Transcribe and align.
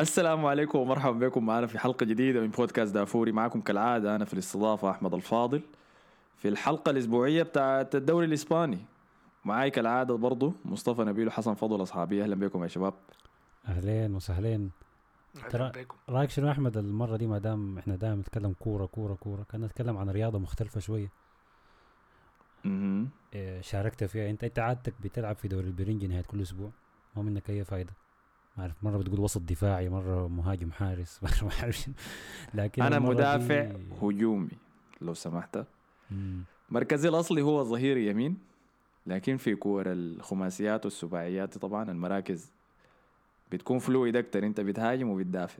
السلام 0.00 0.46
عليكم 0.46 0.78
ومرحبا 0.78 1.26
بكم 1.28 1.46
معنا 1.46 1.66
في 1.66 1.78
حلقة 1.78 2.06
جديدة 2.06 2.40
من 2.40 2.48
بودكاست 2.48 2.94
دافوري. 2.94 3.32
معكم 3.32 3.60
كالعادة 3.60 4.16
أنا 4.16 4.24
في 4.24 4.34
الاستضافة 4.34 4.90
أحمد 4.90 5.14
الفاضل. 5.14 5.62
في 6.36 6.48
الحلقة 6.48 6.90
الأسبوعية 6.90 7.42
بتاعت 7.42 7.94
الدوري 7.94 8.26
الإسباني. 8.26 8.78
معاي 9.44 9.70
كالعادة 9.70 10.14
برضو 10.16 10.52
مصطفى 10.64 11.02
نبيل 11.02 11.28
وحسن 11.28 11.54
فضل 11.54 11.82
أصحابي. 11.82 12.22
أهلا 12.22 12.34
بكم 12.34 12.62
يا 12.62 12.68
شباب. 12.68 12.94
أهلين 13.68 14.14
وسهلين. 14.14 14.70
ترى- 15.36 15.72
رأيك 16.08 16.30
شنو 16.30 16.50
أحمد 16.50 16.76
المرة 16.76 17.16
دي؟ 17.16 17.26
ما 17.26 17.38
دام 17.38 17.78
إحنا 17.78 17.96
دائما 17.96 18.16
نتكلم 18.16 18.54
كورة 18.60 18.86
كورة 18.86 19.14
كورة 19.14 19.42
كان 19.52 19.60
نتكلم 19.64 19.96
عن 19.96 20.10
رياضة 20.10 20.38
مختلفة 20.38 20.80
شوية. 20.80 21.10
مهم. 22.64 23.08
إيه، 23.34 23.60
شاركت 23.60 24.04
فيها. 24.04 24.30
أنت 24.30 24.44
أنت 24.44 24.58
عادتك 24.58 24.94
بتلعب 25.02 25.36
في 25.36 25.48
دوري 25.48 25.66
البرنجي 25.66 26.06
نهاية 26.06 26.22
كل 26.22 26.42
أسبوع. 26.42 26.70
ما 27.16 27.22
منك 27.22 27.50
أي 27.50 27.64
فايدة. 27.64 27.92
ما 28.56 28.62
أعرف 28.62 28.84
مرة 28.84 28.98
بتقول 28.98 29.20
وسط 29.20 29.40
دفاعي 29.42 29.88
مرة 29.88 30.28
مهاجم 30.28 30.72
حارس 30.72 31.20
مرة 31.22 31.44
ما 31.44 31.50
أعرف. 31.62 31.86
لكن 32.54 32.82
المرة 32.82 33.10
مدافع 33.14 33.64
دي- 33.64 33.72
هجومي 34.02 34.48
لو 35.00 35.14
سمحت 35.14 35.58
مم. 36.10 36.42
مركزي 36.70 37.08
الأصلي 37.08 37.42
هو 37.42 37.64
ظهير 37.64 37.96
يمين 37.96 38.36
لكن 39.06 39.36
في 39.36 39.54
كور 39.54 39.84
الخماسيات 39.86 40.84
والسباعيات 40.84 41.58
طبعا 41.58 41.90
المراكز 41.90 42.50
بتكون 43.52 43.78
فلويد 43.78 44.16
أكتر 44.16 44.46
أنت 44.46 44.60
بتهاجم 44.60 45.08
وبتدافع 45.08 45.58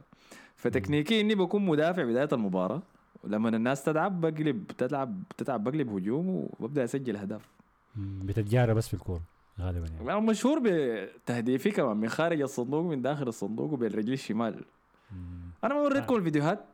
فتكنيكي 0.57 1.21
إني 1.21 1.35
بكون 1.35 1.67
مدافع 1.67 2.05
بداية 2.05 2.29
المباراة 2.33 2.83
ولما 3.25 3.49
الناس 3.49 3.85
تلعب 3.85 4.21
بقلب 4.21 4.65
تلعب 4.79 5.23
تتعب 5.37 5.65
بقلب 5.65 5.89
هجوم 5.97 6.29
وببدأ 6.29 6.85
أسجل 6.85 7.17
أهداف 7.17 7.49
مم. 7.97 8.21
بتتجارى 8.25 8.75
بس 8.75 8.89
في 8.89 8.95
الكورة 8.95 9.23
غالبا 9.61 9.87
يعني. 10.07 10.21
مشهور 10.21 10.61
بتهديفي 10.65 11.71
كمان 11.71 11.97
من 11.97 12.09
خارج 12.09 12.41
الصندوق 12.41 12.85
من 12.85 13.03
داخل 13.03 13.29
الصندوق 13.29 13.73
وبالرجل 13.73 14.13
الشمال. 14.13 14.65
مم. 15.13 15.51
أنا 15.65 15.75
ما 15.75 15.81
وريتكم 15.81 16.17
الفيديوهات. 16.17 16.65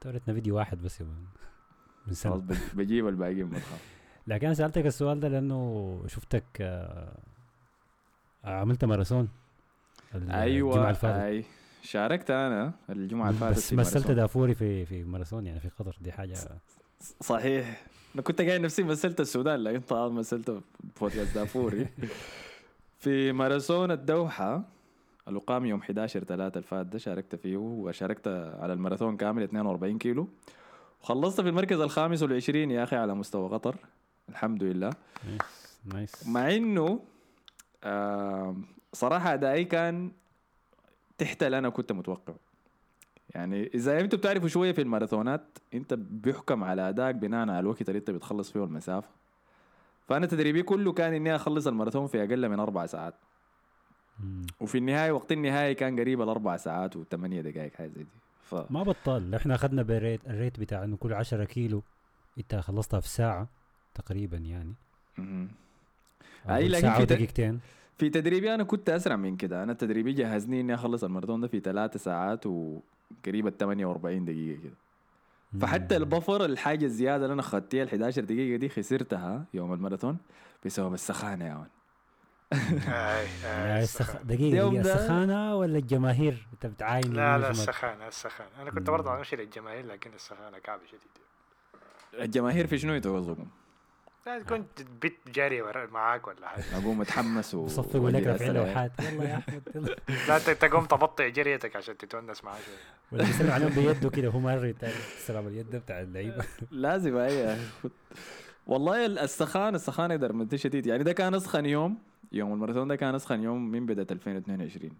تورتنا 0.00 0.34
فيديو 0.34 0.56
واحد 0.56 0.82
بس 0.82 1.00
يا 1.00 1.06
مان. 1.06 1.24
من 2.06 2.12
سنة. 2.14 2.34
بج- 2.36 2.56
بجيب 2.74 3.08
الباقيين 3.08 3.46
ما 3.46 3.58
لكن 4.26 4.46
أنا 4.46 4.54
سألتك 4.54 4.86
السؤال 4.86 5.20
ده 5.20 5.28
لأنه 5.28 6.02
شفتك 6.06 6.44
آه، 6.60 7.18
عملت 8.44 8.84
ماراثون 8.84 9.28
الجمعة 10.14 10.90
الفاتت. 10.90 11.18
أي. 11.20 11.44
شاركت 11.82 12.30
أنا 12.30 12.72
الجمعة 12.90 13.28
اللي 13.28 13.40
فاتت 13.40 13.56
بس 13.56 13.72
مثلت. 13.72 14.10
دافوري 14.10 14.54
في 14.54 14.86
في 14.86 15.04
ماراثون 15.04 15.46
يعني 15.46 15.60
في 15.60 15.68
قطر. 15.68 15.96
دي 16.00 16.12
حاجة 16.12 16.34
صحيح. 17.20 17.86
أنا 18.16 18.22
كنت 18.22 18.40
قايل 18.40 18.62
نفسي 18.62 18.82
مثلت 18.82 19.20
السودان 19.20 19.60
لكن 19.60 19.80
طبعا 19.80 20.08
مثلت 20.08 20.60
بودكاست 21.00 21.34
دافوري. 21.34 21.86
في 23.02 23.32
ماراثون 23.32 23.90
الدوحة 23.90 24.62
اللي 25.28 25.40
قام 25.40 25.66
يوم 25.66 25.80
11 25.80 26.24
3 26.24 26.58
الفات 26.58 26.86
ده 26.86 26.98
شاركت 26.98 27.34
فيه 27.34 27.56
وشاركت 27.56 28.28
على 28.60 28.72
الماراثون 28.72 29.16
كامل 29.16 29.42
42 29.42 29.98
كيلو. 29.98 30.28
وخلصت 31.02 31.40
في 31.40 31.48
المركز 31.48 31.80
الخامس 31.80 32.22
والعشرين 32.22 32.70
يا 32.70 32.82
أخي 32.82 32.96
على 32.96 33.14
مستوى 33.14 33.48
قطر. 33.48 33.76
الحمد 34.28 34.62
لله. 34.62 34.90
nice 35.26 35.40
nice 35.84 36.26
مع 36.28 36.54
إنه 36.54 37.00
آه 37.84 38.56
صراحة 38.92 39.34
أدائي 39.34 39.64
كان 39.64 40.10
تحت 41.18 41.42
اللي 41.42 41.58
أنا 41.58 41.68
كنت 41.68 41.92
متوقع 41.92 42.34
يعني 43.36 43.70
إذا 43.74 44.00
أنتوا 44.00 44.18
بتعرفوا 44.18 44.48
شوية 44.48 44.72
في 44.72 44.82
الماراثونات 44.82 45.58
أنت 45.74 45.94
بيحكم 45.94 46.64
على 46.64 46.88
أدائك 46.88 47.16
بناء 47.16 47.40
على 47.40 47.60
الوقت 47.60 47.88
اللي 47.88 47.98
أنت 47.98 48.10
بتخلص 48.10 48.50
فيه 48.52 48.64
المسافة. 48.64 49.08
فأنا 50.08 50.26
تدريبي 50.26 50.62
كله 50.62 50.92
كان 50.92 51.12
إني 51.14 51.36
أخلص 51.36 51.66
الماراثون 51.66 52.06
في 52.06 52.22
أقل 52.22 52.48
من 52.48 52.60
أربع 52.60 52.86
ساعات. 52.86 53.14
وفي 54.60 54.78
النهاية 54.78 55.12
وقت 55.12 55.32
النهاية 55.32 55.72
كان 55.72 56.00
قريب 56.00 56.22
الأربع 56.22 56.56
ساعات 56.56 56.96
وثمانية 56.96 57.40
دقائق 57.40 57.74
حاجة 57.74 57.88
زي 57.88 58.02
دي. 58.02 58.08
ف... 58.42 58.54
ما 58.70 58.82
بطال. 58.82 59.34
إحنا 59.34 59.54
أخذنا 59.54 59.82
بالريت 59.82 60.20
الريت 60.26 60.60
بتاع 60.60 60.84
إنه 60.84 60.96
كل 60.96 61.12
10 61.12 61.44
كيلو 61.44 61.82
أنت 62.38 62.54
خلصتها 62.54 63.00
في 63.00 63.08
ساعة 63.08 63.48
تقريبا 63.94 64.36
يعني. 64.36 64.74
أو 65.18 66.54
أي، 66.54 66.68
لكن 66.68 66.80
ساعة 66.80 67.00
ودقيقتين. 67.00 67.60
في 67.98 68.10
تدريبي 68.10 68.54
أنا 68.54 68.64
كنت 68.64 68.90
أسرع 68.90 69.16
من 69.16 69.36
كده. 69.36 69.62
أنا 69.62 69.72
تدريبي 69.72 70.12
جهزني 70.12 70.60
إني 70.60 70.74
أخلص 70.74 71.04
الماراثون 71.04 71.40
ده 71.40 71.48
في 71.48 71.60
ثلاثة 71.60 71.98
ساعات 71.98 72.44
وقريب 73.10 73.46
ال 73.46 73.56
48 73.58 74.24
دقيقة 74.24 74.62
كده 74.62 74.74
فحتى. 75.60 75.96
البفر 75.96 76.44
الحاجة 76.44 76.84
الزيادة 76.84 77.24
اللي 77.24 77.32
أنا 77.32 77.40
أخدتها 77.40 77.82
ال 77.82 77.88
11 77.88 78.24
دقيقة 78.24 78.56
دي 78.58 78.68
خسرتها 78.68 79.44
يوم 79.54 79.72
الماراثون 79.72 80.18
بسبب 80.64 80.94
السخانة 80.94 81.44
يا 81.46 81.54
مان 81.54 81.68
أي 82.88 83.26
أي 83.44 83.82
السخ... 83.82 84.00
السخان. 84.00 84.26
دقيقة 84.26 84.48
اليوم 84.52 84.70
دقيقة 84.74 84.82
ده- 84.84 84.94
السخانه 84.94 85.56
ولا 85.56 85.78
الجماهير 85.78 86.46
أنت 86.52 86.66
بتعاين 86.66 87.12
لا 87.12 87.38
لا 87.38 87.48
وشمال؟ 87.48 87.50
السخان 87.50 88.02
السخان 88.02 88.46
أنا 88.60 88.70
كنت. 88.70 88.90
برضه 88.90 89.16
امشي 89.16 89.36
للجماهير 89.36 89.86
لكن 89.86 90.10
السخانة 90.14 90.58
كعبه 90.58 90.82
شديد 90.86 91.00
الجماهير 92.24 92.66
في 92.66 92.78
شنو 92.78 92.94
يتوظفوا؟ 92.94 93.44
لا 94.26 94.42
كنت 94.42 94.82
بت 95.02 95.16
جاري 95.34 95.62
معاك 95.92 96.26
ولا 96.28 96.48
حاجة؟ 96.48 96.64
أقوم 96.76 97.00
أتحمس 97.00 97.54
و 97.54 97.64
بصفقوا 97.64 98.10
لك 98.10 98.26
رافعين 98.26 98.52
لوحات 98.52 98.92
يلا 99.00 99.24
يا 99.24 99.36
أحمد 99.38 99.62
يلا. 99.74 99.96
لا 100.28 100.38
ت- 100.38 100.50
تقوم 100.50 100.84
تبطئ 100.84 101.30
جريتك 101.30 101.76
عشان 101.76 101.96
تتونس 101.98 102.44
معاه 102.44 102.58
شوية 102.60 102.76
ولا 103.12 103.24
بيسلم 103.24 103.50
عليهم 103.50 103.68
بيده 103.68 104.10
كده 104.10 104.28
هو 104.28 104.38
مرة 104.40 104.74
تاني. 104.80 104.92
السلام 105.16 105.46
اليد 105.46 105.76
بتاع 105.76 106.00
اللعيبة. 106.00 106.44
لازم 106.70 107.16
أي 107.16 107.56
والله 108.66 109.06
السخان 109.06 109.74
السخان 109.74 110.10
يقدر 110.10 110.32
من 110.32 110.56
شديد 110.56 110.86
يعني 110.86 111.04
ده 111.04 111.12
كان 111.12 111.34
أسخن 111.34 111.66
يوم 111.66 111.98
يوم 112.32 112.52
الماراثون 112.52 112.88
ده 112.88 112.96
كان 112.96 113.14
أسخن 113.14 113.42
يوم 113.42 113.70
من 113.70 113.86
بداية 113.86 114.06
2022 114.10 114.90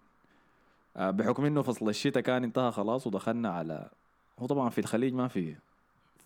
آه، 0.96 1.10
بحكم 1.10 1.44
إنه 1.44 1.62
فصل 1.62 1.88
الشتاء 1.88 2.22
كان 2.22 2.44
انتهى 2.44 2.72
خلاص 2.72 3.06
ودخلنا 3.06 3.48
على 3.50 3.88
هو 4.38 4.46
طبعا 4.46 4.70
في 4.70 4.78
الخليج 4.78 5.14
ما 5.14 5.28
في 5.28 5.54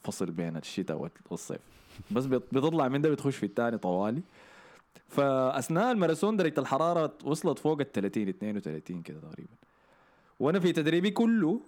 فصل 0.03 0.31
بين 0.31 0.56
الشتاء 0.56 0.97
وال- 0.97 1.11
والصيف. 1.31 1.61
بس 2.11 2.27
بت- 2.27 2.55
بتطلع 2.55 2.88
من 2.88 3.00
ده 3.03 3.11
بتخش 3.11 3.37
في 3.37 3.47
الثاني 3.47 3.78
طوالي. 3.78 4.22
فأثناء 5.09 5.93
الماراثون 5.93 6.37
درجة 6.37 6.61
الحرارة 6.61 7.12
وصلت 7.25 7.59
فوق 7.59 7.81
ال 7.81 7.93
30 7.93 8.28
32 8.28 9.03
كده 9.03 9.21
تقريبا. 9.21 9.50
وأنا 10.41 10.61
في 10.61 10.72
تدريبي 10.72 11.11
كله 11.11 11.61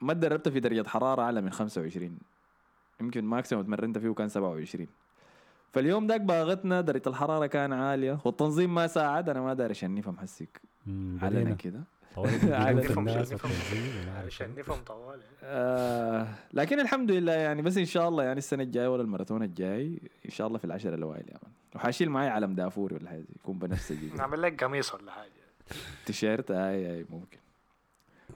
ما 0.00 0.12
اتدربت 0.12 0.48
في 0.48 0.60
درجة 0.60 0.88
حرارة 0.88 1.22
أعلى 1.22 1.40
من 1.40 1.50
25 1.50 2.18
يمكن 3.00 3.24
ماكسيموم 3.24 3.64
اتمرنت 3.64 3.98
فيه 3.98 4.10
كان 4.14 4.28
27 4.28 4.86
فاليوم 5.72 6.06
داك 6.06 6.20
باغتنا 6.20 6.80
درجة 6.80 7.02
الحرارة 7.08 7.46
كان 7.46 7.72
عالية 7.72 8.18
والتنظيم 8.24 8.74
ما 8.74 8.86
ساعد 8.86 9.28
أنا 9.28 9.40
ما 9.40 9.54
داري 9.54 9.70
اشنف 9.72 10.08
محسك. 10.08 10.60
مم، 10.86 11.18
علنا 11.22 11.40
بدينا. 11.40 11.54
كده. 11.56 11.80
عشان. 14.26 14.54
نفهم 14.58 14.78
طوال 14.86 15.20
آه 15.42 16.28
لكن 16.52 16.80
الحمد 16.80 17.10
لله 17.10 17.32
يعني 17.32 17.62
بس 17.62 17.76
إن 17.78 17.84
شاء 17.84 18.08
الله 18.08 18.24
يعني 18.24 18.38
السنة 18.38 18.62
الجاية 18.62 18.88
ولا 18.88 19.02
الماراثون 19.02 19.42
الجاي 19.42 19.98
إن 20.26 20.30
شاء 20.30 20.46
الله 20.46 20.58
في 20.58 20.64
العشرة 20.64 20.94
الأوائل 20.94 21.24
يا 21.28 21.38
man 21.42 21.52
وحاشيل 21.74 22.10
معي 22.10 22.28
علم 22.28 22.54
دافوري 22.54 22.94
ولا 22.96 23.10
حاجة 23.10 23.24
يكون 23.36 23.58
بنفسجي. 23.58 24.10
نعمل 24.18 24.42
لك 24.42 24.64
قميص 24.64 24.94
ولا 24.94 25.12
حاجة 25.12 25.30
تيشيرت 26.06 26.50
اي 26.50 26.94
اي 26.96 27.06
ممكن 27.10 27.38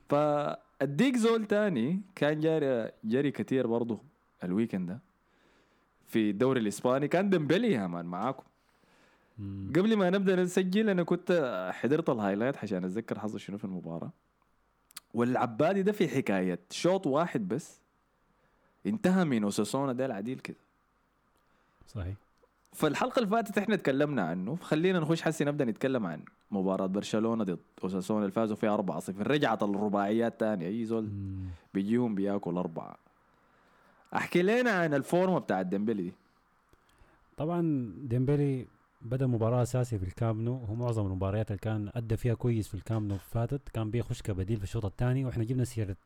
فأديك 0.09 1.17
زول 1.17 1.45
تاني 1.47 2.01
كان 2.17 2.41
جاري 2.41 2.91
جري 3.05 3.31
كتير 3.31 3.67
برضه 3.67 4.01
ال 4.45 4.50
weekend 4.50 4.89
ده 4.89 4.99
في 6.07 6.31
الدوري 6.31 6.61
الإسباني 6.61 7.09
كان 7.09 7.31
ديمبلي 7.31 7.73
يا 7.73 7.87
man 7.87 8.07
معاكم. 8.07 8.43
قبل 9.77 9.97
ما 9.97 10.11
نبدأ 10.11 10.43
نسجل 10.43 10.89
أنا 10.89 11.03
كنت 11.03 11.33
حضرت 11.75 12.11
ال 12.11 12.15
highlight 12.15 12.57
عشان 12.57 12.85
أتذكر 12.85 13.19
حصل 13.19 13.41
شنو 13.41 13.59
في 13.59 13.65
المباراة. 13.65 14.11
والعبادي 15.15 15.83
ده 15.83 15.93
في 15.93 16.09
حكاية 16.09 16.59
شوط 16.71 17.07
واحد 17.07 17.49
بس 17.49 17.81
انتهى 18.87 19.25
من 19.25 19.43
أوساسونا 19.45 19.93
ده 19.93 20.07
العديل 20.07 20.39
كده. 20.39 20.57
صحيح. 21.87 22.15
فالحلقه 22.73 23.19
اللي 23.19 23.31
فاتت 23.31 23.59
إحنا 23.59 23.77
تكلمنا 23.77 24.23
عنه. 24.23 24.57
خلينا 24.57 25.01
نخش 25.01 25.23
حسي 25.23 25.45
نبدأ 25.45 25.65
نتكلم 25.65 26.07
عن 26.07 26.23
مباراة 26.51 26.87
برشلونة 26.87 27.45
ضد 27.45 27.59
أوساسونا 27.85 28.21
اللي 28.21 28.33
فازوا 28.33 28.57
فيها 28.57 28.77
4-0 28.77 29.11
رجعت 29.11 29.63
الرباعيات 29.63 30.41
تاني. 30.41 30.67
أي 30.67 30.85
زول. 30.85 31.09
بيجيهم 31.75 32.15
بياكل 32.15 32.57
أربعة. 32.57 32.97
أحكي 34.17 34.43
لنا 34.43 34.71
عن 34.71 34.95
الفورمة 34.95 35.39
بتاعت 35.39 35.67
ديمبلي 35.67 36.03
دي. 36.03 36.13
طبعا 37.37 37.93
ديمبلي 37.97 38.67
بدأ 39.01 39.27
مباراة 39.27 39.63
أساسي 39.63 39.99
في 39.99 40.05
الكامب 40.05 40.45
نو 40.45 40.65
هو 40.65 40.75
معظم 40.75 41.07
المباريات 41.07 41.51
اللي 41.51 41.59
كان 41.59 41.91
أدى 41.95 42.17
فيها 42.17 42.35
كويس 42.35 42.69
في 42.69 42.75
الكامب 42.75 43.04
نو 43.04 43.19
فاتت 43.19 43.69
كان 43.69 43.91
بيخش 43.91 44.23
كبديل 44.23 44.57
في 44.57 44.63
الشوط 44.65 44.85
الثاني 44.85 45.25
وإحنا 45.25 45.45
جبنا 45.45 45.65
سيرة 45.65 45.97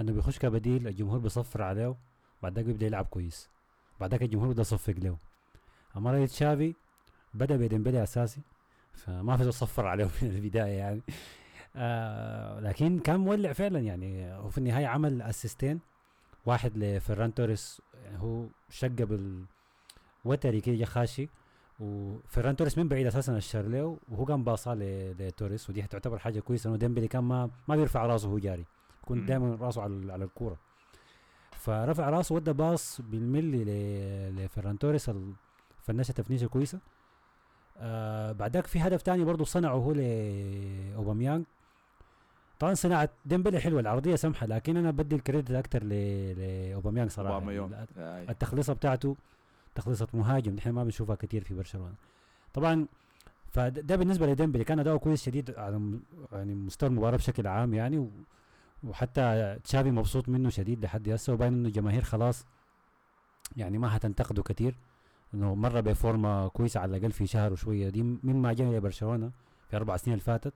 إنه 0.00 0.12
بيخش 0.12 0.38
كبديل 0.38 0.88
الجمهور 0.88 1.18
بيصفر 1.18 1.62
عليه 1.62 1.96
بعد 2.42 2.54
ذاك 2.54 2.64
بيبدأ 2.64 2.86
يلعب 2.86 3.04
كويس. 3.04 3.48
بعد 4.00 4.10
ذاك 4.10 4.22
الجمهور 4.22 4.48
بدا 4.48 4.60
يصفق 4.60 4.94
له. 4.98 5.16
أما 5.96 6.26
تشافي 6.26 6.74
بدأ 7.34 7.56
بديمبلي 7.56 8.02
أساسي 8.02 8.40
فما 8.92 9.36
في 9.36 9.52
صفر 9.52 9.86
عليه 9.86 10.04
من 10.22 10.28
البداية 10.28 10.78
يعني. 10.78 11.00
آه 11.76 12.60
لكن 12.60 12.98
كان 12.98 13.20
مولع 13.20 13.52
فعلا 13.52 13.78
يعني. 13.80 14.32
هو 14.34 14.48
في 14.48 14.58
النهاية 14.58 14.86
عمل 14.86 15.22
assistين 15.22 15.80
واحد 16.46 16.78
لفيران 16.78 17.34
توريس 17.34 17.82
يعني 18.04 18.18
هو 18.18 18.46
شق 18.70 18.88
بال 18.88 19.44
وتري 20.24 20.60
كده 20.60 20.84
خاشي. 20.84 21.28
وفيران 21.80 22.56
توريس 22.56 22.78
من 22.78 22.88
بعيد 22.88 23.06
أساسا 23.06 23.36
اشار 23.36 23.66
له 23.66 23.96
وهو 24.08 24.24
قام 24.24 24.44
باصاه 24.44 24.74
ل- 24.74 25.14
لتوريس 25.18 25.70
ودي 25.70 25.82
تعتبر 25.82 26.18
حاجة 26.18 26.40
كويسة 26.40 26.68
إنه 26.70 26.76
ديمبلي 26.78 27.08
كان 27.08 27.24
ما 27.24 27.50
ما 27.68 27.76
بيرفع 27.76 28.06
راسه 28.06 28.28
وهو 28.28 28.38
جاري. 28.38 28.64
يكون 29.02 29.18
مم. 29.18 29.26
دائما 29.26 29.56
راسه 29.60 29.82
على 29.82 30.12
على 30.12 30.24
الكورة. 30.24 30.56
فرفع 31.52 32.10
راسه 32.10 32.34
ودى 32.34 32.52
باص 32.52 33.00
بالملي 33.00 33.64
لفيران 34.30 34.78
توريس 34.78 35.10
فنشها 35.82 36.12
تفنيشة 36.12 36.46
كويسة. 36.46 36.78
آه 37.80 38.32
بعدك 38.32 38.66
في 38.66 38.80
هدف 38.80 39.02
تاني 39.02 39.24
برضه 39.24 39.44
صنعه 39.44 39.72
هو 39.74 39.92
لاوباميانج 39.92 41.44
طبعا 42.58 42.74
صناعة 42.74 43.08
ديمبلي 43.26 43.60
حلوة 43.60 43.80
العرضية 43.80 44.16
سمحة 44.16 44.46
لكن 44.46 44.76
أنا 44.76 44.90
بدي 44.90 45.16
ال 45.16 45.21
credit 45.21 45.50
أكثر 45.50 45.82
لاوباميانج 45.84 47.10
صراحة. 47.10 47.32
يعني. 47.96 48.30
التخليصة 48.30 48.72
بتاعته 48.72 49.16
تخليصه 49.78 50.08
مهاجم 50.14 50.54
نحن 50.54 50.70
ما 50.70 50.84
بنشوفها 50.84 51.16
كثير 51.16 51.44
في 51.44 51.54
برشلونة. 51.54 51.94
طبعا 52.54 52.86
فده 53.50 53.96
بالنسبة 53.96 54.26
لديمبلي 54.26 54.64
كان 54.64 54.78
أداؤه 54.78 54.98
كويس 54.98 55.22
شديد 55.22 55.50
على 55.58 55.98
يعني 56.32 56.54
مستوى 56.54 56.88
المباراة 56.88 57.16
بشكل 57.16 57.46
عام 57.46 57.74
يعني 57.74 57.98
و 57.98 58.10
وحتى 58.84 59.56
تشافي 59.64 59.90
مبسوط 59.90 60.28
منه 60.28 60.48
شديد 60.50 60.84
لحد 60.84 61.08
هسه 61.08 61.32
وباين 61.32 61.52
إنه 61.52 61.68
الجماهير 61.68 62.02
خلاص 62.02 62.46
يعني 63.56 63.78
ما 63.78 63.96
هتنتقده 63.96 64.42
كثير 64.42 64.74
إنه 65.34 65.54
مرة 65.54 65.80
بفورمة 65.80 66.48
كويسة 66.48 66.80
على 66.80 66.96
الأقل 66.96 67.12
في 67.12 67.26
شهر 67.26 67.52
وشوية. 67.52 67.88
دي 67.88 68.02
مما 68.02 68.52
جاء 68.52 68.72
لبرشلونه 68.72 69.30
في 69.70 69.76
أربع 69.76 69.96
سنين 69.96 70.14
اللي 70.14 70.24
فاتت 70.24 70.54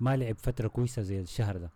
ما 0.00 0.16
لعب 0.16 0.36
فترة 0.38 0.68
كويسة 0.68 1.02
زي 1.02 1.20
الشهر 1.20 1.56
ده. 1.56 1.70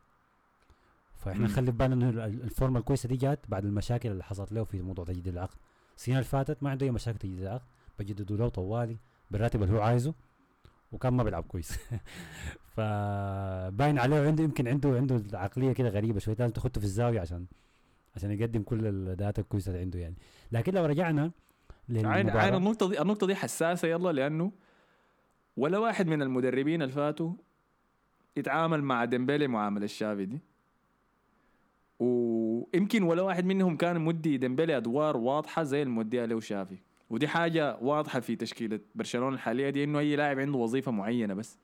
فإحنا. 1.17 1.45
نخلي 1.45 1.71
بالنا 1.71 1.95
إنه 1.95 2.09
ال- 2.09 2.43
الفورمة 2.43 2.79
الكويسة 2.79 3.09
دي 3.09 3.17
جات 3.17 3.41
بعد 3.49 3.65
المشاكل 3.65 4.11
اللي 4.11 4.25
حصلت 4.25 4.53
له 4.53 4.65
في 4.65 4.83
موضوع 4.83 5.05
تجديد 5.05 5.29
العقد. 5.29 5.57
السنة 5.99 6.15
اللي 6.15 6.25
فاتت 6.25 6.63
ما 6.63 6.71
عنده 6.71 6.87
أي 6.87 6.91
مشاكل 6.91 7.19
تجديد 7.19 7.41
العقد 7.41 7.67
بجددوا 7.99 8.37
له 8.37 8.49
طوالي 8.49 8.97
بالراتب 9.31 9.63
اللي 9.63 9.75
هو 9.75 9.81
عايزه 9.81 10.15
وكان 10.93 11.13
ما 11.13 11.23
بيلعب 11.23 11.43
كويس. 11.43 11.79
فباين 12.77 13.99
عليه 13.99 14.27
عنده 14.27 14.45
يمكن 14.45 14.69
عنده 14.69 14.89
عنده 14.89 15.39
عقلية 15.39 15.73
كده 15.73 15.89
غريبة 15.89 16.19
شوية 16.19 16.37
لازم 16.39 16.53
تخطه 16.53 16.81
في 16.81 16.87
الزاوية 16.87 17.21
عشان 17.21 17.47
عشان 18.17 18.31
يقدم 18.31 18.63
كل 18.63 18.87
الأداءات 18.87 19.39
الكويسة 19.39 19.71
اللي 19.71 19.81
عنده 19.81 19.99
يعني. 19.99 20.15
لكن 20.53 20.75
لو 20.75 20.85
رجعنا 20.85 21.23
عين 21.23 21.33
للمباراه 21.89 22.43
عين 22.43 22.55
النقطة 22.55 22.89
دي 22.89 23.03
النقطة 23.03 23.27
دي 23.27 23.35
حساسة 23.35 23.89
يلا 23.89 24.13
لأنه 24.13 24.53
ولا 25.57 25.79
واحد 25.79 26.07
من 26.07 26.23
المدربين 26.23 26.83
اللي 26.83 26.95
فاتوا 26.95 27.33
يتعامل 28.37 28.83
مع 28.83 29.05
ديمبلي 29.05 29.49
معاملة 29.49 29.85
تشافي 29.85 30.27
دي. 30.27 30.41
ويمكن 31.99 33.03
ولا 33.03 33.23
واحد 33.23 33.45
منهم 33.45 33.77
كان 33.77 34.01
مدي 34.01 34.37
ديمبلي 34.37 34.77
أدوار 34.77 35.17
واضحة 35.17 35.63
زي 35.63 35.83
المديها 35.83 36.27
له 36.27 36.41
تشافي 36.41 36.77
ودي 37.11 37.29
حاجة 37.29 37.79
واضحة 37.81 38.21
في 38.21 38.37
تشكيلة 38.37 38.81
برشلونة 38.95 39.35
الحالية 39.35 39.71
دي 39.71 39.85
إنه 39.85 39.99
أي 39.99 40.17
لاعب 40.17 40.39
عنده 40.39 40.59
وظيفة 40.59 40.93
معينة 40.93 41.35
بس. 41.35 41.59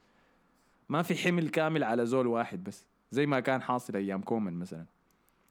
ما 0.89 1.03
في 1.03 1.15
حمل 1.15 1.49
كامل 1.49 1.85
على 1.85 2.07
زول 2.07 2.27
واحد 2.27 2.65
بس 2.65 2.87
زي 3.11 3.27
ما 3.27 3.41
كان 3.41 3.63
حاصل 3.63 3.97
أيام 3.97 4.23
كومان 4.23 4.55
مثلا 4.55 4.85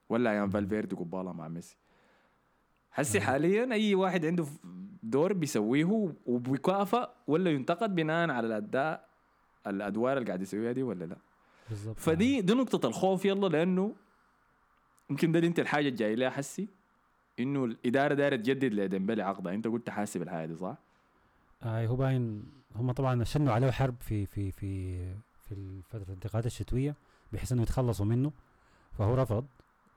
ولا 0.08 0.30
أيام 0.30 0.50
فالفيردي 0.50 0.96
قبالة 0.96 1.32
مع 1.32 1.48
ميسي. 1.48 1.76
حسي. 2.90 3.20
حاليا 3.20 3.72
أي 3.72 3.94
واحد 3.94 4.24
عنده 4.26 4.46
دور 5.02 5.32
بيسويه 5.32 6.12
وبيكافئ 6.26 7.08
ولا 7.26 7.50
ينتقد 7.50 7.94
بناء 7.94 8.30
على 8.30 8.46
الأداء 8.46 9.08
الأدوار 9.66 10.16
اللي 10.16 10.26
قاعد 10.26 10.42
يسويها 10.42 10.72
دي 10.72 10.82
ولا 10.82 11.04
لا. 11.04 11.16
بالضبط. 11.70 11.98
فدي 11.98 12.40
دي 12.40 12.54
نقطة 12.54 12.88
الخوف 12.88 13.24
يلا 13.24 13.46
لأنه 13.46 13.94
يمكن 15.10 15.32
ده 15.32 15.38
انت 15.38 15.58
الحاجة 15.58 15.88
الجاي 15.88 16.14
لها 16.16 16.30
حسي 16.30 16.68
إنه 17.40 17.64
الإدارة 17.64 18.14
دايرة 18.14 18.36
تجدد 18.36 18.72
لديمبلي 18.74 19.22
عقدها 19.22 19.54
أنت 19.54 19.66
قلت 19.66 19.90
حاسب 19.90 20.22
الحاجة 20.22 20.46
دي 20.46 20.56
صح؟ 20.56 20.76
آه 21.62 21.86
هو 21.86 21.96
باين 21.96 22.44
هم 22.76 22.92
طبعا 22.92 23.24
شنوا 23.24 23.52
عليه 23.52 23.70
حرب 23.70 23.94
في 24.00 24.26
في 24.26 24.50
في 24.52 24.98
في 25.48 25.82
فترة 25.82 26.02
الانتقالات 26.02 26.46
الشتوية 26.46 26.94
بحيث 27.32 27.52
إنه 27.52 27.62
يتخلصوا 27.62 28.06
منه. 28.06 28.32
فهو 28.98 29.14
رفض. 29.14 29.46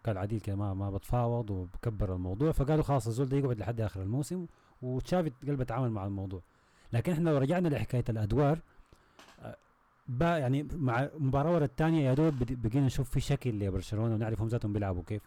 قال 0.06 0.18
عديل 0.18 0.40
كده 0.40 0.56
ما 0.56 0.74
ما 0.74 0.92
بتفاوض 0.92 1.50
وبكبر 1.50 2.16
الموضوع. 2.16 2.52
فقالوا 2.52 2.84
خلاص 2.84 3.08
الزول 3.08 3.30
ده 3.30 3.38
يقعد 3.38 3.60
لحد 3.60 3.82
آخر 3.82 4.02
الموسم 4.02 4.46
وتشافي 4.82 5.32
قلب 5.48 5.64
تعامل 5.64 5.90
مع 5.90 6.06
الموضوع. 6.06 6.42
لكن 6.94 7.12
إحنا 7.12 7.30
لو 7.30 7.38
رجعنا 7.38 7.68
لحكاية 7.68 8.04
الأدوار 8.10 8.60
با 10.10 10.38
يعني 10.38 10.68
مع 10.74 11.10
مباراة 11.20 11.54
ورا 11.54 11.66
الثانية 11.66 12.10
يا 12.10 12.14
دوب 12.14 12.34
بقينا 12.40 12.86
نشوف 12.86 13.10
في 13.10 13.20
شكل 13.20 13.50
لبرشلونه 13.60 14.16
ونعرف 14.16 14.42
هم 14.42 14.48
ذاتهم 14.48 14.74
بيلعبوا 14.74 15.04
كيف. 15.08 15.22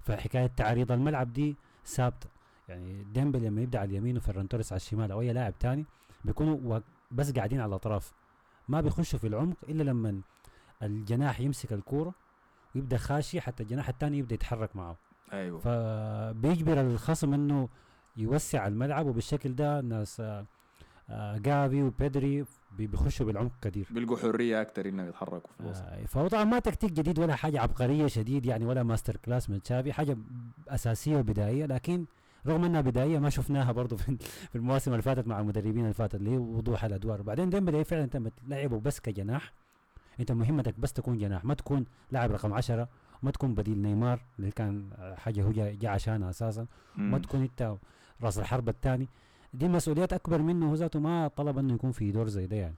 فحكاية 0.00 0.46
تعريض 0.46 0.92
الملعب 0.92 1.32
دي 1.32 1.56
ثابتة. 1.86 2.28
يعني 2.68 3.04
ديمبلي 3.04 3.46
لما 3.48 3.62
يبدأ 3.62 3.78
على 3.78 3.90
اليمين 3.90 4.16
وفيران 4.16 4.48
توريس 4.48 4.72
على 4.72 4.76
الشمال 4.76 5.12
أو 5.12 5.20
أي 5.20 5.32
لاعب 5.32 5.58
تاني 5.58 5.84
بيكونوا 6.24 6.58
وا- 6.64 6.80
بس 7.10 7.32
قاعدين 7.32 7.60
على 7.60 7.68
الأطراف. 7.68 8.12
ما 8.68 8.80
بيخشوا 8.80 9.18
في 9.18 9.26
العمق 9.26 9.56
إلا 9.68 9.82
لما 9.82 10.20
الجناح 10.82 11.40
يمسك 11.40 11.72
الكورة 11.72 12.14
ويبدأ 12.74 12.96
خاشي 12.96 13.40
حتى 13.40 13.62
الجناح 13.62 13.88
الثاني 13.88 14.18
يبدأ 14.18 14.34
يتحرك 14.34 14.76
معه. 14.76 14.96
أيوه. 15.32 15.58
فبيجبر 15.58 16.80
الخصم 16.80 17.34
إنه 17.34 17.68
يوسع 18.16 18.66
الملعب 18.66 19.06
وبالشكل 19.06 19.54
ده 19.54 19.80
ناس 19.80 20.20
آه، 20.20 20.46
جافي 21.36 21.82
وبيدري 21.82 22.44
بي- 22.78 22.86
بيخشوا 22.86 23.26
بالعمق 23.26 23.52
كثير 23.62 23.86
بيلقوا 23.90 24.16
حرية 24.16 24.60
أكتر 24.62 24.88
انهم 24.88 25.08
يتحركوا 25.08 25.50
في 25.56 25.60
الوسط. 25.60 25.82
آه، 25.82 26.04
فهو 26.04 26.28
طبعا 26.28 26.44
ما 26.44 26.58
تكتيك 26.58 26.92
جديد 26.92 27.18
ولا 27.18 27.34
حاجة 27.34 27.60
عبقرية 27.60 28.06
شديد 28.06 28.46
يعني 28.46 28.64
ولا 28.66 28.82
masterclass 28.82 29.50
من 29.50 29.62
تشافي 29.62 29.92
حاجة 29.92 30.16
أساسية 30.68 31.16
وبدائية. 31.16 31.66
لكن 31.66 32.04
رغم 32.46 32.64
إنها 32.64 32.80
بدائية 32.80 33.18
ما 33.18 33.30
شفناها 33.30 33.72
برضه 33.72 33.96
في 33.96 34.16
في 34.50 34.56
المواسم 34.56 34.90
اللي 34.90 35.02
فاتت 35.02 35.26
مع 35.26 35.40
المدربين 35.40 35.78
اللي 35.82 35.94
فاتت 35.94 36.14
اللي 36.14 36.30
هي 36.30 36.36
وضوح 36.36 36.84
الأدوار. 36.84 37.22
بعدين 37.22 37.50
ديمبلي 37.50 37.84
فعلا 37.84 38.04
أنت 38.04 38.16
بتلعبه 38.16 38.80
بس 38.80 39.00
كجناح. 39.00 39.52
أنت 40.20 40.32
مهمتك 40.32 40.80
بس 40.80 40.92
تكون 40.92 41.18
جناح 41.18 41.44
ما 41.44 41.54
تكون 41.54 41.84
لاعب 42.10 42.32
رقم 42.32 42.52
عشرة 42.54 42.88
ما 43.22 43.30
تكون 43.30 43.54
بديل 43.54 43.78
نيمار 43.82 44.20
اللي 44.38 44.50
كان 44.50 44.90
آه، 44.98 45.14
حاجة 45.14 45.42
هو 45.42 45.52
جا 45.52 45.74
جا 45.74 45.88
عشانها 45.88 46.30
أساسا. 46.30 46.66
ما. 46.96 47.18
تكون 47.18 47.40
أنت 47.42 47.76
راس 48.22 48.38
الحربة 48.38 48.68
الثاني. 48.68 49.08
دي 49.54 49.68
مسؤوليات 49.68 50.12
أكبر 50.12 50.42
منه 50.42 50.70
هو 50.70 50.74
ذاته 50.74 51.00
ما 51.00 51.28
طلب 51.28 51.58
إنه 51.58 51.74
يكون 51.74 51.90
في 51.92 52.12
دور 52.12 52.28
زي 52.28 52.46
ده 52.46 52.56
يعني 52.56 52.76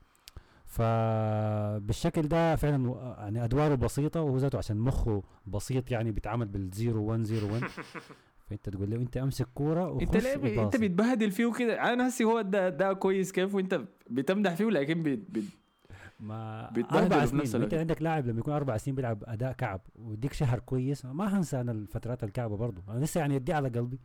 فبالشكل 0.66 2.22
ده 2.22 2.56
فعلا 2.56 2.94
يعني 3.18 3.44
أدواره 3.44 3.74
بسيطة 3.74 4.22
وهو 4.22 4.36
ذاته 4.36 4.58
عشان 4.58 4.76
مخه 4.76 5.22
بسيط 5.46 5.90
يعني 5.90 6.12
بيتعامل 6.12 6.46
بالزيرو 6.46 7.04
1 7.04 7.22
0 7.24 7.52
1 7.52 7.62
فأنت 8.46 8.68
تقول 8.68 8.90
له 8.90 8.96
أنت 8.96 9.16
أمسك 9.16 9.48
كورة 9.54 9.90
وخش 9.90 10.02
أنت 10.02 10.16
ليه. 10.16 10.62
أنت. 10.62 10.76
بتبهدل 10.76 11.30
فيه 11.30 11.52
كده 11.52 11.92
أنا 11.92 12.08
هسي 12.08 12.24
هو 12.24 12.40
ده 12.40 12.68
ده 12.68 12.92
كويس 12.92 13.32
كيف 13.32 13.54
وأنت 13.54 13.80
بتمدح 14.10 14.54
فيه 14.54 14.64
لكن 14.64 15.02
بت... 15.02 15.18
بت... 15.30 15.44
ما 16.20 16.70
أربع 16.92 17.26
سنين 17.26 17.62
أنت. 17.62 17.74
عندك 17.74 18.02
لاعب 18.02 18.26
لما 18.26 18.38
يكون 18.38 18.54
أربع 18.54 18.76
سنين 18.76 18.94
بيلعب 18.94 19.24
أداء 19.26 19.52
كعب 19.52 19.80
ويديك 19.94 20.32
شهر 20.32 20.58
كويس 20.58 21.04
ما 21.04 21.38
هنسى 21.38 21.60
أنا 21.60 21.72
الفترات 21.72 22.24
الكعبة 22.24 22.56
برضه 22.56 22.82
أنا 22.88 23.04
لسه 23.04 23.20
يعني 23.20 23.34
يدي 23.34 23.52
على 23.52 23.68
قلبي 23.68 24.00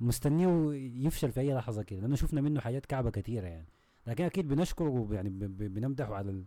مستنيه 0.00 0.72
يفشل 1.06 1.32
في 1.32 1.40
أي 1.40 1.54
لحظة 1.54 1.82
كده 1.82 2.00
لأنه 2.00 2.16
شفنا 2.16 2.40
منه 2.40 2.60
حاجات 2.60 2.86
كعبة 2.86 3.10
كثيره 3.10 3.46
يعني. 3.46 3.66
لكن 4.06 4.24
أكيد 4.24 4.48
بنشكره 4.48 4.90
ب- 5.10 5.74
بنمدحه 5.74 6.14
على 6.14 6.44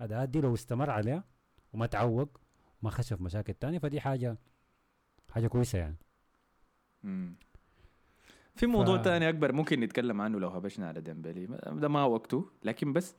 الأداءات 0.00 0.28
دي 0.28 0.40
لو 0.40 0.54
استمر 0.54 0.90
عليها 0.90 1.24
وما 1.72 1.86
تعوق 1.86 2.40
وما 2.82 2.90
خش 2.90 3.12
في 3.12 3.22
مشاكل 3.22 3.54
تانية 3.54 3.78
فدي 3.78 4.00
حاجة 4.00 4.38
حاجة 5.32 5.46
كويسة 5.46 5.78
يعني. 5.78 5.96
مم. 7.02 7.34
في 8.54 8.66
موضوع 8.66 8.98
ف- 8.98 9.04
تاني 9.04 9.28
أكبر 9.28 9.52
ممكن 9.52 9.80
نتكلم 9.80 10.20
عنه 10.20 10.40
لو 10.40 10.48
هبشنا 10.48 10.88
على 10.88 11.00
ديمبلي. 11.00 11.46
ده 11.66 11.88
ما 11.88 12.04
وقته 12.04 12.50
لكن 12.64 12.92
بس 12.92 13.16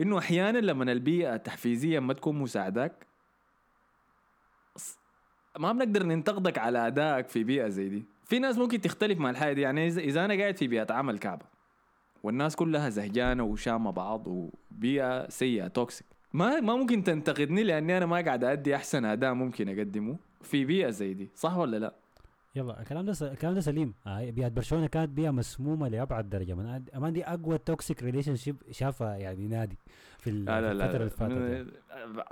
إنه 0.00 0.18
أحيانا 0.18 0.58
لما 0.58 0.92
البيئة 0.92 1.34
التحفيزية 1.34 1.98
ما 1.98 2.12
تكون 2.12 2.36
مساعداك 2.38 3.06
ص- 4.76 4.98
ما 5.58 5.72
بنقدر 5.72 6.02
ننتقدك 6.02 6.58
على 6.58 6.86
أدائك 6.86 7.28
في 7.28 7.44
بيئة 7.44 7.68
زي 7.68 7.88
دي. 7.88 8.04
في 8.28 8.38
ناس 8.38 8.58
ممكن 8.58 8.80
تختلف 8.80 9.18
مع 9.18 9.30
الحاجة 9.30 9.52
دي. 9.52 9.60
يعني 9.60 9.86
اذا 9.86 10.24
أنا 10.24 10.34
قاعد 10.34 10.56
في 10.56 10.66
بيئة 10.68 10.92
عمل 10.92 11.18
كعبة 11.18 11.46
والناس 12.22 12.56
كلها 12.56 12.88
زهجانة 12.88 13.42
وشاتمة 13.44 13.90
بعض 13.90 14.26
وبيئة 14.28 15.28
سيئة 15.28 15.68
toxic 15.68 16.06
ما 16.32 16.60
ما 16.60 16.76
ممكن 16.76 17.04
تنتقدني 17.04 17.62
لأني 17.62 17.96
أنا 17.96 18.06
ما 18.06 18.16
قاعد 18.20 18.44
ادي 18.44 18.76
أحسن 18.76 19.04
اداء 19.04 19.34
ممكن 19.34 19.68
أقدمه 19.78 20.16
في 20.42 20.64
بيئة 20.64 20.90
زي 20.90 21.14
دي. 21.14 21.30
صح 21.34 21.56
ولا 21.56 21.76
لا؟ 21.76 21.94
يلا 22.56 22.80
الكلام 22.80 23.04
ده 23.06 23.12
س- 23.12 23.22
الكلام 23.22 23.54
ده 23.54 23.60
سليم. 23.60 23.94
آه 24.06 24.30
بيئة 24.30 24.48
برشلونة 24.48 24.86
كانت 24.86 25.08
بيئة 25.10 25.30
مسمومة 25.30 25.88
لأبعد 25.88 26.30
درجة. 26.30 26.54
يا 26.54 26.82
مان 26.96 27.12
دي 27.12 27.24
أقوى 27.24 27.58
toxic 27.58 28.02
relationship 28.02 28.56
شافها 28.70 29.16
يعني 29.16 29.48
نادي 29.48 29.78
في 30.18 30.30
لا 30.30 30.60
لا 30.60 30.72
الفترة 30.72 30.96
اللي 30.96 31.10
فاتت. 31.10 31.82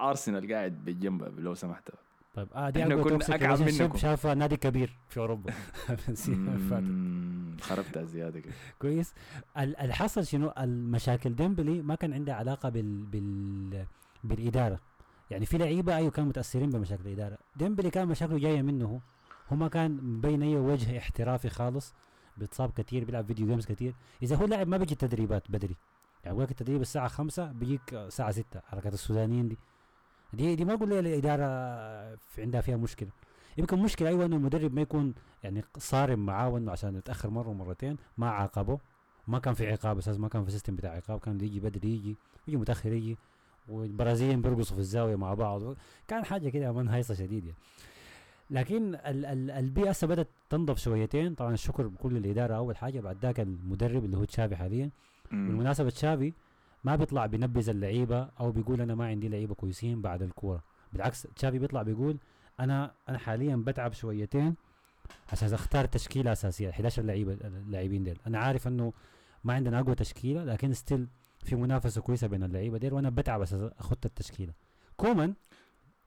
ارسنال 0.00 0.52
قاعد 0.52 0.84
بالجنب 0.84 1.38
لو 1.40 1.54
سمحت. 1.54 1.88
طيب. 2.36 2.48
آه 2.54 2.70
دي 2.70 2.82
إحنا 2.82 2.94
اقوى 2.94 3.04
كنا 3.04 3.56
شيب 3.56 3.82
منكم. 3.82 3.98
شافها 3.98 4.34
نادي 4.34 4.56
كبير 4.56 4.96
في 5.08 5.20
أوروبا. 5.20 5.52
خربتها 7.60 8.04
زيادة 8.04 8.40
كده. 8.40 8.52
كويس. 8.78 9.14
ال- 9.58 9.76
اللي 9.76 9.94
حصل 9.94 10.26
شنو؟ 10.26 10.52
المشاكل 10.58 11.34
ديمبلي 11.34 11.82
ما 11.82 11.94
كان 11.94 12.12
عندها 12.12 12.34
علاقة 12.34 12.68
بال 12.68 13.04
بال 13.04 13.84
بالإدارة. 14.24 14.78
يعني 15.30 15.46
في 15.46 15.58
لعيبة 15.58 15.96
أيوه 15.96 16.10
كانوا 16.10 16.28
متأثرين 16.28 16.70
بمشاكل 16.70 17.02
الإدارة. 17.06 17.38
ديمبلي 17.56 17.90
كان 17.90 18.08
مشاكله 18.08 18.38
جاية 18.38 18.62
منه. 18.62 18.84
هو 18.86 18.98
هو 19.52 19.56
ما 19.56 19.68
كان 19.68 19.90
مبين 20.02 20.42
أي 20.42 20.56
وجه 20.56 20.98
احترافي 20.98 21.48
خالص. 21.48 21.94
بيتصاب 22.36 22.70
كثير 22.72 23.04
بيلعب 23.04 23.26
فيديو 23.26 23.46
جيمز 23.46 23.66
كثير 23.66 23.94
إذا 24.22 24.36
هو 24.36 24.44
لاعب 24.46 24.68
ما 24.68 24.76
بيجي 24.76 24.92
التدريبات 24.92 25.50
بدري. 25.50 25.76
يعني 26.24 26.42
التدريب 26.42 26.80
الساعة 26.80 27.08
5 27.08 27.52
بيجيك 27.52 27.94
الساعة 27.94 28.30
6 28.30 28.60
حركات 28.66 28.94
السودانيين 28.94 29.48
دي. 29.48 29.58
دي 30.36 30.54
دي 30.56 30.64
ما 30.64 30.74
أقول 30.74 30.88
لي 30.88 30.98
الاداره 31.00 31.46
في 32.16 32.42
عندها 32.42 32.60
فيها 32.60 32.76
مشكلة. 32.76 33.08
يمكن 33.58 33.78
مشكلة 33.78 34.08
أيوه 34.08 34.24
إنه 34.24 34.36
المدرب 34.36 34.74
ما 34.74 34.80
يكون 34.80 35.14
يعني 35.44 35.64
صارم 35.78 36.26
معاه 36.26 36.48
وإنه 36.48 36.72
عشان 36.72 36.96
يتأخر 36.96 37.30
مرة 37.30 37.48
ومرتين 37.48 37.96
ما 38.18 38.30
عاقبه. 38.30 38.78
ما 39.28 39.38
كان 39.38 39.54
في 39.54 39.70
عقاب 39.72 39.98
أساس 39.98 40.18
ما 40.18 40.28
كان 40.28 40.44
في 40.44 40.50
system 40.50 40.76
بتاع 40.76 40.90
عقاب. 40.90 41.20
كان 41.20 41.40
يجي 41.40 41.60
بدري 41.60 41.88
يجي 41.94 42.16
يجي 42.48 42.56
متأخر 42.56 42.92
يجي. 42.92 43.16
والبرازيليين 43.68 44.42
بيرقصوا 44.42 44.74
في 44.74 44.80
الزاوية 44.80 45.16
مع 45.16 45.34
بعض. 45.34 45.62
كان 46.08 46.24
حاجة 46.24 46.48
كده 46.48 46.72
من 46.72 46.88
هيصه 46.88 47.14
شديد 47.14 47.44
يعني. 47.44 47.56
لكن 48.50 48.94
ال- 48.94 49.24
ال- 49.26 49.50
البيئة 49.50 49.88
هسه 49.90 50.06
بدأت 50.06 50.28
تنضف 50.50 50.78
شويتين. 50.78 51.34
طبعا 51.34 51.54
الشكر 51.54 51.86
بكل 51.86 52.16
الإدارة. 52.16 52.54
أول 52.54 52.76
حاجة 52.76 53.00
بعد 53.00 53.16
ذاك 53.22 53.40
المدرب 53.40 54.04
اللي 54.04 54.16
هو 54.16 54.24
تشافي 54.24 54.56
حاليا. 54.56 54.90
بالمناسبة 55.30 55.90
تشافي 55.90 56.32
ما 56.84 56.96
بيطلع 56.96 57.26
بينبذ 57.26 57.68
اللعيبة 57.68 58.30
أو 58.40 58.52
بيقول 58.52 58.80
أنا 58.80 58.94
ما 58.94 59.06
عندي 59.06 59.28
لعيبة 59.28 59.54
كويسين 59.54 60.02
بعد 60.02 60.22
الكورة. 60.22 60.62
بالعكس 60.92 61.22
تشافي 61.22 61.58
بيطلع 61.58 61.82
بيقول 61.82 62.18
أنا 62.60 62.94
أنا 63.08 63.18
حاليا 63.18 63.56
بتعب 63.56 63.92
شويتين 63.92 64.54
عشان 65.32 65.52
أختار 65.52 65.84
تشكيلة 65.84 66.32
أساسية 66.32 66.70
11 66.70 67.02
لعيبة 67.02 67.32
اللاعبين 67.32 68.04
ديل. 68.04 68.18
أنا 68.26 68.38
عارف 68.38 68.68
إنه 68.68 68.92
ما 69.44 69.54
عندنا 69.54 69.80
أقوى 69.80 69.94
تشكيلة 69.94 70.44
لكن 70.44 70.72
still 70.72 71.08
في 71.44 71.56
منافسة 71.56 72.00
كويسة 72.00 72.26
بين 72.26 72.42
اللعيبة 72.42 72.78
ديل 72.78 72.92
وأنا 72.92 73.10
بتعب 73.10 73.40
أساس 73.42 73.70
أخت 73.78 74.06
التشكيلة. 74.06 74.52
كومان 74.96 75.34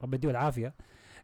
رب 0.02 0.14
يديه 0.14 0.30
العافية 0.30 0.74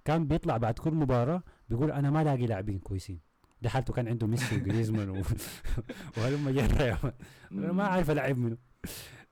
كان 0.05 0.27
بيطلع 0.27 0.57
بعد 0.57 0.79
كل 0.79 0.91
مباراة 0.95 1.43
بيقول 1.69 1.91
أنا 1.91 2.11
ما 2.11 2.25
لاقي 2.25 2.47
لاعبين 2.47 2.79
كويسين. 2.79 3.21
ده 3.63 3.69
حالته 3.71 3.93
كان 3.93 4.09
عنده 4.09 4.27
ميسي 4.27 4.57
وجريزمان 4.57 5.11
و... 5.11 5.15
وهلم 6.17 6.51
جرى. 6.51 6.99
أنا 7.53 7.73
ما 7.73 7.85
عارف 7.85 8.11
ألعب 8.11 8.39
منه. 8.39 8.57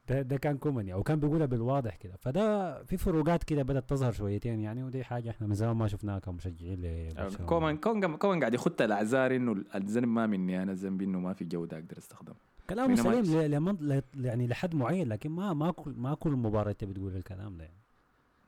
ده 0.09 0.23
ده 0.23 0.37
كان 0.37 0.57
كومان 0.59 0.89
يعني 0.89 1.01
وكان 1.01 1.21
بيقولها 1.21 1.47
بالواضح 1.47 1.97
كده 1.97 2.17
فده 2.17 2.83
في 2.85 2.97
فروقات 2.97 3.45
كده 3.45 3.63
بدأت 3.63 3.89
تظهر 3.91 4.13
شويتين 4.13 4.61
يعني 4.61 4.85
ودي 4.85 5.05
حاجة 5.05 5.31
إحنا 5.31 5.47
من 5.47 5.55
زمان 5.55 5.77
ما 5.77 5.89
شفناها 5.89 6.19
كمشجعين. 6.19 7.09
كومان 7.47 7.77
كومان 7.77 8.17
كومان 8.17 8.41
قاعد 8.41 8.55
يخط 8.55 8.83
الأعذار 8.83 9.37
إنه 9.37 9.65
الذنب 9.75 10.09
ما 10.09 10.27
مني 10.27 10.63
أنا 10.63 10.73
الذنب 10.73 11.03
انه 11.03 11.21
ما 11.21 11.33
في 11.33 11.45
جودة 11.45 11.77
أقدر 11.79 11.99
استخدمها 11.99 12.37
كلامه 12.71 12.95
بينما 12.95 13.23
سليم 13.23 13.41
ل- 13.41 13.51
لمن- 13.51 13.77
ل- 13.81 14.03
يعني 14.27 14.47
لحد 14.47 14.75
معين 14.75 15.09
لكن 15.09 15.31
ما 15.31 15.53
ما 15.53 15.71
كل 15.71 15.95
ما 15.97 16.15
كل 16.15 16.31
مباراة 16.31 16.71
أنت 16.71 16.85
بتقول 16.85 17.17
الكلام 17.17 17.57
ده 17.57 17.65
يعني 17.65 17.79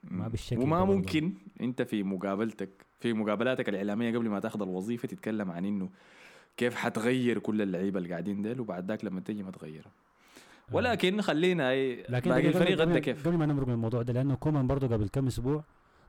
ما. 0.04 0.28
بالشكل 0.28 0.60
وما. 0.60 0.84
ممكن 0.84 1.32
أنت 1.60 1.82
في 1.82 2.02
مقابلتك 2.02 2.86
في 3.00 3.12
مقابلاتك 3.12 3.68
الإعلامية 3.68 4.16
قبل 4.18 4.28
ما 4.28 4.40
تاخذ 4.40 4.62
الوظيفة 4.62 5.08
تتكلم 5.08 5.50
عن 5.50 5.64
إنه 5.64 5.88
كيف 6.56 6.74
حتغير 6.74 7.38
كل 7.38 7.62
اللعيبة 7.62 7.98
اللي 7.98 8.10
قاعدين 8.10 8.42
ديل 8.42 8.60
وبعد 8.60 8.88
ذاك 8.88 9.04
لما 9.04 9.20
تجي 9.20 9.42
ما 9.42 9.50
تغيرها 9.50 9.86
آه. 9.86 10.05
ولكن 10.72 11.20
خلينا 11.20 11.70
اي 11.70 12.02
لكن 12.08 12.30
باقي 12.30 12.48
الفريق 12.48 12.72
غدا 12.72 12.84
قبل- 12.84 12.98
كيف؟ 12.98 13.28
قبل 13.28 13.36
ما 13.36 13.46
نمرق 13.46 13.66
من 13.66 13.72
الموضوع 13.74 14.02
ده 14.02 14.12
لأنه 14.12 14.34
كومان 14.34 14.66
برضه 14.66 14.86
قبل 14.86 15.08
كم 15.08 15.26
أسبوع 15.26 15.64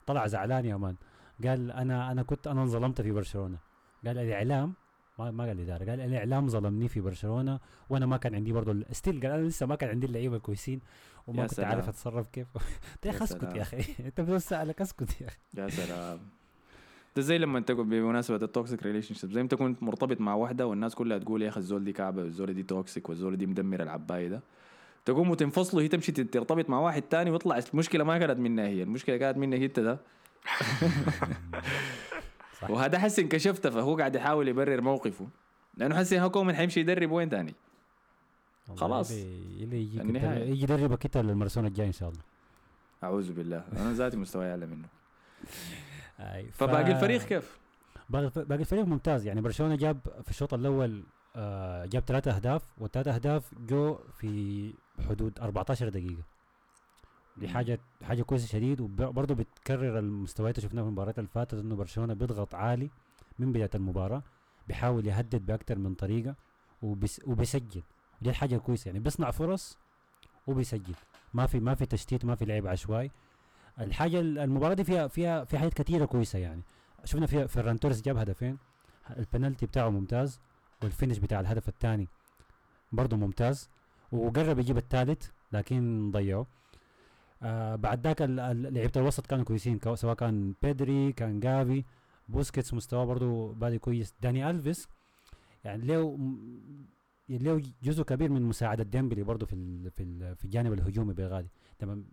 طلع 0.07 0.27
زعلان 0.27 0.65
يا 0.65 0.77
man. 0.77 0.95
قال 1.43 1.71
أنا 1.71 2.11
أنا 2.11 2.23
كنت 2.23 2.47
أنا 2.47 2.61
انظلمت 2.61 3.01
في 3.01 3.11
برشلونة. 3.11 3.57
قال 4.05 4.17
الإعلام 4.17 4.73
ما 5.19 5.31
ما 5.31 5.43
قال 5.43 5.59
الاداره 5.59 5.89
قال 5.89 6.01
الإعلام 6.01 6.47
ظلمني 6.49 6.87
في 6.87 7.01
برشلونة 7.01 7.59
وأنا 7.89 8.05
ما 8.05 8.17
كان 8.17 8.35
عندي 8.35 8.51
برضه 8.51 8.85
still 8.91 9.21
قال 9.21 9.31
أنا 9.31 9.47
لسه 9.47 9.65
ما 9.65 9.75
كان 9.75 9.89
عندي 9.89 10.07
اللعيبة 10.07 10.37
كويسين 10.37 10.79
وما 11.27 11.47
كنت 11.47 11.59
عارف 11.59 11.79
سلام. 11.83 11.89
أتصرف 11.89 12.27
كيف. 12.27 12.47
يا 13.05 13.11
يا 13.11 13.15
أخي 13.15 13.23
أسكت. 13.23 13.55
يا 13.55 13.61
أخي. 13.61 13.77
أنت 14.07 14.21
بس 14.21 14.49
سالك 14.49 14.81
أسكت 14.81 15.21
يا 15.21 15.27
أخي. 15.27 15.37
يا 15.57 15.69
سلام. 15.69 16.19
ده 17.17 17.23
زي 17.23 17.37
لما 17.37 17.57
انت 17.57 17.67
تكون 17.67 17.89
بمناسبه 17.89 18.35
ال 18.35 18.83
toxic 18.83 19.15
relationship 19.15 19.31
زي 19.31 19.35
ما 19.35 19.43
انت 19.43 19.55
كنت 19.55 19.83
مرتبط 19.83 20.21
مع 20.21 20.33
واحدة 20.35 20.67
والناس 20.67 20.95
كلها 20.95 21.17
تقول 21.17 21.41
يا 21.41 21.49
أخي 21.49 21.59
الزول 21.59 21.83
دي 21.83 21.93
كعبة 21.93 22.21
والزول 22.21 22.53
دي 22.53 22.63
toxic 22.63 23.09
والزول 23.09 23.37
دي 23.37 23.45
مدمر 23.45 23.83
العباية 23.83 24.27
ده. 24.27 24.41
تقوموا 25.05 25.35
تنفصلوا 25.35 25.83
هي 25.83 25.87
تمشي 25.87 26.11
ترتبط 26.11 26.69
مع 26.69 26.79
واحد 26.79 27.01
تاني 27.01 27.31
ويطلع 27.31 27.59
المشكلة 27.73 28.03
ما 28.03 28.17
كانت 28.17 28.39
منها 28.39 28.67
هي 28.67 28.83
المشكلة 28.83 29.17
كانت 29.17 29.37
منك 29.37 29.61
انت 29.61 29.79
ده. 29.79 29.99
وهسه 32.69 33.19
انكشفت 33.19 33.67
فهو 33.67 33.97
قاعد 33.97 34.15
يحاول 34.15 34.47
يبرر 34.47 34.81
موقفه. 34.81 35.27
لأنه 35.77 35.95
هسه 35.95 36.27
كومان 36.27 36.55
حيمشي 36.55 36.79
يدرب 36.79 37.11
وين 37.11 37.29
تاني؟ 37.29 37.53
خلاص. 38.75 39.11
يجي 39.11 40.63
يدربك 40.63 41.05
انت 41.05 41.17
للمرسون 41.17 41.65
الجاي 41.65 41.87
إن 41.87 41.91
شاء 41.91 42.09
الله. 42.09 42.21
أعوذ 43.03 43.33
بالله. 43.33 43.63
أنا 43.77 43.93
ذاتي 43.93 44.17
مستواي 44.17 44.51
أعلى 44.51 44.65
منه. 44.65 44.87
ف- 46.17 46.23
فباقي 46.51 46.91
الفريق 46.91 47.21
كيف؟ 47.21 47.59
باقي 48.09 48.55
الفريق 48.61 48.85
ممتاز. 48.85 49.25
يعني 49.27 49.41
برشلونة 49.41 49.75
جاب 49.75 49.99
في 50.23 50.29
الشوط 50.29 50.53
الأول 50.53 51.03
آه 51.35 51.85
جاب 51.85 52.03
ثلاثة 52.03 52.35
أهداف 52.35 52.61
والثلاثة 52.77 53.15
أهداف 53.15 53.53
جو 53.59 53.99
في 54.19 54.73
حدود 55.09 55.39
14 55.39 55.89
دقيقة. 55.89 56.23
دي 57.37 57.47
مم. 57.47 57.53
حاجة 57.53 57.79
حاجة 58.03 58.21
كويسة 58.23 58.47
شديد 58.47 58.81
وبرضه 58.81 59.35
بتكرر 59.35 59.99
المستويات 59.99 60.57
اللي 60.57 60.69
شفناها 60.69 60.83
في 60.83 60.87
المباريات 60.89 61.19
اللي 61.19 61.29
فاتت 61.29 61.53
إنه 61.53 61.75
برشلونة 61.75 62.13
بيضغط 62.13 62.55
عالي 62.55 62.89
من 63.39 63.51
بداية 63.51 63.69
المباراة 63.75 64.23
بيحاول 64.67 65.07
يهدد 65.07 65.45
بأكثر 65.45 65.77
من 65.77 65.93
طريقة 65.93 66.35
وبس 66.81 67.21
وبيسجل. 67.27 67.81
ودي 68.21 68.29
الحاجة 68.29 68.57
كويسة 68.57 68.87
يعني 68.89 68.99
بيصنع 68.99 69.31
فرص 69.31 69.77
وبيسجل. 70.47 70.93
ما 71.33 71.45
في 71.47 71.59
ما 71.59 71.75
في 71.75 71.85
تشتيت 71.85 72.25
ما 72.25 72.35
في 72.35 72.45
لعب 72.45 72.67
عشوائي. 72.67 73.11
الحاجة 73.79 74.19
المباراة 74.19 74.73
دي 74.73 74.83
فيها 74.83 75.07
فيها 75.07 75.43
في 75.43 75.57
حاجات 75.57 75.73
كثيرة 75.73 76.05
كويسة 76.05 76.39
يعني. 76.39 76.61
شفنا 77.03 77.25
في 77.25 77.47
فيران 77.47 77.79
توريس 77.79 78.01
جاب 78.01 78.17
هدفين. 78.17 78.57
البنالتي 79.17 79.65
بتاعه 79.65 79.89
ممتاز 79.89 80.39
وال 80.83 80.92
finish 80.92 81.17
بتاع 81.17 81.39
الهدف 81.39 81.69
الثاني 81.69 82.07
برضه 82.91 83.17
ممتاز. 83.17 83.69
وقرب 84.11 84.59
يجيب 84.59 84.77
الثالث 84.77 85.27
لكن 85.51 86.11
ضيعه. 86.11 86.45
آه 87.43 87.75
بعد 87.75 88.07
ذاك 88.07 88.21
لعيبة 88.21 88.91
الوسط 88.95 89.27
كانوا 89.27 89.45
كويسين 89.45 89.79
كو- 89.79 89.95
سواء 89.95 90.15
كان 90.15 90.53
بيدري 90.63 91.13
كان 91.13 91.39
جافي 91.39 91.83
بوسكيتس 92.29 92.73
مستواه 92.73 93.05
برضه 93.05 93.53
بادي 93.53 93.77
كويس. 93.79 94.13
داني 94.21 94.49
ألفيس 94.49 94.87
يعني 95.63 95.85
له 95.85 96.17
له 97.29 97.61
جزء 97.83 98.03
كبير 98.03 98.31
من 98.31 98.41
مساعدة 98.41 98.83
ديمبلي 98.83 99.23
برضه 99.23 99.45
في 99.45 99.53
ال 99.53 99.91
في 99.91 100.03
ال 100.03 100.35
في 100.35 100.45
الجانب 100.45 100.73
الهجومي 100.73 101.13
بغادي 101.13 101.49
لما 101.81 102.03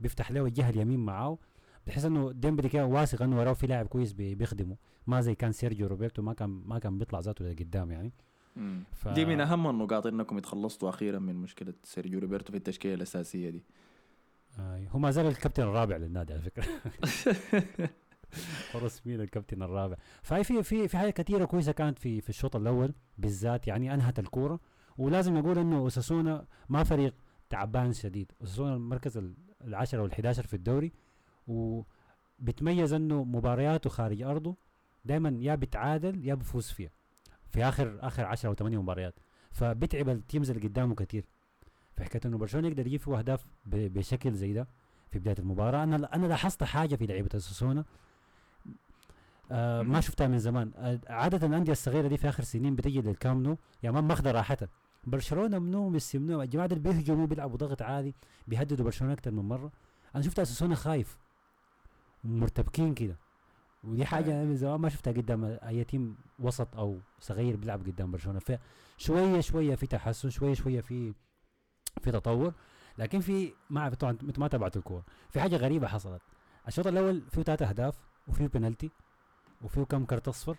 بيفتح 0.00 0.30
له 0.30 0.44
الجهة 0.46 0.70
اليمين 0.70 1.00
معاه 1.00 1.38
بحيث 1.86 2.04
إنه 2.04 2.32
ديمبلي 2.32 2.68
كده 2.68 2.86
واثق 2.86 3.22
إنه 3.22 3.38
وراه 3.38 3.52
في 3.52 3.66
لاعب 3.66 3.86
كويس 3.86 4.12
بي- 4.12 4.34
بيخدمه. 4.34 4.76
ما 5.06 5.20
زي 5.20 5.34
كان 5.34 5.52
سيرجيو 5.52 5.86
روبرتو 5.86 6.22
ما 6.22 6.32
كان 6.32 6.48
ما 6.66 6.78
كان 6.78 6.98
بيطلع 6.98 7.20
ذاته 7.20 7.44
لقدام 7.44 7.90
يعني. 7.90 8.12
ف... 8.92 9.08
دي 9.08 9.24
من 9.24 9.40
أهم 9.40 9.66
النقاط 9.66 10.06
إنكم 10.06 10.36
اتخلصتوا 10.38 10.88
أخيرا 10.88 11.18
من 11.18 11.36
مشكلة 11.36 11.74
سيرجيو 11.84 12.18
روبرتو 12.20 12.52
في 12.52 12.58
التشكيلة 12.58 12.94
الأساسية 12.94 13.50
دي. 13.50 13.64
آه 14.58 14.86
هو 14.88 14.98
ما 14.98 15.10
زال 15.10 15.26
الكابتن 15.26 15.62
الرابع 15.62 15.96
للنادي 15.96 16.32
على 16.32 16.42
فكرة. 16.42 16.64
رسميا 18.74 19.16
الكابتن 19.16 19.62
الرابع. 19.62 19.96
فهي 20.22 20.44
في 20.44 20.62
في 20.62 20.88
في 20.88 20.98
حاجات 20.98 21.20
كثيرة 21.20 21.44
كويسة 21.44 21.72
كانت 21.72 21.98
في 21.98 22.20
في 22.20 22.28
الشوط 22.28 22.56
الأول 22.56 22.94
بالذات 23.18 23.66
يعني 23.68 23.94
أنهت 23.94 24.18
الكورة. 24.18 24.60
ولازم 24.98 25.38
نقول 25.38 25.58
إنه 25.58 25.78
أوساسونا 25.78 26.46
ما 26.68 26.84
فريق 26.84 27.14
تعبان 27.50 27.92
شديد. 27.92 28.32
أوساسونا 28.40 28.74
المركز 28.74 29.18
ال- 29.60 29.68
العشرة 29.68 30.02
والحداشر 30.02 30.40
11 30.40 30.46
في 30.48 30.54
الدوري 30.54 30.92
وبتميز 31.48 32.92
إنه 32.92 33.24
مبارياته 33.24 33.90
خارج 33.90 34.22
أرضه 34.22 34.56
دائما 35.04 35.36
يا 35.38 35.54
بتعادل 35.54 36.24
يا 36.26 36.34
بفوز 36.34 36.68
فيها 36.70 36.90
في 37.50 37.64
آخر 37.64 37.98
آخر 38.02 38.24
10 38.24 38.48
أو 38.48 38.54
8 38.54 38.82
مباريات. 38.82 39.14
فبتعب 39.52 40.08
التيمز 40.08 40.50
اللي 40.50 40.68
قدامه 40.68 40.94
كثير 40.94 41.24
في 41.96 42.04
حكاية 42.04 42.20
إنه 42.24 42.38
برشلونة 42.38 42.68
يقدر 42.68 42.86
يجيب 42.86 43.00
فيه 43.00 43.18
أهداف 43.18 43.44
بشكل 43.66 44.32
زي 44.32 44.52
ده 44.52 44.68
في 45.10 45.18
بداية 45.18 45.36
المباراة. 45.38 45.82
أنا 45.84 46.14
أنا 46.14 46.26
لاحظت 46.26 46.64
حاجة 46.64 46.94
في 46.96 47.06
لعيبة 47.06 47.28
اساسونا 47.34 47.84
آه 49.50 49.82
ما. 49.82 50.00
شفتها 50.00 50.26
من 50.26 50.38
زمان. 50.38 50.72
آه 50.76 51.00
عادة 51.08 51.46
الأندية 51.46 51.72
الصغيرة 51.72 52.08
دي 52.08 52.16
في 52.16 52.28
آخر 52.28 52.42
سنين 52.42 52.76
بتجي 52.76 53.00
للكامنو 53.00 53.58
يا 53.82 53.90
ما 53.90 54.00
ماخذه 54.00 54.30
راحتها. 54.30 54.68
برشلونة 55.04 55.58
منو 55.58 55.88
ميسي 55.88 56.18
منو 56.18 56.42
الجماعه 56.42 56.68
دول 56.68 56.78
بيهجموا 56.78 57.26
بيلعبوا 57.26 57.56
ضغط 57.56 57.82
عالي 57.82 58.14
بيهددوا 58.46 58.84
برشلونة 58.84 59.12
أكثر 59.12 59.30
من 59.30 59.48
مرة. 59.48 59.72
أنا 60.14 60.22
شفت 60.22 60.38
اساسونا 60.38 60.74
خايف 60.74 61.18
مرتبكين 62.24 62.94
كده. 62.94 63.16
ودي 63.84 64.06
حاجة 64.06 64.32
أنا 64.32 64.44
من 64.44 64.56
زمان 64.56 64.80
ما 64.80 64.88
شفتها 64.88 65.12
قدام 65.12 65.44
أي 65.44 65.84
تيم 65.84 66.16
وسط 66.38 66.76
أو 66.76 66.98
صغير 67.20 67.56
بيلعب 67.56 67.86
قدام 67.86 68.10
برشلونة. 68.10 68.40
فشويه 68.98 69.40
شوية 69.40 69.74
في 69.74 69.86
تحسن 69.86 70.30
شوية 70.30 70.54
شوية 70.54 70.80
في 70.80 71.14
في 72.00 72.10
تطور. 72.12 72.54
لكن 72.98 73.20
في 73.20 73.52
ما 73.70 73.80
أعرف 73.80 73.94
طبعا 73.94 74.12
أنتوا 74.12 74.42
ما 74.42 74.48
تابعتوا 74.48 74.80
الكورة. 74.80 75.04
في 75.30 75.40
حاجة 75.40 75.56
غريبة 75.56 75.86
حصلت. 75.86 76.22
الشوط 76.68 76.86
الأول 76.86 77.22
فيه 77.30 77.42
ثلاث 77.42 77.62
أهداف 77.62 77.98
وفيه 78.28 78.46
بنالتي 78.46 78.90
وفيه 79.62 79.82
كم 79.82 80.04
كرت 80.04 80.28
أصفر. 80.28 80.56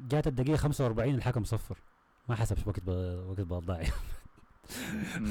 جات 0.00 0.26
الدقيقة 0.26 0.56
45 0.56 1.14
الحكم 1.14 1.44
صفر. 1.44 1.78
ما 2.28 2.34
حسب 2.34 2.56
وقت 2.68 2.80
ب- 2.80 3.24
وقت 3.28 3.40
بضاعي. 3.40 3.86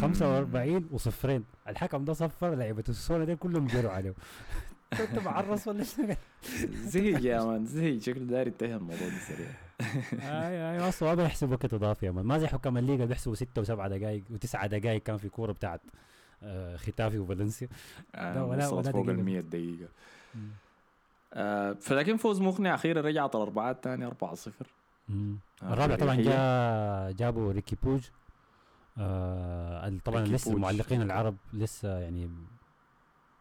45 0.01 0.87
وصفرين. 0.91 1.43
الحكم 1.67 2.05
ده 2.05 2.13
صفر 2.13 2.55
لعيبة 2.55 2.83
السونا 2.89 3.25
دي 3.25 3.35
كلهم 3.35 3.67
جروا 3.67 3.91
عليه 3.91 4.13
كنت 4.97 5.19
معرص 5.19 5.67
ولا 5.67 5.83
شنو 5.83 6.15
زهق 6.73 7.21
يا 7.25 7.43
مان 7.43 7.65
زهق 7.65 7.97
شكله 7.99 8.23
داير 8.25 8.47
ينتهي 8.47 8.75
الموضوع 8.75 9.07
ده 9.07 9.17
سريع. 9.27 9.47
أي 10.13 10.71
أي. 10.71 10.79
أصلا 10.89 11.09
ما 11.15 11.23
بيحسب 11.23 11.51
وقت 11.51 11.73
إضافي 11.73 12.05
يا 12.05 12.11
مان. 12.11 12.25
ما 12.25 12.37
زي 12.37 12.47
حكام 12.47 12.77
الليغا 12.77 13.05
بيحسبوا 13.05 13.35
ستة 13.35 13.61
وسبعة 13.61 13.87
دقائق 13.87 14.23
وتسعة 14.29 14.67
دقائق 14.67 15.03
كان 15.03 15.17
في 15.17 15.29
كورة 15.29 15.51
بتاعت 15.51 15.81
آه، 16.43 16.75
ختافي 16.77 17.19
وفالنسيا. 17.19 17.67
آه 18.15 18.45
ولا- 18.45 18.67
ولا 18.67 18.91
فوق 18.91 19.01
دقيقة. 19.05 19.11
ال 19.11 19.23
100 19.25 19.39
دقيقة 19.39 19.87
آه 21.33 21.73
فلكن 21.73 22.17
فوز 22.17 22.41
مقنع. 22.41 22.75
أخيرا 22.75 23.01
رجعت 23.01 23.35
الاربعات 23.35 23.75
الثاني 23.75 24.05
4 24.05 24.35
0 24.35 24.51
مم. 24.51 24.65
آه، 24.65 24.80
الرابع 25.63 25.95
طبعا. 25.95 26.15
جاء 26.15 27.11
جابوا 27.11 27.51
ريكي 27.51 27.75
بوج. 27.83 28.01
آه 28.97 29.97
طبعا 30.05 30.19
ريكي 30.21 30.33
لسه 30.33 30.45
بوج. 30.45 30.55
المعلقين 30.55 31.01
العرب 31.01 31.35
لسه 31.53 31.99
يعني 31.99 32.31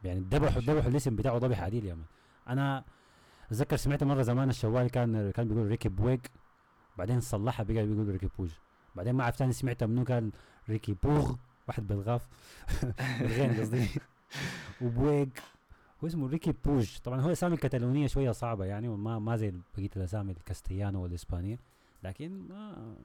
يعني 0.04 0.20
ذبحوا 0.20 0.62
ذبحوا 0.62 0.90
الاسم 0.90 1.16
بتاعه 1.16 1.36
ذبح 1.36 1.60
عديل 1.62 1.84
يا 1.84 1.94
مان. 1.94 2.04
أنا 2.48 2.84
أتذكر 3.50 3.76
سمعت 3.76 4.04
مرة 4.04 4.22
زمان 4.22 4.48
الشوالي 4.50 4.90
كان 4.90 5.30
كان 5.30 5.48
بيقول 5.48 5.66
ريكي 5.68 5.88
بويج 5.88 6.20
بعدين 6.98 7.20
صلحها 7.20 7.64
بقى 7.64 7.86
بيقول 7.86 8.08
ريكي 8.08 8.28
بوج. 8.38 8.50
بعدين 8.96 9.14
ما 9.14 9.24
عرفت 9.24 9.38
ثاني 9.38 9.52
سمعتها 9.52 9.86
منو 9.86 10.04
قال 10.04 10.30
ريكي 10.68 10.96
بوغ 11.02 11.34
واحد 11.68 11.86
بالقاف. 11.86 12.28
بالغين 13.20 13.60
قصدي. 13.60 13.88
وبويج 14.82 15.28
هو 16.04 16.06
اسمه 16.06 16.28
ريكي 16.28 16.52
بوج. 16.64 16.98
طبعا 16.98 17.20
هو 17.20 17.32
اسامي 17.32 17.54
الكتالونيه 17.54 18.06
شوية 18.06 18.30
صعبة 18.30 18.64
يعني 18.64 18.88
وما 18.88 19.18
ما 19.18 19.36
زي 19.36 19.52
بقية 19.76 19.90
الأسامي 19.96 20.32
الكاستيانو 20.32 21.02
والإسبانية. 21.02 21.58
لكن 22.02 22.48
ما 22.48 22.96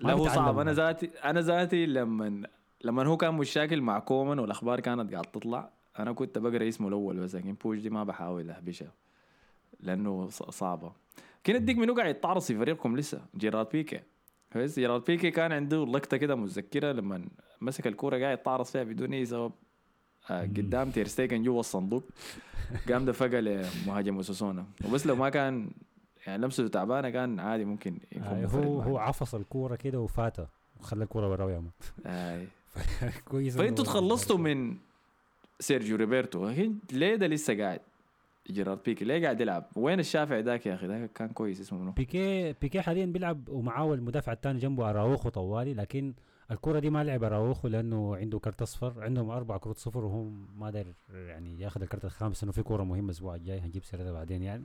لا 0.00 0.12
هو 0.12 0.28
صعب. 0.28 0.58
أنا. 0.58 0.72
ذاتي 0.72 1.06
أنا 1.24 1.40
ذاتي 1.40 1.86
لما 1.86 2.46
لما 2.84 3.06
هو 3.06 3.16
كان 3.16 3.34
مشاكل 3.34 3.80
مع 3.80 3.98
كومان 3.98 4.38
والأخبار 4.38 4.80
كانت 4.80 5.12
قاعد 5.12 5.24
تطلع 5.24 5.70
أنا 5.98 6.12
كنت 6.12 6.38
بقرأ 6.38 6.68
اسمه 6.68 6.88
الأول 6.88 7.20
بس 7.20 7.34
لكن 7.34 7.54
بوش 7.54 7.78
دي 7.78 7.90
ما 7.90 8.04
بحاول 8.04 8.50
اهبشها 8.50 8.92
لأنه 9.80 10.28
صعبة. 10.28 10.92
كان 11.44 11.56
اديك 11.56 11.78
منو 11.78 11.94
قاعد 11.94 12.16
يتعرص 12.16 12.46
في 12.46 12.58
فريقكم 12.58 12.96
لسه؟ 12.96 13.22
جيرارد 13.36 13.68
بيكي. 13.72 14.00
بس 14.56 14.78
جيرارد 14.78 15.04
بيكي 15.04 15.30
كان 15.30 15.52
عنده 15.52 15.86
لقطة 15.86 16.16
كده 16.16 16.34
متذكرة 16.34 16.92
لما 16.92 17.28
مسك 17.60 17.86
الكورة 17.86 18.18
قاعد 18.18 18.38
يتعرص 18.38 18.72
فيها 18.72 18.82
بدون 18.82 19.12
أي 19.12 19.24
سبب. 19.24 19.52
قدام 20.28 20.90
تيرستيجن 20.90 21.42
جوا 21.42 21.60
الصندوق. 21.60 22.04
قام 22.88 23.04
دفقها 23.04 23.40
لمهاجم 23.40 24.16
أوساسونا. 24.16 24.64
وبس 24.84 25.06
لو 25.06 25.16
ما 25.16 25.28
كان 25.28 25.70
يعني 26.26 26.42
لمسته 26.42 26.68
تعبانة 26.68 27.10
كان 27.10 27.40
عادي 27.40 27.64
ممكن 27.64 27.98
يكون 28.12 28.28
آه 28.28 28.46
هو. 28.46 28.80
هو 28.82 28.98
عفص 28.98 29.34
الكورة 29.34 29.76
كده 29.76 30.00
وفاتها 30.00 30.48
وخلى 30.80 31.04
الكورة 31.04 31.28
براه 31.28 31.50
يا 31.50 31.62
آي. 32.06 32.48
كويس 33.24 33.56
فأنتوا 33.56 33.84
تخلصتوا 33.84 34.38
من 34.38 34.76
سيرجيو 35.60 35.96
روبرتو 35.96 36.52
ليه 36.92 37.14
ده 37.16 37.26
لسه 37.26 37.58
قاعد؟ 37.58 37.80
جيرارد 38.50 38.78
بيكي 38.86 39.04
ليه 39.04 39.22
قاعد 39.22 39.40
يلعب؟ 39.40 39.64
وين 39.76 40.00
الشافعي 40.00 40.42
ذاك 40.42 40.66
يا 40.66 40.74
أخي؟ 40.74 40.86
ذاك 40.86 41.12
كان 41.12 41.28
كويس 41.28 41.60
اسمه 41.60 41.78
منو؟ 41.78 41.92
بيكي 41.92 42.52
بيكي 42.52 42.82
حاليا 42.82 43.06
بيلعب 43.06 43.48
ومعاه 43.48 43.94
المدافع 43.94 44.32
الثاني 44.32 44.58
جنبه 44.58 44.90
أراوخو 44.90 45.28
طوالي 45.28 45.74
لكن 45.74 46.14
الكرة 46.50 46.78
دي 46.78 46.90
ما 46.90 47.04
لعب 47.04 47.24
أراوخو 47.24 47.68
لأنه 47.68 48.16
عنده 48.16 48.38
كرت 48.38 48.62
أصفر 48.62 49.02
عندهم 49.02 49.30
أربع 49.30 49.56
كروت 49.56 49.78
صفر 49.78 50.04
وهو 50.04 50.24
ما 50.58 50.70
داير 50.70 50.94
يعني 51.12 51.60
ياخذ 51.60 51.82
الكرت 51.82 52.04
الخامس 52.04 52.42
إنه 52.42 52.52
في 52.52 52.62
كورة 52.62 52.82
مهمة 52.84 53.04
الأسبوع 53.04 53.34
الجاي 53.34 53.60
هنجيب 53.60 53.84
سيرتها 53.84 54.12
بعدين 54.12 54.42
يعني. 54.42 54.64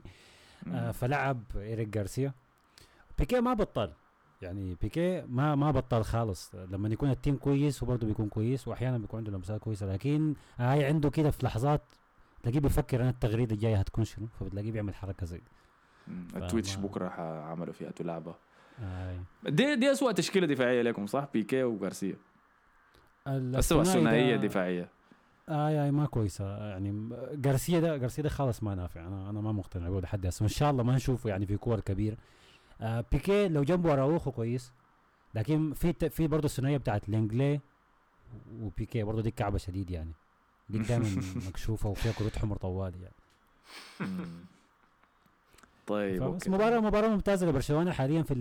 آه 0.72 0.90
فلعب 0.90 1.42
إيريك 1.56 1.88
جارسيا 1.88 2.32
بيكي 3.18 3.40
ما 3.40 3.54
بطل 3.54 3.92
يعني 4.42 4.76
بيكي 4.82 5.20
ما 5.22 5.54
ما 5.54 5.70
بطل 5.70 6.02
خالص. 6.04 6.54
لما 6.54 6.88
يكون 6.88 7.10
ال 7.10 7.15
team 7.15 7.36
كويس 7.36 7.82
هو 7.82 7.88
برضه 7.88 8.06
بيكون 8.06 8.28
كويس 8.28 8.68
واحيانا 8.68 8.98
بيكون 8.98 9.18
عنده 9.18 9.32
لمسات 9.32 9.60
كويسة 9.60 9.86
لكن 9.92 10.34
هاي 10.56 10.84
عنده 10.84 11.10
كده 11.10 11.30
في 11.30 11.46
لحظات 11.46 11.82
تلاقيه 12.42 12.60
بيفكر 12.60 13.00
أنا 13.00 13.10
التغريدة 13.10 13.54
الجاية 13.54 13.76
هتكون 13.76 14.04
شنو 14.04 14.26
فبتلاقيه 14.26 14.72
بيعمل 14.72 14.94
حركة 14.94 15.26
زي. 15.26 15.40
ال 16.36 16.42
Twitch 16.42 16.76
بكرة 16.76 17.08
عملوا 17.40 17.72
فيها 17.72 17.92
لعبه 18.00 18.34
آه. 18.80 19.18
دي 19.44 19.76
دي 19.76 19.92
اسوء 19.92 20.12
تشكيلة 20.12 20.46
دفاعية 20.46 20.82
لكم 20.82 21.06
صح؟ 21.06 21.28
بيكي 21.34 21.62
وغارسيا. 21.62 22.16
اسوء 23.26 23.82
ثنائية 23.84 24.36
دفاعية. 24.36 24.88
آه 25.48 25.86
آه 25.88 25.90
ما 25.90 26.06
كويسة. 26.06 26.68
يعني 26.68 27.08
جارسيا 27.32 27.80
ده 27.80 27.96
جارسيا 27.96 28.22
ده 28.22 28.28
خالص 28.28 28.62
ما 28.62 28.74
نافع. 28.74 29.06
أنا 29.06 29.30
أنا 29.30 29.40
ما 29.40 29.52
مقتنع 29.52 29.88
بقول 29.88 30.02
لحد 30.02 30.26
هسه 30.26 30.42
وإن 30.42 30.48
شاء 30.52 30.70
الله 30.70 30.82
ما 30.82 30.94
نشوفه 30.96 31.30
يعني 31.30 31.46
في 31.46 31.56
كور 31.56 31.80
كبيرة 31.80 32.16
آه 32.80 33.04
بيكي 33.12 33.48
لو 33.48 33.62
جنبه 33.64 33.92
أراوخو 33.92 34.32
كويس. 34.32 34.72
لكن 35.34 35.72
في 35.72 35.92
ت- 35.92 36.04
في 36.04 36.26
برضه 36.26 36.44
الثنائية 36.46 36.76
بتاعت 36.76 37.08
لينجلي 37.08 37.60
وبيكي 38.60 39.02
برضه 39.02 39.22
دي 39.22 39.30
كعبة 39.30 39.58
شديد 39.58 39.90
يعني. 39.90 40.12
دي 40.70 40.78
دائما 40.78 41.08
مكشوفة 41.48 41.88
وفيها 41.88 42.12
كروت 42.12 42.38
حمر 42.38 42.56
طوالي 42.56 42.98
يعني. 43.02 43.14
طيب 45.90 46.22
okay. 46.22 46.50
مباراة 46.50 46.80
مباراة 46.80 47.08
ممتازة 47.08 47.46
لبرشلونة 47.46 47.92
حاليا 47.92 48.22
في 48.22 48.34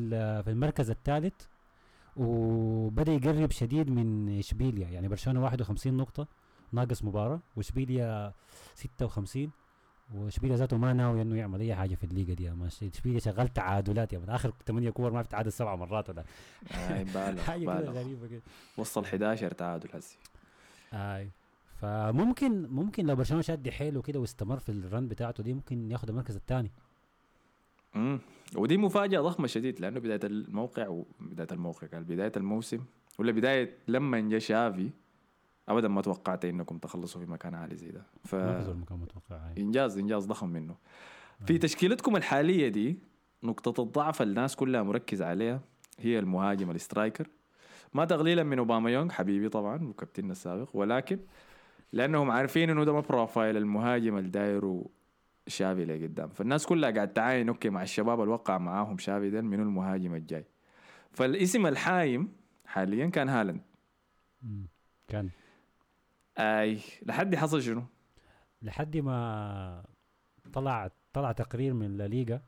في 0.44 0.50
المركز 0.52 0.90
الثالث 0.90 1.34
وبدأ 2.18 3.12
يقرب 3.12 3.52
شديد 3.52 3.90
من 3.90 4.40
إشبيليا. 4.40 4.88
يعني 4.88 5.08
برشلونة 5.08 5.44
51 5.44 5.98
نقطة 5.98 6.28
ناقص 6.72 7.04
مباراة 7.04 7.40
وإشبيليا 7.56 8.34
56 8.76 9.52
وإشبيليا 10.16 10.56
ذاته 10.58 10.78
ما 10.78 10.94
ناوي 10.94 11.22
إنه 11.22 11.36
يعمل 11.36 11.60
أي 11.62 11.76
حاجة 11.76 11.96
في 11.96 12.04
الليغا 12.04 12.34
دي 12.34 12.54
إشبيليا 12.94 13.20
شغال 13.20 13.54
تعادلات 13.54 14.14
يا 14.14 14.20
من 14.20 14.30
آخر 14.30 14.54
8 14.68 14.90
كور 14.90 15.12
ما 15.12 15.24
في 15.24 15.30
تعادل 15.30 15.52
سبع 15.52 15.76
مرات 15.76 16.10
ولا 16.10 16.24
بالغ 17.14 17.42
حاجة 17.42 17.60
كده 17.62 17.92
غريبة 17.92 18.28
كده. 18.28 18.42
وصل 18.78 19.04
11 19.04 19.52
تعادل 19.52 19.90
هسي. 19.94 20.18
آي. 20.94 21.30
فممكن 21.82 22.68
ممكن 22.70 23.06
لو 23.06 23.16
برشلونة 23.16 23.42
شد 23.42 23.70
حيله 23.70 24.02
كده 24.02 24.20
واستمر 24.20 24.60
في 24.60 24.70
الرن 24.72 25.08
بتاعته 25.08 25.44
دي 25.44 25.54
ممكن 25.54 25.92
ياخد 25.92 26.10
المركز 26.10 26.36
الثاني. 26.36 26.72
مم. 27.96 28.20
ودي 28.56 28.78
مفاجأة 28.78 29.22
ضخمة 29.22 29.48
شديد 29.48 29.80
لأنه 29.82 30.00
بداية 30.00 30.20
الموقع 30.24 30.88
وبداية 30.88 31.48
الموقع 31.52 31.88
قال 31.88 32.04
بداية 32.04 32.32
الموسم 32.38 32.80
ولا 33.20 33.32
بداية 33.32 33.78
لما 33.88 34.20
جا 34.20 34.40
شافي 34.40 34.90
أبدا 35.70 35.88
ما 35.88 36.02
توقعت 36.02 36.46
إنكم 36.46 36.78
تخلصوا 36.78 37.22
في 37.26 37.32
مكان 37.32 37.56
عالي 37.56 37.76
زي 37.76 37.92
ده 37.92 38.04
في 38.24 38.36
هاي. 38.36 39.56
فإنجاز 39.56 39.98
إنجاز 39.98 40.26
ضخم 40.26 40.50
منه 40.50 40.76
في 41.46 41.56
آه. 41.56 41.58
تشكيلتكم 41.58 42.16
الحالية 42.16 42.68
دي 42.68 43.00
نقطة 43.44 43.84
الضعف 43.84 44.22
الناس 44.22 44.56
كلها 44.56 44.84
مركزة 44.84 45.26
عليها 45.26 45.62
هي 46.00 46.20
المهاجم 46.20 46.72
ال 46.72 46.79
striker 46.79 47.28
ما 47.94 48.06
تقليلا 48.06 48.44
من 48.44 48.60
اوباما 48.60 48.90
يونغ 48.92 49.12
حبيبي 49.12 49.50
طبعا 49.50 49.88
وكابتننا 49.88 50.32
السابق 50.32 50.70
ولكن 50.74 51.20
لأنهم 51.94 52.32
عارفين 52.32 52.70
إنه 52.70 52.84
ده 52.84 52.94
ما 52.94 53.00
profile 53.00 53.58
المهاجم 53.58 54.18
اللي 54.18 54.30
دايره 54.30 54.86
شافي 55.50 55.86
لقدام 55.86 56.30
فالناس 56.30 56.66
كلها 56.66 56.92
قاعد 56.92 57.14
تعاين 57.14 57.50
okay 57.50 57.70
مع 57.70 57.84
الشباب 57.84 58.22
اللي 58.22 58.34
وقع 58.34 58.58
معاهم 58.58 58.98
شافي 58.98 59.30
ده 59.30 59.42
منو 59.42 59.64
المهاجم 59.64 60.16
الجاي. 60.16 60.46
فالاسم 61.12 61.68
الحايم 61.68 62.36
حاليا 62.66 63.08
كان 63.08 63.30
هالاند. 63.30 63.62
كان. 65.08 65.30
أي 66.38 66.80
لحد 67.06 67.36
حصل 67.36 67.62
شنو؟ 67.62 67.84
لحد 68.62 68.98
ما 68.98 69.84
طلع 70.54 70.92
طلع 71.14 71.32
تقرير 71.32 71.74
من 71.74 71.98
لا 71.98 72.08
ليغا 72.08 72.42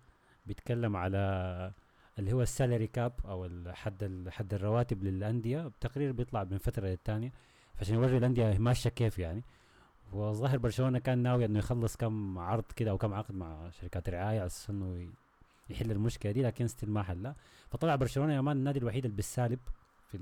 بيتكلم 0.45 0.97
على 0.97 1.73
اللي 2.19 2.33
هو 2.33 2.41
ال 2.41 2.48
salary 2.48 2.87
cap 2.87 3.13
أو 3.25 3.49
حد 3.67 4.29
حد 4.29 4.53
الرواتب 4.53 5.03
للأندية. 5.03 5.71
تقرير 5.79 6.11
بيطلع 6.11 6.43
من 6.43 6.57
فترة 6.57 6.87
للتانية. 6.87 7.31
عشان 7.79 7.95
يوري 7.95 8.17
الأندية 8.17 8.57
ماشية 8.57 8.89
كيف 8.89 9.19
يعني. 9.19 9.43
وظاهر 10.13 10.57
برشلونة 10.57 10.99
كان 10.99 11.17
ناوي 11.17 11.45
إنه 11.45 11.59
يخلص 11.59 11.95
كم 11.97 12.37
عرض 12.39 12.63
كده 12.75 12.91
أو 12.91 12.97
كم 12.97 13.13
عقد 13.13 13.35
مع 13.35 13.69
شركات 13.69 14.09
رعاية 14.09 14.39
على 14.39 14.45
أساس 14.45 14.69
إنه 14.69 15.09
يحل 15.69 15.91
المشكلة 15.91 16.31
دي 16.31 16.41
لكن 16.43 16.67
still 16.67 16.89
ما 16.89 17.03
حلها 17.03 17.35
فطلع 17.69 17.95
برشلونة 17.95 18.33
يا 18.33 18.41
man 18.41 18.57
النادي 18.57 18.79
الوحيد 18.79 19.05
اللي 19.05 19.15
بالسالب 19.15 19.59
في 20.11 20.17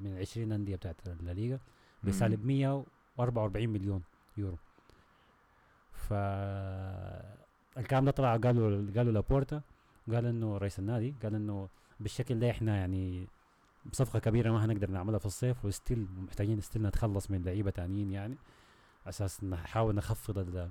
من 0.00 0.18
20 0.18 0.52
أندية 0.52 0.76
بتاعت 0.76 0.96
الليغا 1.08 1.58
بسالب 2.04 2.46
144 2.46 3.68
مليون 3.68 4.02
يورو. 4.36 4.56
ف 5.92 6.12
الكلام 7.78 8.04
ده 8.04 8.10
طلع 8.10 8.36
قالوا 8.36 8.90
قالوا 8.96 9.12
لابورتا. 9.12 9.62
قال 10.12 10.26
إنه 10.26 10.56
رئيس 10.56 10.78
النادي 10.78 11.14
قال 11.22 11.34
إنه 11.34 11.68
بالشكل 12.00 12.38
ده 12.38 12.50
إحنا 12.50 12.76
يعني 12.76 13.26
صفقة 13.92 14.18
كبيرة 14.18 14.50
ما 14.52 14.64
هنقدر 14.64 14.90
نعملها 14.90 15.18
في 15.18 15.26
الصيف 15.26 15.64
و 15.64 15.71
still 15.71 16.06
محتاجين 16.18 16.60
still 16.60 16.82
نتخلص 16.82 17.30
من 17.30 17.42
لعيبة 17.42 17.70
تانيين 17.70 18.12
يعني. 18.12 18.36
أساس 19.08 19.44
نحاول 19.44 19.94
نخفض 19.94 20.38
ال- 20.38 20.70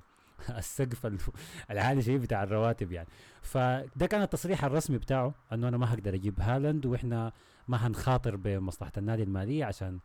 السقف 0.57 1.05
ال- 1.05 1.17
العالي 1.71 2.01
شيء 2.01 2.17
بتاع 2.17 2.43
الرواتب 2.43 2.91
يعني. 2.91 3.07
فده 3.41 4.05
كان 4.05 4.21
التصريح 4.21 4.63
الرسمي 4.63 4.97
بتاعه 4.97 5.33
إنه 5.53 5.67
أنا 5.67 5.77
ما 5.77 5.93
هقدر 5.93 6.13
أجيب 6.13 6.41
هالاند 6.41 6.85
وإحنا 6.85 7.31
ما 7.67 7.87
هنخاطر 7.87 8.35
بمصلحة 8.35 8.91
النادي 8.97 9.23
المالية 9.23 9.65
عشان 9.65 9.99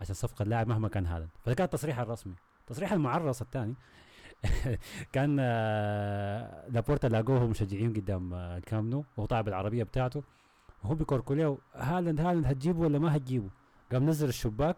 عشان 0.00 0.14
صفقة 0.14 0.42
اللاعب 0.42 0.68
مهما 0.68 0.88
كان 0.88 1.06
هالاند. 1.06 1.30
فده 1.44 1.54
كان 1.54 1.64
التصريح 1.64 1.98
الرسمي. 1.98 2.34
التصريح 2.60 2.92
المعرص 2.92 3.40
الثاني 3.42 3.74
كان 5.12 5.36
آه، 5.40 6.68
لابورتا 6.68 7.06
لاقوه 7.06 7.46
مشجعين 7.46 7.92
قدام 7.92 8.34
آه، 8.34 8.56
الكامب 8.56 8.90
نو 8.90 9.04
وهو 9.16 9.26
طالع 9.26 9.40
بالعربية 9.40 9.82
بتاعته. 9.82 10.22
وهو 10.84 10.94
بيكركوا 10.94 11.34
له 11.36 11.58
هالاند 11.74 12.20
هالاند 12.20 12.46
هتجيبه 12.46 12.80
ولا 12.80 12.98
ما 12.98 13.16
هتجيبه؟ 13.16 13.48
قام 13.92 14.06
نزل 14.06 14.28
الشباك 14.28 14.76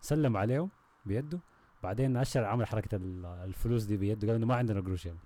سلم 0.00 0.36
عليهم 0.36 0.70
بيده. 1.06 1.38
بعدين 1.86 2.16
اشر 2.16 2.44
عمل 2.44 2.66
حركة 2.66 2.96
ال- 2.96 3.26
الفلوس 3.26 3.84
دي 3.84 3.96
بيده. 3.96 4.26
قال 4.28 4.36
إنه 4.36 4.46
ما 4.46 4.54
عندنا 4.54 4.80
قروش 4.80 5.06
يعني 5.06 5.18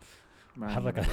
حرك. 0.62 1.06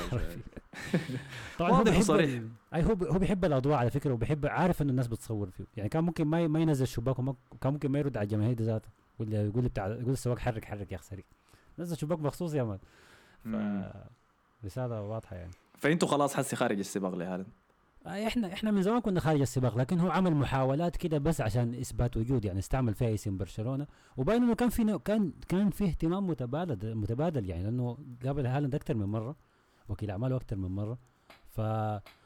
طبعا 1.59 1.71
هو 1.71 1.75
واضح 1.77 1.83
بيحب 1.91 1.99
وصريح. 2.01 2.41
أي 2.75 2.83
هو 2.83 2.93
هو 2.93 3.19
بيحب 3.19 3.45
الأضواء 3.45 3.77
على 3.77 3.89
فكرة 3.91 4.13
وبيحب 4.13 4.45
عارف 4.45 4.81
إنه 4.81 4.91
الناس 4.91 5.07
بتصور 5.07 5.49
فيه. 5.49 5.65
يعني 5.77 5.89
كان 5.89 6.03
ممكن 6.03 6.25
ما 6.27 6.47
ما 6.47 6.59
ينزل 6.59 6.87
شباك 6.87 7.15
كان 7.61 7.73
ممكن 7.73 7.91
ما 7.91 7.99
يرد 7.99 8.17
على 8.17 8.23
الجماهير 8.25 8.61
ذاته. 8.61 8.89
ولا 9.19 9.45
يقول 9.45 9.63
بتاع 9.63 9.87
يقول 9.87 10.11
السواق 10.13 10.39
حرك 10.39 10.65
حرك 10.65 10.91
يا 10.91 10.97
أخي 10.97 11.05
سريع. 11.05 11.25
نزل 11.79 11.97
شباك 11.97 12.19
مخصوص 12.19 12.53
يا 12.53 12.63
مان. 12.63 12.79
رسالة 14.65 15.01
واضحة 15.01 15.35
يعني. 15.35 15.51
فأنتوا 15.77 16.07
خلاص 16.07 16.35
حسي 16.35 16.55
خارج 16.55 16.79
السباق 16.79 17.13
آه، 17.21 17.45
إحنا 18.07 18.53
إحنا 18.53 18.71
من 18.71 18.81
زمان 18.81 18.99
كنا 18.99 19.19
خارج 19.19 19.41
السباق 19.41 19.77
لكن 19.77 19.99
هو 19.99 20.11
عمل 20.11 20.35
محاولات 20.35 20.97
كده 20.97 21.17
بس 21.17 21.41
عشان 21.41 21.73
إثبات 21.73 22.17
وجود 22.17 22.45
يعني 22.45 22.59
استعمل 22.59 22.93
فيها 22.93 23.13
اسم 23.13 23.37
برشلونه 23.37 23.87
وباين 24.17 24.43
انه 24.43 24.55
كان 24.55 24.69
في 24.69 24.99
كان 25.05 25.31
كان 25.47 25.69
في 25.69 25.85
اهتمام 25.85 26.27
متبادل 26.27 26.95
متبادل 26.95 27.49
يعني 27.49 27.63
لأنه 27.63 27.97
قابل 28.25 28.45
هالاند 28.45 28.75
أكثر 28.75 28.93
من 28.93 29.05
مرة 29.05 29.35
وكيل 29.89 30.11
أعماله 30.11 30.35
أكثر 30.35 30.55
من 30.55 30.71
مرة. 30.71 30.97
ف 31.49 31.61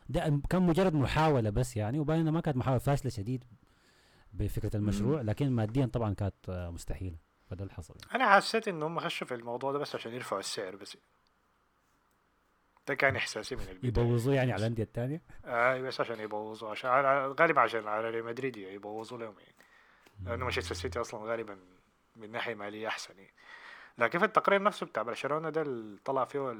ده 0.09 0.41
كان 0.49 0.61
مجرد 0.61 0.93
محاولة 0.93 1.49
بس 1.49 1.77
يعني 1.77 1.99
وباين 1.99 2.29
ما 2.29 2.41
كانت 2.41 2.57
محاولة 2.57 2.79
فاشلة 2.79 3.11
شديد 3.11 3.43
بفكرة 4.33 4.77
المشروع 4.77 5.21
لكن 5.21 5.51
ماديا 5.51 5.85
طبعا 5.85 6.13
كانت 6.13 6.49
آه، 6.49 6.69
مستحيلة 6.69 7.17
فده 7.49 7.63
اللي 7.63 7.73
حصل 7.73 7.95
يعني. 8.01 8.15
أنا 8.15 8.35
حسيت 8.35 8.67
إن 8.67 8.83
هم 8.83 8.99
خشوا 8.99 9.27
في 9.27 9.33
الموضوع 9.35 9.71
ده 9.71 9.79
بس 9.79 9.95
عشان 9.95 10.13
يرفعوا 10.13 10.39
السعر 10.39 10.75
بس. 10.75 10.97
ده 12.87 12.93
كان 12.95 13.15
إحساسي 13.15 13.55
من 13.55 13.61
البداية. 13.61 13.87
يبوظوه 14.03 14.35
يعني 14.35 14.51
على 14.51 14.59
الأندية 14.59 14.83
الثانية 14.83 15.21
آه 15.45 15.81
بس 15.81 16.01
عشان 16.01 16.19
يبوظوا 16.19 16.69
عشان 16.69 16.89
غالبا 17.39 17.61
عشان 17.61 17.87
على 17.87 18.09
ريال 18.09 18.25
مدريد 18.25 18.57
يبوظوا 18.57 19.17
لهم 19.17 19.35
يعني. 19.39 19.55
لأنه 20.25 20.43
مانشستر 20.43 20.75
سيتي 20.75 21.01
أصلا 21.01 21.25
غالبا 21.31 21.59
من 22.15 22.31
ناحية 22.31 22.53
مالية 22.55 22.87
أحسن 22.87 23.13
يعني. 23.17 23.33
لكن 23.97 24.19
في 24.19 24.25
التقرير 24.25 24.63
نفسه 24.63 24.85
بتاع 24.85 25.03
برشلونة 25.03 25.49
ده 25.49 25.61
اللي 25.61 25.99
طلع 26.05 26.25
فيه 26.25 26.57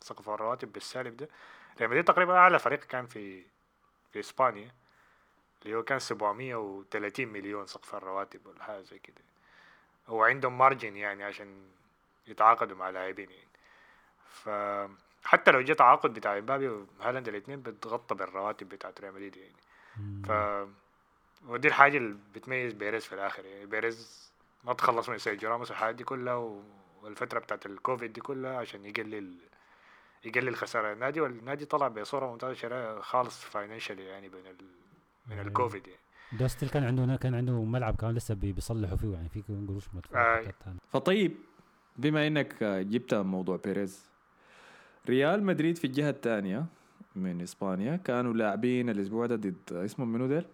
سقف 0.00 0.28
الرواتب 0.30 0.72
بالسالب 0.72 1.16
ده 1.16 1.28
ريال 1.78 1.90
مدريد 1.90 2.04
تقريبا 2.04 2.32
أعلى 2.36 2.58
فريق 2.58 2.84
كان 2.84 3.06
في 3.06 3.42
في 4.12 4.20
إسبانيا 4.20 4.74
اللي 5.64 5.76
هو 5.76 5.82
كان 5.82 5.98
730 5.98 7.28
مليون 7.28 7.66
سقف 7.66 7.94
الرواتب 7.94 8.46
ولا 8.46 8.64
حاجة 8.64 8.82
زي 8.82 8.98
كده. 8.98 9.22
هو 10.08 10.22
عندهم 10.22 10.58
مارجن 10.58 10.96
يعني 10.96 11.24
عشان 11.24 11.68
يتعاقدوا 12.26 12.76
مع 12.76 12.90
لاعبين 12.90 13.30
يعني. 13.30 13.48
فحتى 15.22 15.50
لو 15.50 15.60
جه 15.60 15.72
تعاقد 15.72 16.14
بتاع 16.14 16.38
امبابي 16.38 16.68
وهالاند 16.68 17.28
الاثنين 17.28 17.62
بتغطى 17.62 18.14
بالرواتب 18.14 18.68
بتاعت 18.68 19.00
ريال 19.00 19.12
مدريد 19.14 19.36
يعني. 19.36 19.52
ف 20.24 20.32
ودي 21.48 21.68
الحاجة 21.68 21.96
اللي 21.96 22.16
بتميز 22.34 22.72
بيريز 22.72 23.04
في 23.04 23.14
الآخر 23.14 23.44
يعني 23.44 23.66
بيريز 23.66 24.28
ما 24.64 24.72
تخلص 24.72 25.08
من 25.08 25.18
سيرجيو 25.18 25.50
راموس 25.50 25.70
والحاجات 25.70 25.94
دي 25.94 26.04
كلها 26.04 26.34
و... 26.34 26.62
والفترة 27.02 27.38
بتاعت 27.38 27.66
الكوفيد 27.66 28.12
دي 28.12 28.20
كلها 28.20 28.56
عشان 28.56 28.86
يقلل 28.86 29.34
يقلل 30.24 30.56
خسارة 30.56 30.92
النادي 30.92 31.20
والنادي 31.20 31.64
طلع 31.64 31.88
بصورة 31.88 32.26
ممتازة 32.26 32.54
شديد 32.54 33.00
خالص 33.00 33.44
financially 33.44 34.04
يعني 34.04 34.28
من 34.28 34.34
ال... 34.46 34.56
من. 35.26 35.40
الكوفيد 35.40 35.86
يعني 35.86 36.00
دو 36.32 36.42
still 36.42 36.68
كان 36.68 36.84
عنده 36.84 37.16
كان 37.16 37.34
عنده 37.34 37.52
ملعب 37.62 37.96
كان 37.96 38.10
لسه 38.14 38.34
بي- 38.34 38.52
بيصلحوا 38.52 38.96
فيه 38.96 39.12
يعني 39.12 39.28
في 39.28 39.42
قروش 39.68 39.84
مدفوعة. 39.94 40.36
حتى 40.40 40.50
التاني. 40.50 40.78
فطيب 40.92 41.36
بما 41.96 42.26
إنك 42.26 42.62
آه، 42.62 42.82
جبت 42.82 43.14
موضوع 43.14 43.56
بيريز 43.56 44.08
ريال 45.08 45.42
مدريد 45.44 45.78
في 45.78 45.86
الجهة 45.86 46.10
الثانية 46.10 46.66
من 47.16 47.40
إسبانيا. 47.42 47.96
كانوا 47.96 48.32
لاعبين 48.32 48.90
الأسبوع 48.90 49.26
ده 49.26 49.36
ضد 49.36 49.72
اسمهم 49.72 50.12
منو 50.12 50.26
ديل؟ 50.26 50.44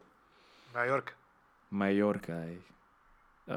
مايوركا. 0.74 1.12
مايوركا 1.72 2.44
أي. 2.44 2.58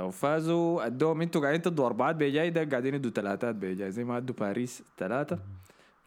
وفازوا 0.02 0.86
ادوهم 0.86 1.22
أنتوا 1.22 1.42
قاعدين 1.42 1.62
تدوا 1.62 1.86
أربعات 1.86 2.16
بجاي 2.16 2.50
ده 2.50 2.64
قاعدين 2.64 2.94
يدوا 2.96 3.12
ثلاثات 3.12 3.56
بجاي 3.56 3.92
زي 3.92 4.04
ما 4.04 4.18
ادوا 4.18 4.36
باريس 4.36 4.84
ثلاثة 4.98 5.40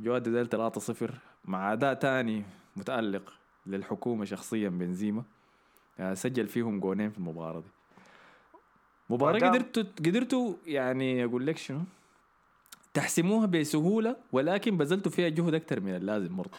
جوا 0.01 0.17
ادوا 0.17 0.33
ديل 0.33 0.49
3 0.49 0.81
0 0.81 1.15
مع 1.45 1.73
أداء 1.73 1.95
تاني 1.95 2.43
متألق 2.77 3.33
للحكومة 3.67 4.25
شخصيا 4.25 4.69
بنزيما. 4.69 5.23
آه، 6.01 6.15
سجل 6.15 6.47
فيهم 6.47 6.81
جولين 6.81 7.11
في 7.11 7.19
المباراة 7.19 7.61
دي. 7.61 7.67
مباراة 9.11 9.39
قدرتوا 9.39 9.83
قدرتوا 9.99 10.55
يعني 10.67 11.25
أقول 11.25 11.47
لك 11.47 11.57
شنو؟ 11.57 11.81
تحسموها 12.95 13.47
بسهولة 13.47 14.17
ولكن 14.33 14.77
بذلتوا 14.77 15.13
فيها 15.13 15.29
جهد 15.29 15.55
أكثر 15.55 15.81
من 15.81 15.97
اللازم 15.97 16.37
برضه. 16.37 16.59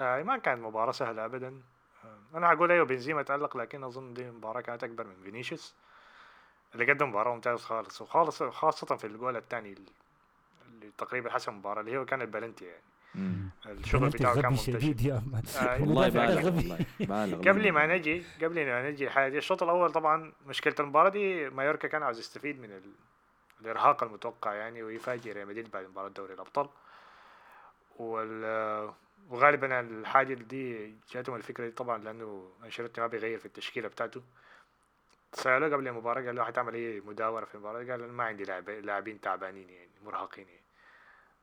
آه 0.00 0.22
ما 0.22 0.36
كانت 0.36 0.62
مباراة 0.62 0.92
سهلة 0.92 1.24
أبدا. 1.24 1.60
آه 2.04 2.38
أنا 2.38 2.52
هقول 2.52 2.72
أيوه 2.72 2.86
بنزيما 2.86 3.22
تألق 3.22 3.56
لكن 3.56 3.84
أظن 3.84 4.14
دي 4.14 4.30
مباراة 4.30 4.60
كانت 4.60 4.84
أكبر 4.84 5.06
من 5.06 5.14
فينيسيوس 5.24 5.74
اللي 6.74 6.92
قدم 6.92 7.08
مباراة 7.08 7.34
ممتازة 7.34 7.56
خالص 7.56 8.02
وخالص 8.02 8.42
خاصة 8.42 8.96
في 8.96 9.06
الجول 9.06 9.36
الثاني 9.36 9.72
اللي 9.72 9.90
تقريبا 10.98 11.30
حسم 11.30 11.52
المباراة 11.52 11.80
اللي 11.80 11.96
هو 11.98 12.04
كان 12.04 12.22
البلنتي 12.22 12.64
يعني. 12.64 12.82
الشغل 13.66 14.08
بتاعه 14.08 14.34
كان 14.34 14.50
ممتاز 14.50 14.64
شديد 14.64 15.00
يا 15.00 15.22
آه، 15.58 15.80
والله 15.80 16.08
بالغ 16.08 16.48
قبل 17.48 17.72
ما 17.72 17.86
نجي 17.86 18.22
قبل 18.42 18.66
ما 18.66 18.90
نجي 18.90 19.04
الحاجة 19.04 19.28
دي 19.28 19.38
الشوط 19.38 19.62
الأول 19.62 19.90
طبعا 19.90 20.32
مشكلة 20.46 20.74
المباراة 20.80 21.08
دي 21.08 21.50
مايوركا 21.50 21.88
كان 21.88 22.02
عاوز 22.02 22.18
يستفيد 22.18 22.60
من 22.60 22.70
ال... 22.70 22.82
الإرهاق 23.60 24.02
المتوقع 24.02 24.54
يعني 24.54 24.82
ويفاجئ 24.82 25.32
ريال 25.32 25.48
مدريد 25.48 25.70
بعد 25.70 25.84
مباراة 25.86 26.08
دوري 26.08 26.34
الأبطال. 26.34 26.68
وال... 27.98 28.92
وغالبا 29.30 29.80
الحاجة 29.80 30.34
دي 30.34 30.94
جاتهم 31.10 31.36
الفكرة 31.36 31.64
دي 31.64 31.70
طبعا 31.70 31.98
لأنه 31.98 32.52
أنشيلوتي 32.64 33.00
ما 33.00 33.06
بيغير 33.06 33.38
في 33.38 33.46
التشكيلة 33.46 33.88
بتاعته. 33.88 34.22
سألوه 35.32 35.72
قبل 35.72 35.88
المباراة 35.88 36.22
قال 36.26 36.36
له 36.36 36.44
حتعمل 36.44 36.74
إيه 36.74 37.00
مداورة 37.00 37.44
في 37.44 37.54
المباراة؟ 37.54 37.78
قال 37.78 37.90
أنا 38.02 38.12
ما 38.12 38.24
عندي 38.24 38.44
لاعب- 38.44 38.70
لاعبين 38.70 39.20
تعبانين 39.20 39.68
يعني 39.70 39.90
مرهقين 40.04 40.48
يعني. 40.48 40.62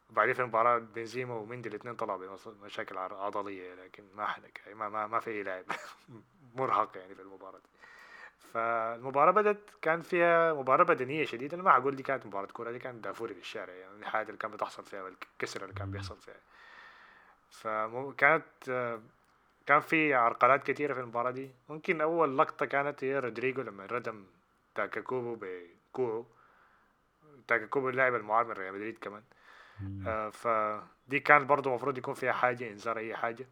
وبعدين 0.10 0.34
في 0.34 0.42
المباراة 0.42 0.78
بنزيما 0.78 1.34
ومندي 1.36 1.70
الاثنين 1.70 1.96
طلعوا 1.96 2.38
بمشاكل 2.46 2.98
عضلية 2.98 3.74
لكن 3.76 4.04
ما 4.16 4.26
حدا 4.26 4.48
يعني 4.66 4.76
ما 4.76 4.90
ما, 4.90 5.08
ما 5.08 5.20
في 5.20 5.32
أي 5.32 5.44
لاعب 5.44 5.66
مرهق 6.56 6.98
يعني 6.98 7.16
في 7.16 7.22
المباراة 7.22 7.60
دي. 7.60 7.70
فالمباراة 8.54 9.32
بدت 9.32 9.60
كان 9.82 10.02
فيها 10.02 10.54
مباراة 10.54 10.84
بدنية 10.84 11.26
شديدة. 11.26 11.56
أنا 11.56 11.64
ما 11.64 11.78
أقول 11.78 11.96
دي 11.96 12.04
كانت 12.04 12.26
مباراة 12.26 12.48
كورة 12.48 12.72
دي 12.72 12.80
كانت 12.80 13.04
دافوري 13.04 13.34
في 13.34 13.40
الشارع 13.40 13.74
يعني 13.74 13.96
الحاجة 14.00 14.28
اللي 14.28 14.38
كان 14.38 14.52
بتحصل 14.52 14.84
فيها 14.84 15.04
والكسر 15.04 15.64
اللي 15.64 15.74
كان 15.74 15.92
بيحصل 15.92 16.18
فيها. 16.18 16.40
فكانت 17.50 18.44
كان 19.66 19.80
في 19.80 20.14
عرقلات 20.14 20.64
كثيرة 20.64 20.94
في 20.94 21.00
المباراة 21.00 21.32
دي. 21.32 21.52
ممكن 21.70 22.02
أول 22.02 22.38
لقطة 22.38 22.66
كانت 22.66 23.04
هي 23.04 23.20
رودريجو 23.20 23.62
لما 23.62 23.86
ردم 23.86 24.26
تاكاكوبو 24.76 25.38
بكوعو 25.42 26.26
تاكاكوبو 27.48 27.90
اللاعب 27.90 28.16
المعار 28.16 28.46
من 28.46 28.52
ريال 28.52 28.74
مدريد 28.74 28.98
كمان. 28.98 29.24
آه 30.08 30.30
فدي 30.30 31.20
كان 31.20 31.48
برضو 31.48 31.70
المفروض 31.70 31.98
يكون 31.98 32.14
فيها 32.14 32.34
حاجة 32.34 32.70
إنذار 32.70 32.98
أي 32.98 33.16
حاجة. 33.16 33.48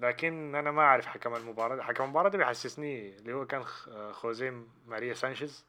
لكن 0.00 0.54
أنا 0.54 0.70
ما 0.70 0.82
أعرف 0.82 1.06
حكم 1.06 1.34
المباراة 1.34 1.82
حكم 1.82 2.04
المباراة 2.04 2.28
ده 2.28 2.38
بيحسسني 2.38 3.16
اللي 3.16 3.32
هو 3.32 3.46
كان 3.46 3.64
خوزيه 4.12 4.64
ماريا 4.86 5.14
سانشيز 5.14 5.64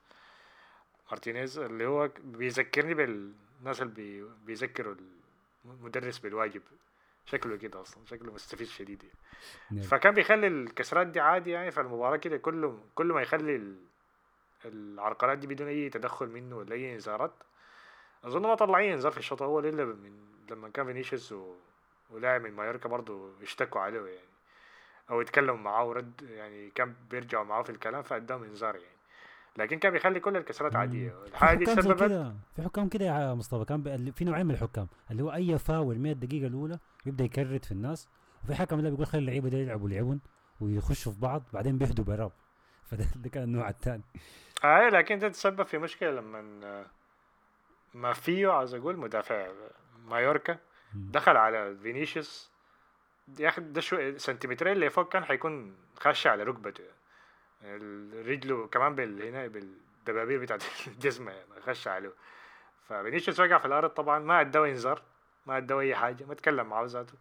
مارتينيز 1.12 1.60
اللي 1.60 1.86
هو 1.86 2.10
بيذكرني 2.24 2.94
بالناس 2.94 3.82
اللي 3.82 3.94
بي 3.94 4.26
بيذكروا 4.46 4.96
المدرس 5.66 6.20
بالواجب 6.20 6.62
شكله 7.26 7.56
كده 7.58 7.82
أصلا 7.82 8.06
شكله 8.06 8.34
مستفيد 8.34 8.68
شديد 8.68 9.04
يعني. 9.04 9.16
نعم. 9.72 9.82
فكان 9.82 10.14
بيخلي 10.14 10.48
الكسرات 10.48 11.08
دي 11.08 11.20
عادي 11.20 11.52
يعني 11.52 11.72
في 11.72 11.82
المباراة 11.82 12.18
كده 12.18 12.38
كله 12.38 12.80
كل 12.96 13.06
ما 13.14 13.22
يخلي 13.22 13.56
ال- 13.56 13.78
العرقلات 14.66 15.38
دي 15.38 15.48
بدون 15.48 15.68
أي 15.68 15.90
تدخل 15.90 16.28
منه 16.28 16.58
ولا 16.58 16.76
أي 16.76 16.94
إنذارات 16.94 17.34
أظن 18.24 18.42
ما 18.42 18.56
طلعين 18.56 18.92
إنذار 18.92 19.12
في 19.12 19.18
الشوط 19.18 19.42
الأول 19.42 19.66
إلا 19.66 19.86
من 19.86 20.28
لما 20.52 20.70
كان 20.70 20.86
فينيسيوس 20.86 21.32
و... 21.32 21.56
ولاعب 22.10 22.42
من 22.42 22.52
مايوركا 22.52 22.90
برضه 22.90 23.32
اشتكوا 23.44 23.82
عليه 23.82 24.00
يعني. 24.00 24.28
أو 25.10 25.22
يتكلموا 25.22 25.58
معاه 25.58 25.86
ورد 25.86 26.22
يعني 26.30 26.70
كان 26.70 26.96
بيرجعوا 27.10 27.46
معاه 27.46 27.62
في 27.64 27.70
الكلام 27.70 28.04
فأداهم 28.04 28.44
إنذار 28.44 28.76
يعني. 28.76 28.98
لكن 29.58 29.80
كان 29.80 29.92
بيخلي 29.94 30.20
كل 30.20 30.38
الكسرات 30.38 30.76
عادية. 30.76 31.10
في 31.10 31.28
الحاجة 31.28 31.58
دي 31.58 31.66
سببت 31.66 32.00
كده 32.00 32.34
في 32.56 32.62
حكام 32.62 32.90
كده 32.90 33.06
يا 33.06 33.34
مصطفى 33.34 33.66
كان 33.66 33.82
بي- 33.84 34.12
في 34.12 34.26
نوعين 34.26 34.46
من 34.46 34.52
الحكام 34.54 34.88
اللي 35.12 35.24
هو 35.24 35.34
أي 35.34 35.58
فاول 35.60 36.00
100 36.00 36.14
دقيقة 36.14 36.48
الأولى 36.48 36.80
يبدا 37.06 37.24
يكرر 37.24 37.60
في 37.60 37.72
الناس 37.72 38.08
وفي 38.44 38.56
حكم 38.56 38.80
اللي 38.80 38.92
بيقول 38.92 39.06
خلي 39.06 39.20
اللعيبة 39.22 39.50
دي 39.50 39.58
يلعبوا 39.58 39.90
لعبهم 39.90 40.20
ويخشوا 40.62 41.12
في 41.12 41.20
بعض 41.20 41.44
بعدين 41.54 41.78
بيهدوا 41.78 42.06
براب. 42.06 42.32
فده 42.92 43.06
ده 43.16 43.30
كان 43.30 43.44
النوع 43.44 43.70
الثاني 43.70 44.04
آه 44.64 44.90
لكن 44.90 45.20
ده 45.20 45.30
تسبب 45.30 45.64
في 45.64 45.78
مشكلة 45.78 46.12
لما 46.12 46.86
ما 47.94 48.14
فيو 48.14 48.52
عاوز 48.52 48.76
أقول 48.76 48.98
مدافع 48.98 49.48
مايوركا. 50.08 50.58
دخل 50.94 51.38
على 51.38 51.76
فينيسيوس. 51.76 52.52
يا 53.40 53.50
أخي 53.50 53.62
ده 53.62 53.82
لو 53.82 54.18
سنتيمترين 54.18 54.74
اللي 54.74 54.90
فوق 54.90 55.10
كان 55.12 55.26
حيكون 55.26 55.78
خش 56.00 56.28
على 56.28 56.44
ركبته. 56.44 56.84
رجله 58.26 58.68
كمان 58.68 58.96
بال 58.96 59.22
هنا 59.22 59.48
بالدبابير 59.48 60.40
بتاعت 60.42 60.64
الجزمة 60.88 61.34
خش 61.62 61.88
عليه. 61.88 62.14
ففينيسيوس 62.90 63.40
وقع 63.40 63.58
في 63.58 63.66
الأرض. 63.66 63.90
طبعا 63.90 64.20
ما 64.20 64.42
أدوا 64.42 64.68
إنذار 64.68 65.02
ما 65.46 65.58
أدوا 65.58 65.82
أي 65.82 65.96
حاجة 65.96 66.26
ما 66.26 66.34
تكلم 66.34 66.68
معاه 66.68 66.86
ذاته. 66.86 67.14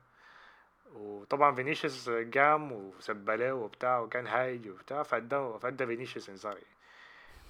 وطبعا 0.92 1.54
فينيسيوس 1.54 2.10
قام 2.10 2.72
وسب 2.72 3.30
عليه 3.30 3.52
وبتاع 3.52 3.98
وكان 3.98 4.26
هايج 4.26 4.68
وبتاع 4.68 5.02
فأدى 5.02 5.58
فأدى 5.60 5.86
فينيسيوس 5.86 6.28
إنذار 6.30 6.52
يعني. 6.52 6.76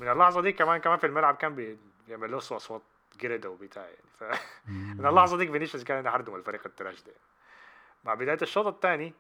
من 0.00 0.08
اللحظة 0.08 0.40
دي 0.40 0.52
كمان 0.52 0.80
كمان 0.80 0.98
في 0.98 1.06
الملعب 1.06 1.36
كان 1.36 1.54
بي- 1.54 1.78
بيعمل 2.06 2.30
له 2.32 2.38
صوت 2.38 2.82
قرده 3.22 3.50
وبتاع 3.50 3.82
يعني 3.82 3.96
ف 4.18 4.24
من 4.68 5.06
اللحظة 5.10 5.36
دي 5.36 5.46
فينيسيوس 5.52 5.84
كان 5.84 6.06
يحردم 6.06 6.34
الفريق 6.34 6.62
ال 6.66 6.72
trash 6.72 7.02
ده 7.02 7.12
مع 8.04 8.14
بداية 8.14 8.38
الشوط 8.42 8.66
الثاني 8.66 9.12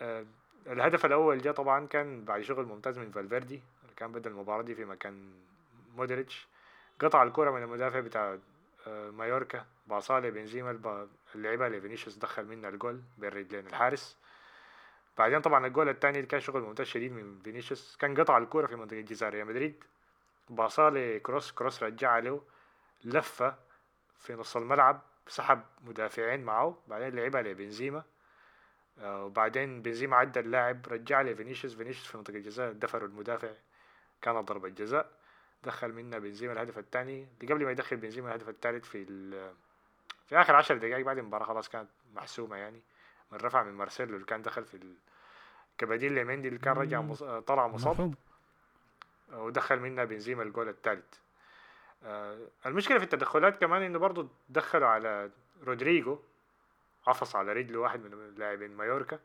آه 0.00 0.26
الهدف 0.66 1.06
الأول 1.06 1.38
جاء 1.38 1.52
طبعا 1.52 1.86
كان 1.86 2.24
بعد 2.24 2.40
شغل 2.40 2.64
ممتاز 2.66 2.98
من 2.98 3.10
فالفيردي 3.10 3.62
اللي 3.82 3.94
كان 3.96 4.12
بدا 4.12 4.30
المباراة 4.30 4.62
دي 4.62 4.74
في 4.74 4.84
مكان 4.84 5.32
مودريتش. 5.96 6.46
قطع 7.00 7.22
الكرة 7.22 7.50
من 7.50 7.62
المدافع 7.62 8.00
بتاع 8.00 8.38
آه، 8.86 9.10
مايوركا 9.10 9.64
باصها 9.86 10.20
لبنزيما 10.20 10.70
الب- 10.70 11.08
اللي 11.34 11.48
لعبها 11.48 11.68
لفينيسيوس 11.68 12.16
دخل 12.16 12.44
منها 12.46 12.70
الجول 12.70 13.00
بين 13.18 13.30
رجلين 13.30 13.66
الحارس. 13.66 14.16
بعدين 15.18 15.40
طبعا 15.40 15.66
الجول 15.66 15.88
الثاني 15.88 16.16
اللي 16.18 16.28
كان 16.28 16.40
شغل 16.40 16.62
ممتاز 16.62 16.86
شديد 16.86 17.12
من 17.12 17.38
فينيسيوس 17.44 17.96
كان 17.96 18.20
قطع 18.20 18.38
الكرة 18.38 18.66
في 18.66 18.76
منطقة 18.76 19.00
جزاء 19.00 19.30
ريال 19.30 19.46
مدريد. 19.46 19.84
باصها 20.50 20.90
لكروس 20.90 21.52
كروس 21.52 21.82
رجعها 21.82 22.20
له. 22.20 22.42
لفة 23.04 23.54
في 24.18 24.34
نص 24.34 24.56
الملعب 24.56 25.00
سحب 25.28 25.62
مدافعين 25.84 26.44
معه 26.44 26.78
بعدين 26.88 27.16
لعبها 27.16 27.42
لبنزيما. 27.42 28.02
آه، 28.98 29.24
وبعدين 29.24 29.82
بنزيما 29.82 30.16
عدى 30.16 30.40
اللاعب 30.40 30.86
رجع 30.88 31.22
لفينيسيوس 31.22 31.74
فينيسيوس 31.74 32.06
في 32.06 32.16
منطقة 32.16 32.36
الجزاء 32.36 32.72
دفروا 32.72 33.08
المدافع 33.08 33.50
كانت 34.22 34.38
ضربة 34.38 34.68
جزاء. 34.68 35.10
دخل 35.64 35.92
منا 35.92 36.18
بنزيما 36.18 36.52
الهدف 36.52 36.78
الثاني. 36.78 37.28
قبل 37.42 37.64
ما 37.64 37.70
يدخل 37.70 37.96
بنزيما 37.96 38.28
الهدف 38.28 38.48
الثالث 38.48 38.84
في 38.84 39.04
في 40.26 40.40
آخر 40.40 40.56
عشر 40.56 40.76
دقائق 40.76 41.06
بعد 41.06 41.18
المباراة 41.18 41.44
خلاص 41.44 41.68
كانت 41.68 41.88
محسومة 42.14 42.56
يعني 42.56 42.80
من 43.32 43.38
رفع 43.38 43.62
من 43.62 43.72
مارسيلو 43.72 44.14
اللي 44.14 44.26
كان 44.26 44.42
دخل 44.42 44.64
في 44.64 44.74
ال... 44.74 44.94
كبديل 45.78 46.14
لمندي 46.14 46.48
اللي 46.48 46.58
كان 46.58 46.72
رجع. 46.72 47.00
مص... 47.00 47.22
طلع 47.22 47.68
مصاب. 47.68 48.14
ودخل 49.32 49.78
منا 49.80 50.04
بنزيما 50.04 50.42
الجول 50.42 50.68
الثالث. 50.68 51.21
المشكلة 52.66 52.98
في 52.98 53.04
التدخلات 53.04 53.60
كمان 53.60 53.82
إنه 53.82 53.98
برضو 53.98 54.28
دخلوا 54.48 54.88
على 54.88 55.30
رودريجو 55.62 56.18
عفص 57.06 57.36
على 57.36 57.52
رجله 57.52 57.78
واحد 57.78 58.00
من 58.00 58.34
لاعبين 58.36 58.76
مايوركا 58.76 59.18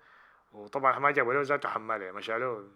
وطبعا 0.54 1.00
ما 1.00 1.12
جابوا 1.12 1.34
له 1.34 1.42
ذاته 1.42 1.70
حمالة 1.70 2.12
ما 2.12 2.22
شالوه. 2.22 2.68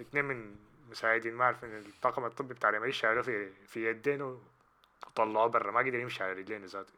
اثنين 0.00 0.24
من 0.24 0.56
مساعدين 0.90 1.34
ما 1.34 1.44
أعرف 1.44 1.64
من 1.64 1.76
الطاقم 1.76 2.24
الطبي 2.24 2.54
بتاع 2.54 2.70
ريال 2.70 2.94
شالوه 2.94 3.22
في 3.22 3.50
في 3.66 3.90
يدينه 3.90 4.40
وطلعوه 5.06 5.46
برا 5.46 5.70
ما 5.70 5.78
قدر 5.78 5.94
يمشي 5.94 6.24
على 6.24 6.32
رجلينه 6.32 6.66
ذاته. 6.66 6.92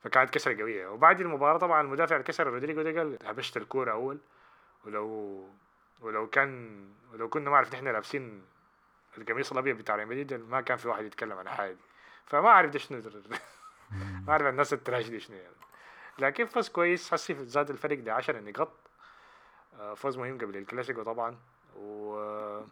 فكانت 0.00 0.30
كسرة 0.30 0.60
قوية. 0.60 0.88
وبعد 0.88 1.20
المباراة 1.20 1.58
طبعا 1.58 1.80
المدافع 1.80 2.16
اللي 2.16 2.24
كسر 2.24 2.46
رودريجو 2.46 2.82
ده 2.82 2.98
قال 2.98 3.18
هبشت 3.24 3.56
الكورة 3.56 3.92
أول 3.92 4.18
ولو 4.84 5.48
ولو 6.00 6.26
كان 6.26 6.84
ولو 7.12 7.28
كنا 7.28 7.50
ما 7.50 7.56
عرف 7.56 7.74
نحن 7.74 7.88
لابسين 7.88 8.42
القميص 9.18 9.52
الأبيض 9.52 9.76
بتاع 9.76 9.96
ريال 9.96 10.08
مدريد 10.08 10.34
ما 10.34 10.60
كان 10.60 10.76
في 10.76 10.88
واحد 10.88 11.04
يتكلم 11.04 11.38
عن 11.38 11.48
حاجة. 11.48 11.72
دي 11.72 11.80
فما 12.26 12.48
أعرف 12.48 12.76
شنو 12.76 13.02
ما 14.26 14.32
أعرف 14.32 14.46
الناس 14.46 14.72
ال 14.72 14.78
trash 14.78 15.08
دي 15.08 15.20
شنو 15.20 15.36
يعني. 15.36 15.54
لكن 16.18 16.46
فوز 16.46 16.68
كويس. 16.68 17.10
حسي 17.10 17.44
زاد 17.44 17.70
الفرق 17.70 17.98
ده 17.98 18.14
10 18.14 18.40
نقاط. 18.40 18.72
آه، 19.80 19.94
فوز 19.94 20.18
مهم 20.18 20.38
قبل 20.38 20.56
الكلاسيكو 20.56 21.02
طبعا. 21.02 21.36
و... 21.76 22.62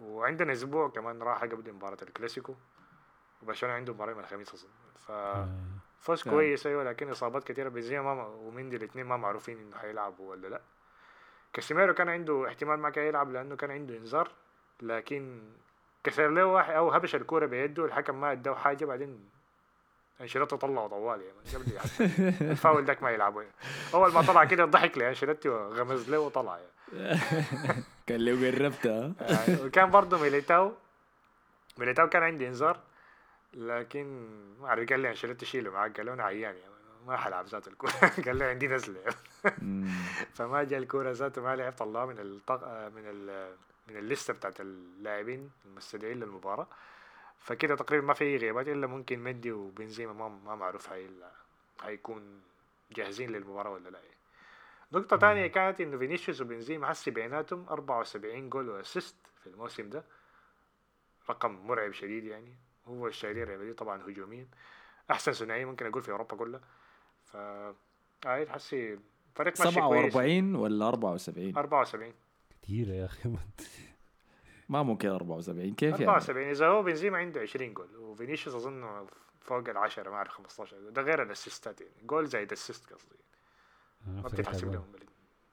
وعندنا 0.00 0.52
أسبوع 0.52 0.88
كمان 0.88 1.22
راحه 1.22 1.46
قبل 1.46 1.72
مباراة 1.72 1.98
الكلاسيكو. 2.02 2.54
وبرشلونه 3.42 3.74
عنده 3.74 3.92
مباراة 3.92 4.10
يوم 4.10 4.20
الخميس 4.20 4.54
اظن 4.54 4.68
ففوز 5.06 6.26
نعم. 6.26 6.36
كويس 6.36 6.66
أيوه 6.66 6.84
لكن 6.84 7.10
إصابات 7.10 7.44
كثيره 7.44 7.68
بنزيما 7.68 8.14
ما 8.14 8.26
ومندي 8.26 8.76
الاثنين 8.76 9.06
ما 9.06 9.16
معروفين 9.16 9.58
إنه 9.58 9.76
حيلعبوا 9.76 10.30
ولا 10.30 10.48
لأ. 10.48 10.60
كاسيميرو 11.52 11.94
كان 11.94 12.08
عنده 12.08 12.48
احتمال 12.48 12.78
ما 12.78 12.90
كان 12.90 13.04
يلعب 13.04 13.32
لأنه 13.32 13.56
كان 13.56 13.70
عنده 13.70 13.96
إنذار. 13.96 14.30
لكن 14.82 15.42
كسر 16.04 16.28
له 16.28 16.44
واحد 16.44 16.74
أو 16.74 16.90
هبش 16.90 17.14
الكورة 17.14 17.46
بيده 17.46 17.84
الحكم 17.84 18.20
ما 18.20 18.32
أداه 18.32 18.54
حاجة 18.54 18.84
بعدين 18.84 19.30
أنشيلوتي 20.20 20.56
طلعه 20.56 20.88
طوال 20.88 21.20
يعني 21.20 21.38
قبل 21.54 22.50
الفاول 22.50 22.84
داك 22.84 23.02
ما 23.02 23.10
يلعبه. 23.10 23.44
أول 23.94 24.12
ما 24.12 24.22
طلع 24.22 24.44
كده 24.44 24.64
ضحك 24.64 24.98
لأنشيلوتي 24.98 25.48
وغمز 25.48 26.10
له 26.10 26.18
وطلع. 26.18 26.58
يعني. 26.58 27.20
كان 28.06 28.20
لو 28.20 28.46
قربتها 28.46 29.12
يعني 29.20 29.62
وكان 29.64 29.90
برضه 29.90 30.22
ميليتاو. 30.22 30.72
ميليتاو 31.78 32.08
كان 32.08 32.22
عندي 32.22 32.48
انذار 32.48 32.80
لكن 33.54 34.28
ما 34.60 34.68
أعرف 34.68 34.88
قال 34.88 35.00
لي 35.00 35.08
أنشيلوتي 35.08 35.46
شيله 35.46 35.70
معاك. 35.70 35.96
قال 35.96 36.06
له 36.06 36.12
أنا 36.12 36.24
عيان 36.24 36.54
يعني 36.54 36.74
ما 37.06 37.16
حلعب 37.16 37.46
ذات 37.46 37.68
الكورة. 37.68 37.92
قال 38.26 38.36
لي 38.36 38.44
عندي 38.44 38.68
نزلة. 38.68 39.00
مم. 39.58 39.88
فما 40.34 40.64
جاء 40.64 40.78
الكورة 40.78 41.10
ذاته 41.10 41.42
ما 41.42 41.56
لعب 41.56 41.72
طلعه 41.72 42.06
من 42.06 42.18
الطق... 42.18 42.64
من 42.96 43.02
ال... 43.06 43.54
من 43.90 43.96
الليستة 43.96 44.34
بتاعت 44.34 44.60
اللاعبين 44.60 45.50
المستدعين 45.66 46.20
للمباراة. 46.20 46.66
فكده 47.38 47.76
تقريبا 47.76 48.06
ما 48.06 48.14
في 48.14 48.24
أي 48.24 48.36
غيابات 48.36 48.68
إلا 48.68 48.86
ممكن 48.86 49.18
مندي 49.18 49.52
وبنزيما 49.52 50.12
ما 50.12 50.28
ما 50.28 50.54
معروف 50.54 50.92
هي 50.92 51.08
هيكون 51.82 52.40
جاهزين 52.92 53.30
للمباراة 53.30 53.70
ولا 53.70 53.88
لا. 53.88 53.98
نقطة 54.92 55.16
تانية 55.16 55.46
كانت 55.46 55.80
إنه 55.80 55.98
فينيسيوس 55.98 56.40
وبنزيما 56.40 56.86
حسي 56.86 57.10
بيناتهم 57.10 57.66
74 57.68 58.50
جول 58.50 58.68
و 58.68 58.75
assist 58.75 59.16
في 59.40 59.46
الموسم 59.46 59.90
ده. 59.90 60.04
رقم 61.30 61.50
مرعب 61.66 61.92
شديد 61.92 62.24
يعني. 62.24 62.54
هو 62.86 63.06
الشايل 63.06 63.48
ريال 63.48 63.58
مدريد 63.58 63.74
طبعا 63.74 64.02
هجوميا. 64.02 64.46
أحسن 65.10 65.32
ثنائي 65.32 65.64
ممكن 65.64 65.86
أقول 65.86 66.02
في 66.02 66.10
أوروبا 66.10 66.36
كلها. 66.36 66.60
ف 67.24 67.36
هاي 68.26 68.46
حسي 68.48 68.98
فريق 69.34 69.60
ماشي 69.60 69.80
كويس. 69.80 70.12
47 70.12 70.54
ولا 70.54 70.88
74 70.88 71.56
74 71.56 72.14
كتير 72.70 72.88
يا 72.88 73.04
أخي. 73.04 73.28
ما 74.68 74.82
ممكن 74.82 75.08
74 75.08 75.74
كيف 75.74 76.00
يعني؟ 76.00 76.04
74 76.04 76.50
إذا 76.50 76.66
هو 76.66 76.82
بنزيما 76.82 77.18
عنده 77.18 77.40
20 77.40 77.74
جول 77.74 77.96
وفينيسيوس 77.96 78.54
أظن 78.56 79.06
فوق 79.40 79.68
ال 79.68 79.76
10 79.76 80.10
ما 80.10 80.16
أعرف 80.16 80.32
15 80.32 80.76
ده 80.90 81.02
غير 81.02 81.22
الأسيستات 81.22 81.80
يعني. 81.80 81.92
جول 82.06 82.26
زائد 82.26 82.52
assist 82.52 82.92
قصدي 82.92 83.16
ما 84.06 84.22
بتتحسب 84.22 84.72
لهم. 84.72 84.84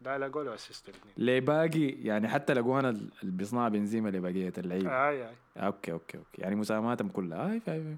لا 0.01 0.17
لا 0.17 0.27
جول 0.27 0.47
و 0.47 0.53
assist 0.53 0.89
الاثنين. 0.89 1.13
ليه 1.17 1.39
باقي 1.39 1.87
يعني 1.87 2.27
حتى 2.27 2.53
الاجوان 2.53 2.85
اللي 2.85 3.11
بيصنعها 3.23 3.69
بنزيما 3.69 4.09
لبقيه 4.09 4.53
اللعيبه 4.57 4.89
هاي 4.89 5.23
هاي 5.23 5.35
okay 5.57 5.91
okay 5.91 6.17
okay. 6.17 6.41
يعني 6.41 6.55
مساهماتهم 6.55 7.09
كلها. 7.09 7.47
فاي 7.47 7.59
فاي. 7.59 7.95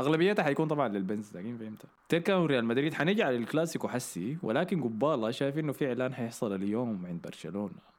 أغلبيتها 0.00 0.42
حيكون 0.42 0.68
طبعا 0.68 0.88
للبنز 0.88 1.36
لكن 1.36 1.58
فهمتها 1.58 1.88
تركا 2.08 2.34
وريال 2.34 2.64
مدريد 2.64 2.94
حنيجي 2.94 3.22
على 3.22 3.36
الكلاسيكو 3.36 3.88
حسي 3.88 4.38
ولكن 4.42 4.82
قبالة 4.82 5.30
شايف 5.30 5.58
إنه 5.58 5.72
في 5.72 5.88
إعلان 5.88 6.14
حيحصل 6.14 6.54
اليوم 6.54 7.06
عند 7.06 7.22
برشلونة. 7.22 7.97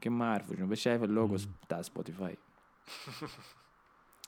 لكن 0.00 0.10
ما 0.10 0.24
اعرف 0.24 0.48
شنو 0.48 0.66
بس 0.66 0.78
شايف 0.78 1.02
اللوجو. 1.02 1.36
بتاع 1.66 1.82
سبوتيفاي 1.82 2.36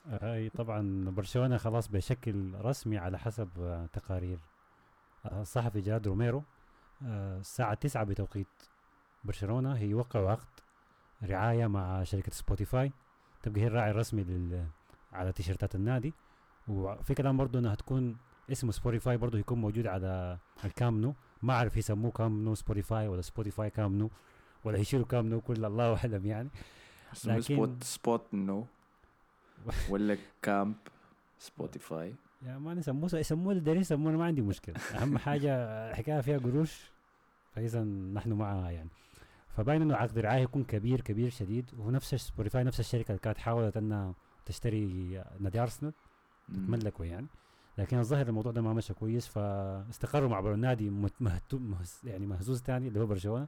هاي 0.21 0.49
طبعا 0.49 1.09
برشلونة 1.09 1.57
خلاص 1.57 1.87
بشكل 1.87 2.53
رسمي 2.61 2.97
على 2.97 3.19
حسب 3.19 3.49
آه، 3.59 3.85
تقارير. 3.85 4.39
آه، 5.25 5.41
الصحفي 5.41 5.81
جيرارد 5.81 6.07
روميرو 6.07 6.43
آه، 7.05 7.39
الساعة 7.39 7.73
9 7.73 8.03
بتوقيت 8.03 8.47
برشلونة 9.23 9.73
هيوقعوا 9.73 10.31
عقد 10.31 10.47
رعاية 11.23 11.67
مع 11.67 12.03
شركة 12.03 12.31
سبوتيفاي 12.31 12.91
تبقى 13.41 13.61
هي 13.61 13.67
الراعي 13.67 13.91
الرسمي 13.91 14.23
لل 14.23 14.67
على 15.13 15.31
تيشيرتات 15.31 15.75
النادي. 15.75 16.13
وفي 16.67 17.13
كلام 17.13 17.37
برضه 17.37 17.59
إنها 17.59 17.73
هتكون 17.73 18.17
اسمه 18.51 18.71
سبوتيفاي 18.71 19.17
برضه 19.17 19.39
يكون 19.39 19.61
موجود 19.61 19.87
على 19.87 20.37
الكامب 20.65 20.94
نو. 20.94 21.15
ما 21.41 21.53
أعرف 21.53 21.77
يسموه 21.77 22.11
كامب 22.11 22.37
نو 22.37 22.55
سبوتيفاي 22.55 23.07
ولا 23.07 23.21
سبوتيفاي 23.21 23.69
كامب 23.69 23.89
نو. 23.89 24.09
ولا 24.63 24.77
يشيلوا 24.77 25.05
كامب 25.05 25.27
نو 25.27 25.41
كل 25.41 25.65
الله 25.65 25.95
اعلم 25.97 26.25
يعني. 26.25 26.49
لكن- 27.25 27.41
سبوت 27.41 27.83
سبوت 27.83 28.21
نو. 28.33 28.65
ولا 29.89 30.17
كامب 30.41 30.75
سبوتيفاي. 31.39 32.13
يا 32.45 32.57
man 32.57 33.09
يسموه 33.13 33.32
يسموه 33.32 33.51
اللي 33.51 33.63
دارين 33.63 33.81
يسموه 33.81 34.11
ما 34.11 34.25
عندي 34.25 34.41
مشكلة. 34.41 34.75
أهم 34.77 35.17
حاجة 35.27 35.51
الحكاية 35.91 36.21
فيها 36.21 36.37
قروش 36.37 36.91
فإذا 37.55 37.83
نحن 37.83 38.33
معها 38.33 38.71
يعني. 38.71 38.89
فباين 39.57 39.81
إنه 39.81 39.95
عقد 39.95 40.17
الرعاية 40.17 40.41
يكون 40.43 40.63
كبير 40.63 41.01
كبير 41.01 41.29
شديد. 41.29 41.69
ونفس 41.77 42.15
سبوتيفاي 42.15 42.63
نفس 42.63 42.79
الشركة 42.79 43.07
اللي 43.11 43.19
كانت 43.19 43.37
حاولت 43.37 43.77
أنها 43.77 44.13
تشتري 44.45 45.23
نادي 45.39 45.59
أرسنال 45.59 45.93
مم. 46.49 46.65
تملكه 46.67 47.03
يعني. 47.03 47.27
لكن 47.77 47.99
الظاهر 47.99 48.27
الموضوع 48.27 48.51
ده 48.51 48.61
ما 48.61 48.73
مشى 48.73 48.93
كويس 48.93 49.27
فاستقروا 49.27 50.29
مع 50.29 50.39
النادي 50.39 50.89
مت- 50.89 51.21
مهتو- 51.21 51.53
مهز 51.59 51.99
يعني 52.03 52.25
مهزوز 52.25 52.61
تاني 52.61 52.87
اللي 52.87 52.99
هو 52.99 53.05
برشلونة. 53.05 53.47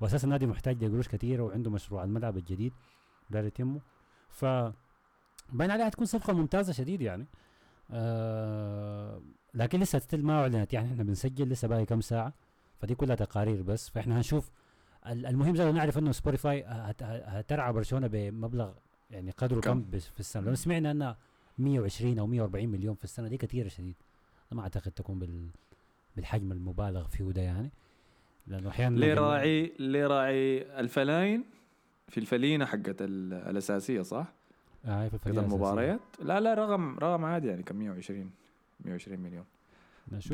وأساسا 0.00 0.24
النادي 0.24 0.46
محتاج 0.46 0.84
لقروش 0.84 1.08
كثيرة 1.08 1.42
وعنده 1.42 1.70
مشروع 1.70 2.04
الملعب 2.04 2.36
الجديد 2.36 2.72
ده 3.30 3.40
يتمه. 3.40 3.80
ف 4.28 4.44
باين 5.52 5.70
عليها 5.70 5.88
تكون 5.88 6.06
صفقة 6.06 6.32
ممتازة 6.32 6.72
شديد 6.72 7.00
يعني. 7.00 7.26
آه 7.90 9.20
لكن 9.54 9.80
لسه 9.80 9.98
still 9.98 10.24
ما 10.24 10.40
أعلنت. 10.40 10.72
يعني 10.72 10.92
إحنا 10.92 11.02
بنسجل 11.02 11.48
لسه 11.48 11.68
باقي 11.68 11.84
كم 11.84 12.00
ساعة. 12.00 12.32
فدي 12.80 12.94
كلها 12.94 13.16
تقارير 13.16 13.62
بس. 13.62 13.88
فإحنا 13.90 14.18
هنشوف. 14.18 14.50
ال- 15.06 15.26
المهم 15.26 15.56
زي 15.56 15.72
نعرف 15.72 15.98
إنه 15.98 16.12
سبوتيفاي 16.12 16.64
هت- 16.64 17.02
هترعى 17.02 17.72
برشلونة 17.72 18.06
بمبلغ 18.06 18.72
يعني 19.10 19.30
قدره 19.30 19.60
كم؟ 19.60 19.82
كم 19.82 19.98
في 19.98 20.20
السنة. 20.20 20.42
لو 20.48 20.54
سمعنا 20.54 20.90
إنها 20.90 21.18
120 21.58 22.18
أو 22.18 22.26
140 22.26 22.68
مليون 22.68 22.94
في 22.94 23.04
السنة 23.04 23.28
دي 23.28 23.36
كثيره 23.36 23.68
شديد. 23.68 23.94
ما 24.52 24.62
أعتقد 24.62 24.92
تكون 24.92 25.18
بال 25.18 25.48
بالحجم 26.16 26.52
المبالغ 26.52 27.06
فيه 27.08 27.24
ده 27.24 27.42
يعني. 27.42 27.70
لأنه 28.46 28.68
أحيانا 28.68 28.98
ليه 28.98 29.14
راعي 29.14 29.72
ليه 29.78 30.06
راعي 30.06 30.62
الفلاين؟ 30.80 31.44
في 32.08 32.18
الفلينة 32.20 32.64
حقت 32.66 33.02
ال- 33.02 33.34
الأساسية 33.34 34.02
صح؟ 34.02 34.26
آه 34.84 35.08
في 35.08 35.14
الفريق 35.14 35.38
المباريات 35.42 36.00
لا 36.22 36.40
لا 36.40 36.54
رقم 36.54 36.98
رقم 36.98 37.24
عادي 37.24 37.48
يعني 37.48 37.62
كم؟ 37.62 37.76
120 37.76 38.30
120 38.84 39.20
مليون. 39.20 39.44
نشوف 40.12 40.32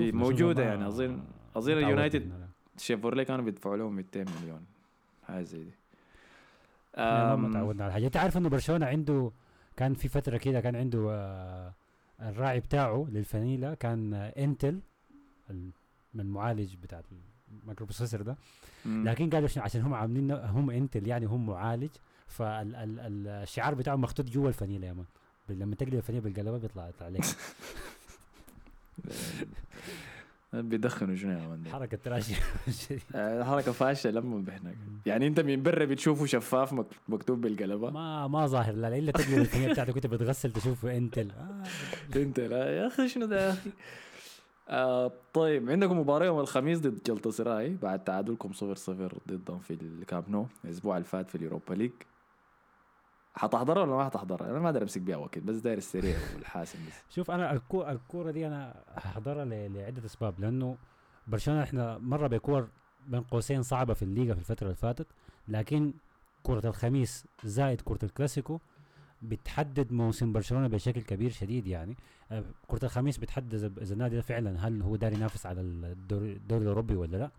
ما- 0.58 0.64
يعني 0.64 0.88
أظن 0.88 1.22
تعودت 1.54 1.68
اليونايتد. 1.84 2.32
شيفورلي 2.78 3.24
كانوا 3.24 3.44
بيدفعوا 3.44 3.76
لهم 3.76 3.96
200 3.96 4.24
مليون 4.42 4.60
حاجة 5.26 5.42
زي 5.42 5.64
دي. 5.64 5.70
ما 7.36 7.52
تعودنا 7.52 7.84
على 7.84 7.92
حاجة. 7.92 8.06
أنت 8.06 8.16
عارف 8.16 8.36
إنه 8.36 8.48
برشلونة 8.48 8.86
عنده 8.86 9.30
كان 9.76 9.94
في 9.94 10.08
فترة 10.08 10.36
كده 10.36 10.60
كان 10.60 10.76
عنده 10.76 11.06
آه 11.10 11.74
الراعي 12.20 12.60
بتاعه 12.60 13.06
للفانيلا 13.10 13.74
كان 13.74 14.14
آه 14.14 14.28
إنتل 14.28 14.80
المعالج 16.14 16.74
بتاع 16.82 17.00
ال 17.62 17.86
microprocessor 17.86 18.22
ده. 18.22 18.36
لكن 18.86 19.30
قالوا 19.30 19.48
شنو 19.48 19.62
عشان 19.64 19.80
هم 19.82 19.94
عاملين 19.94 20.30
هم 20.30 20.70
انتل 20.70 21.06
يعني 21.06 21.26
هم 21.26 21.46
معالج 21.46 21.90
فالشعار 22.28 23.74
بتاعهم 23.74 24.00
محطوط 24.00 24.26
جوا 24.30 24.48
الفانيلا 24.48 24.86
يا 24.86 24.92
man. 24.92 25.04
لما 25.48 25.74
تقلب 25.74 25.94
الفانيلا 25.94 26.24
بالقلبة 26.24 26.58
بيطلع 26.58 26.88
يطلع 26.88 27.06
عليك. 27.06 27.24
بيدخنوا 30.52 31.16
شنو 31.16 31.30
يا 31.32 31.48
man؟ 31.48 31.66
حركة 31.72 31.96
trashy 31.96 32.34
آه، 33.14 33.44
حركة 33.44 33.72
فاشلة 33.72 34.20
لما 34.20 34.38
بهناك 34.38 34.76
يعني 35.06 35.26
انت 35.26 35.40
من 35.40 35.62
برا 35.62 35.84
بتشوفه 35.84 36.26
شفاف 36.26 36.72
مك- 36.72 36.86
مكتوب 37.08 37.40
بالقلبة؟ 37.40 37.90
ما 37.90 38.28
ما 38.28 38.46
ظاهر. 38.46 38.72
لا 38.74 38.90
لا 38.90 38.96
إلا 38.98 39.12
تقلب 39.12 39.38
الفانيلا 39.38 39.72
بتاعتك 39.72 39.90
كنت 39.94 40.06
بتغسل 40.06 40.52
تشوف 40.52 40.86
انتل 40.86 41.30
آه 41.40 41.62
انت 42.16 42.40
لا 42.40 42.76
يا 42.76 42.86
أخي 42.86 43.08
شنو 43.08 43.26
ده 43.26 43.46
يا 43.46 43.52
أخي؟ 43.52 43.70
آه 44.68 45.12
طيب 45.32 45.70
عندكم 45.70 45.98
مباراة 45.98 46.26
يوم 46.26 46.40
الخميس 46.40 46.78
ضد 46.80 47.02
جلطة 47.06 47.30
سراي 47.30 47.76
بعد 47.82 48.04
تعادلكم 48.04 48.52
صفر 48.52 48.74
صفر 48.74 49.18
ضدهم 49.28 49.58
في 49.58 49.74
الكامب 49.74 50.30
نو 50.30 50.46
الأسبوع 50.64 50.96
اللي 50.96 51.08
فات 51.08 51.28
في 51.28 51.34
ال 51.34 51.40
Europa 51.40 51.74
League 51.74 51.92
حتحضرها 53.34 53.82
ولا 53.82 53.96
ما 53.96 54.04
حتحضرها؟ 54.04 54.50
أنا 54.50 54.58
ما 54.58 54.66
أقدر 54.66 54.82
أمسك 54.82 55.00
بيها 55.00 55.16
وقت 55.16 55.38
بس 55.38 55.56
داير 55.56 55.78
السريع 55.78 56.16
والحاسم 56.34 56.78
بس 56.88 56.94
شوف 57.14 57.30
أنا 57.30 57.52
الكو 57.52 57.82
الكورة 57.82 58.30
دي 58.30 58.46
أنا 58.46 58.84
هحضرها 58.88 59.44
لعدة 59.44 60.04
أسباب 60.04 60.40
لأنه 60.40 60.76
برشلونة 61.26 61.62
إحنا 61.62 61.98
مرة 61.98 62.26
بكور 62.26 62.68
بين 63.06 63.22
قوسين 63.22 63.62
صعبة 63.62 63.94
في 63.94 64.02
الليغا 64.02 64.34
في 64.34 64.40
الفترة 64.40 64.66
اللي 64.66 64.76
فاتت 64.76 65.06
لكن 65.48 65.92
كرة 66.42 66.66
الخميس 66.66 67.26
زائد 67.44 67.80
كرة 67.80 67.98
الكلاسيكو 68.02 68.60
بتحدد 69.22 69.92
موسم 69.92 70.32
برشلونة 70.32 70.68
بشكل 70.68 71.02
كبير 71.02 71.30
شديد 71.30 71.66
يعني. 71.66 71.96
آه، 72.32 72.44
كرة 72.68 72.84
الخميس 72.84 73.18
بتحدد 73.18 73.78
إذا 73.80 73.94
النادي 73.94 74.16
ده 74.16 74.22
فعلا 74.22 74.68
هل 74.68 74.82
هو 74.82 74.96
داري 74.96 75.14
ينافس 75.16 75.46
على 75.46 75.60
الدوري 75.60 76.40
الأوروبي 76.62 76.96
ولا 76.96 77.16
لأ. 77.16 77.30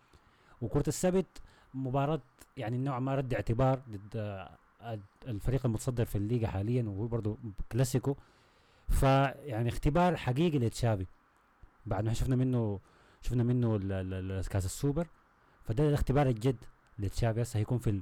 وكرة 0.61 0.83
السبت 0.87 1.41
مباراة 1.73 2.21
يعني 2.57 2.77
نوعا 2.77 2.99
ما 2.99 3.15
رد 3.15 3.33
اعتبار 3.33 3.81
ضد 3.89 4.15
آه، 4.15 4.99
الفريق 5.27 5.65
المتصدر 5.65 6.05
في 6.05 6.15
الليغا 6.17 6.47
حاليا 6.47 6.83
وهو 6.83 7.07
برضه 7.07 7.37
كلاسيكو. 7.71 8.15
فيعني 8.89 9.69
اختبار 9.69 10.15
حقيقي 10.15 10.59
لتشافي. 10.59 11.05
بعد 11.85 12.05
ما 12.05 12.13
شفنا 12.13 12.35
منه 12.35 12.79
شفنا 13.21 13.43
منه 13.43 13.77
كاس 14.41 14.65
السوبر. 14.65 15.07
فده 15.63 15.89
الاختبار 15.89 16.27
الجد 16.27 16.57
لتشافي. 16.99 17.41
هسه 17.41 17.59
هيكون 17.59 17.77
في 17.77 18.01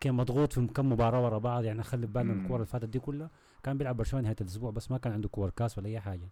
كان 0.00 0.14
مضغوط 0.14 0.52
في 0.52 0.66
كم 0.66 0.92
مباراة 0.92 1.24
ورا 1.24 1.38
بعض 1.38 1.64
يعني 1.64 1.82
خلي 1.82 2.06
بالنا. 2.06 2.32
الكور 2.42 2.56
اللي 2.56 2.66
فاتت 2.66 2.88
دي 2.88 2.98
كلها. 2.98 3.30
كان 3.62 3.78
بيلعب 3.78 3.96
برشلونة 3.96 4.22
نهاية 4.24 4.36
الأسبوع 4.40 4.70
بس 4.70 4.90
ما 4.90 4.98
كان 4.98 5.12
عنده 5.12 5.28
كور 5.28 5.50
كاس 5.50 5.78
ولا 5.78 5.88
أي 5.88 6.00
حاجة. 6.00 6.28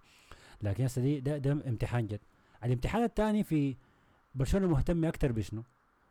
لكن 0.62 0.84
هسه 0.84 1.02
دي 1.02 1.20
ده, 1.20 1.38
ده 1.38 1.52
امتحان 1.52 2.06
جد. 2.06 2.20
الامتحان 2.64 3.02
الثاني 3.04 3.44
في 3.44 3.76
برشلونة 4.34 4.66
مهتم 4.66 5.04
أكثر 5.04 5.32
بشنو؟ 5.32 5.62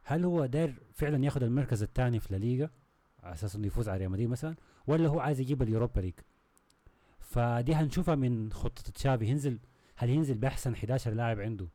هل 0.04 0.24
هو 0.26 0.46
داير 0.46 0.74
فعلا 0.94 1.26
ياخذ 1.26 1.44
المركز 1.44 1.84
الثاني 1.84 2.20
في 2.20 2.32
الليغا 2.32 2.70
على 3.24 3.34
أساس 3.34 3.56
إنه 3.56 3.68
يفوز 3.68 3.89
على 3.89 3.98
ريال 4.00 4.12
مدريد 4.12 4.30
مثلا؟ 4.30 4.56
ولا 4.88 5.08
هو 5.08 5.20
عايز 5.20 5.39
يجيب 5.39 5.62
ال 5.62 5.67
Europa 5.67 5.99
League 6.02 6.13
فدي 7.20 7.76
هنشوفها 7.76 8.16
من 8.16 8.52
خطة 8.52 8.92
تشافي. 8.92 9.26
ينزل 9.26 9.60
هل 9.96 10.10
ينزل 10.10 10.36
بأحسن 10.38 10.74
11 10.74 11.12
لاعب 11.12 11.39
عنده 11.39 11.68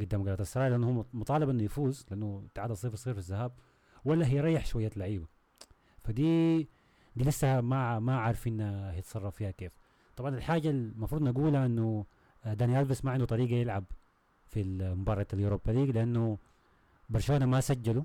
قدام 0.00 0.24
جلطة 0.24 0.42
السراي 0.42 0.70
لأنه 0.70 0.88
هو 0.90 1.04
مطالب 1.12 1.48
إنه 1.48 1.62
يفوز 1.62 2.06
لأنه 2.10 2.46
تعادل 2.54 2.76
0 2.76 2.96
0 2.96 3.12
في 3.12 3.18
الذهاب. 3.18 3.52
ولا 4.04 4.26
هيريح 4.26 4.66
شوية 4.66 4.90
لعيبة. 4.96 5.26
فدي 6.04 6.58
دي 7.16 7.24
لسه 7.24 7.60
ما 7.60 7.98
ما 7.98 8.18
عارفين 8.18 8.60
هيتصرف 8.60 9.36
فيها 9.36 9.50
كيف. 9.50 9.72
طبعا 10.16 10.34
الحاجة 10.36 10.70
المفروض 10.70 11.22
نقولها 11.22 11.66
إنه 11.66 12.04
آه، 12.44 12.54
داني 12.54 12.80
ألفيس 12.80 13.04
ما 13.04 13.10
عنده 13.10 13.24
طريقة 13.24 13.54
يلعب 13.54 13.84
في 14.46 14.64
مباراة 14.94 15.26
اليوروبا 15.32 15.70
ليج 15.70 15.90
لأنه 15.90 16.38
برشلونة 17.10 17.46
ما 17.46 17.60
سجله 17.60 18.04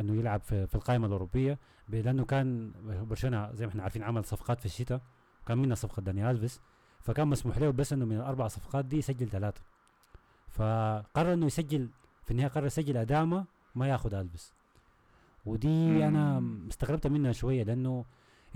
إنه 0.00 0.14
يلعب 0.14 0.40
في, 0.40 0.66
في 0.66 0.74
القائمة 0.74 1.06
الأوروبية 1.06 1.58
لأنه 1.88 2.24
كان 2.24 2.72
برشلونة 3.08 3.52
زي 3.52 3.66
ما 3.66 3.70
إحنا 3.70 3.82
عارفين 3.82 4.02
عمل 4.02 4.24
صفقات 4.24 4.60
في 4.60 4.66
الشتاء 4.66 5.00
كان 5.46 5.58
منها 5.58 5.74
صفقة 5.74 6.02
داني 6.02 6.30
ألفيس 6.30 6.60
فكان 7.00 7.28
مسموح 7.28 7.58
له 7.58 7.70
بس 7.70 7.92
إنه 7.92 8.04
من 8.04 8.16
الأربع 8.16 8.48
صفقات 8.48 8.84
دي 8.84 8.98
يسجل 8.98 9.28
ثلاثة. 9.28 9.60
فقرر 10.48 11.32
إنه 11.32 11.46
يسجل 11.46 11.88
في 12.24 12.30
النهاية 12.30 12.48
قرر 12.48 12.66
يسجل 12.66 12.96
أداما 12.96 13.44
ما 13.74 13.88
ياخذ 13.88 14.14
ألفيس. 14.14 14.52
ودي 15.46 16.08
أنا. 16.08 16.42
استغربت 16.70 17.06
منها 17.06 17.32
شوية 17.32 17.62
لأنه 17.62 18.04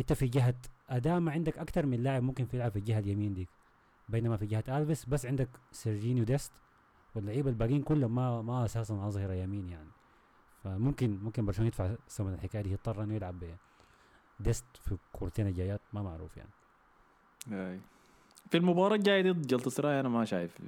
أنت 0.00 0.12
في 0.12 0.26
جهة 0.26 0.54
اداما 0.90 1.32
عندك 1.32 1.58
أكثر 1.58 1.86
من 1.86 2.02
لاعب 2.02 2.22
ممكن 2.22 2.44
في 2.44 2.56
يلعب 2.56 2.70
في 2.70 2.78
الجهة 2.78 2.98
اليمين 2.98 3.34
دي 3.34 3.48
بينما 4.08 4.36
في 4.36 4.46
جهة 4.46 4.64
ألفيس 4.68 5.04
بس 5.04 5.26
عندك 5.26 5.48
سيرجينيو 5.72 6.24
ديست 6.24 6.52
واللعيبة 7.14 7.50
الباقيين 7.50 7.82
كلهم 7.82 8.14
ما 8.14 8.42
ما 8.42 8.64
أساسا 8.64 8.94
أظهرة 8.94 9.32
يمين 9.32 9.68
يعني. 9.68 9.88
فممكن 10.64 11.18
ممكن 11.22 11.46
برشلونة 11.46 11.66
يدفع 11.66 11.94
ثمن 12.08 12.34
الحكاية 12.34 12.62
دي 12.62 12.72
يضطر 12.72 13.02
إنه 13.02 13.14
يلعب 13.14 13.44
ديست 14.40 14.64
في 14.84 14.92
الكورتين 14.92 15.46
الجايات 15.46 15.80
ما 15.92 16.02
معروف 16.02 16.36
يعني. 16.36 16.50
أي. 17.52 17.80
في 18.50 18.56
المباراة 18.56 18.96
الجاية 18.96 19.32
ضد 19.32 19.46
جلطة 19.46 19.70
سراي 19.70 20.00
أنا 20.00 20.08
ما 20.08 20.24
شايف 20.24 20.58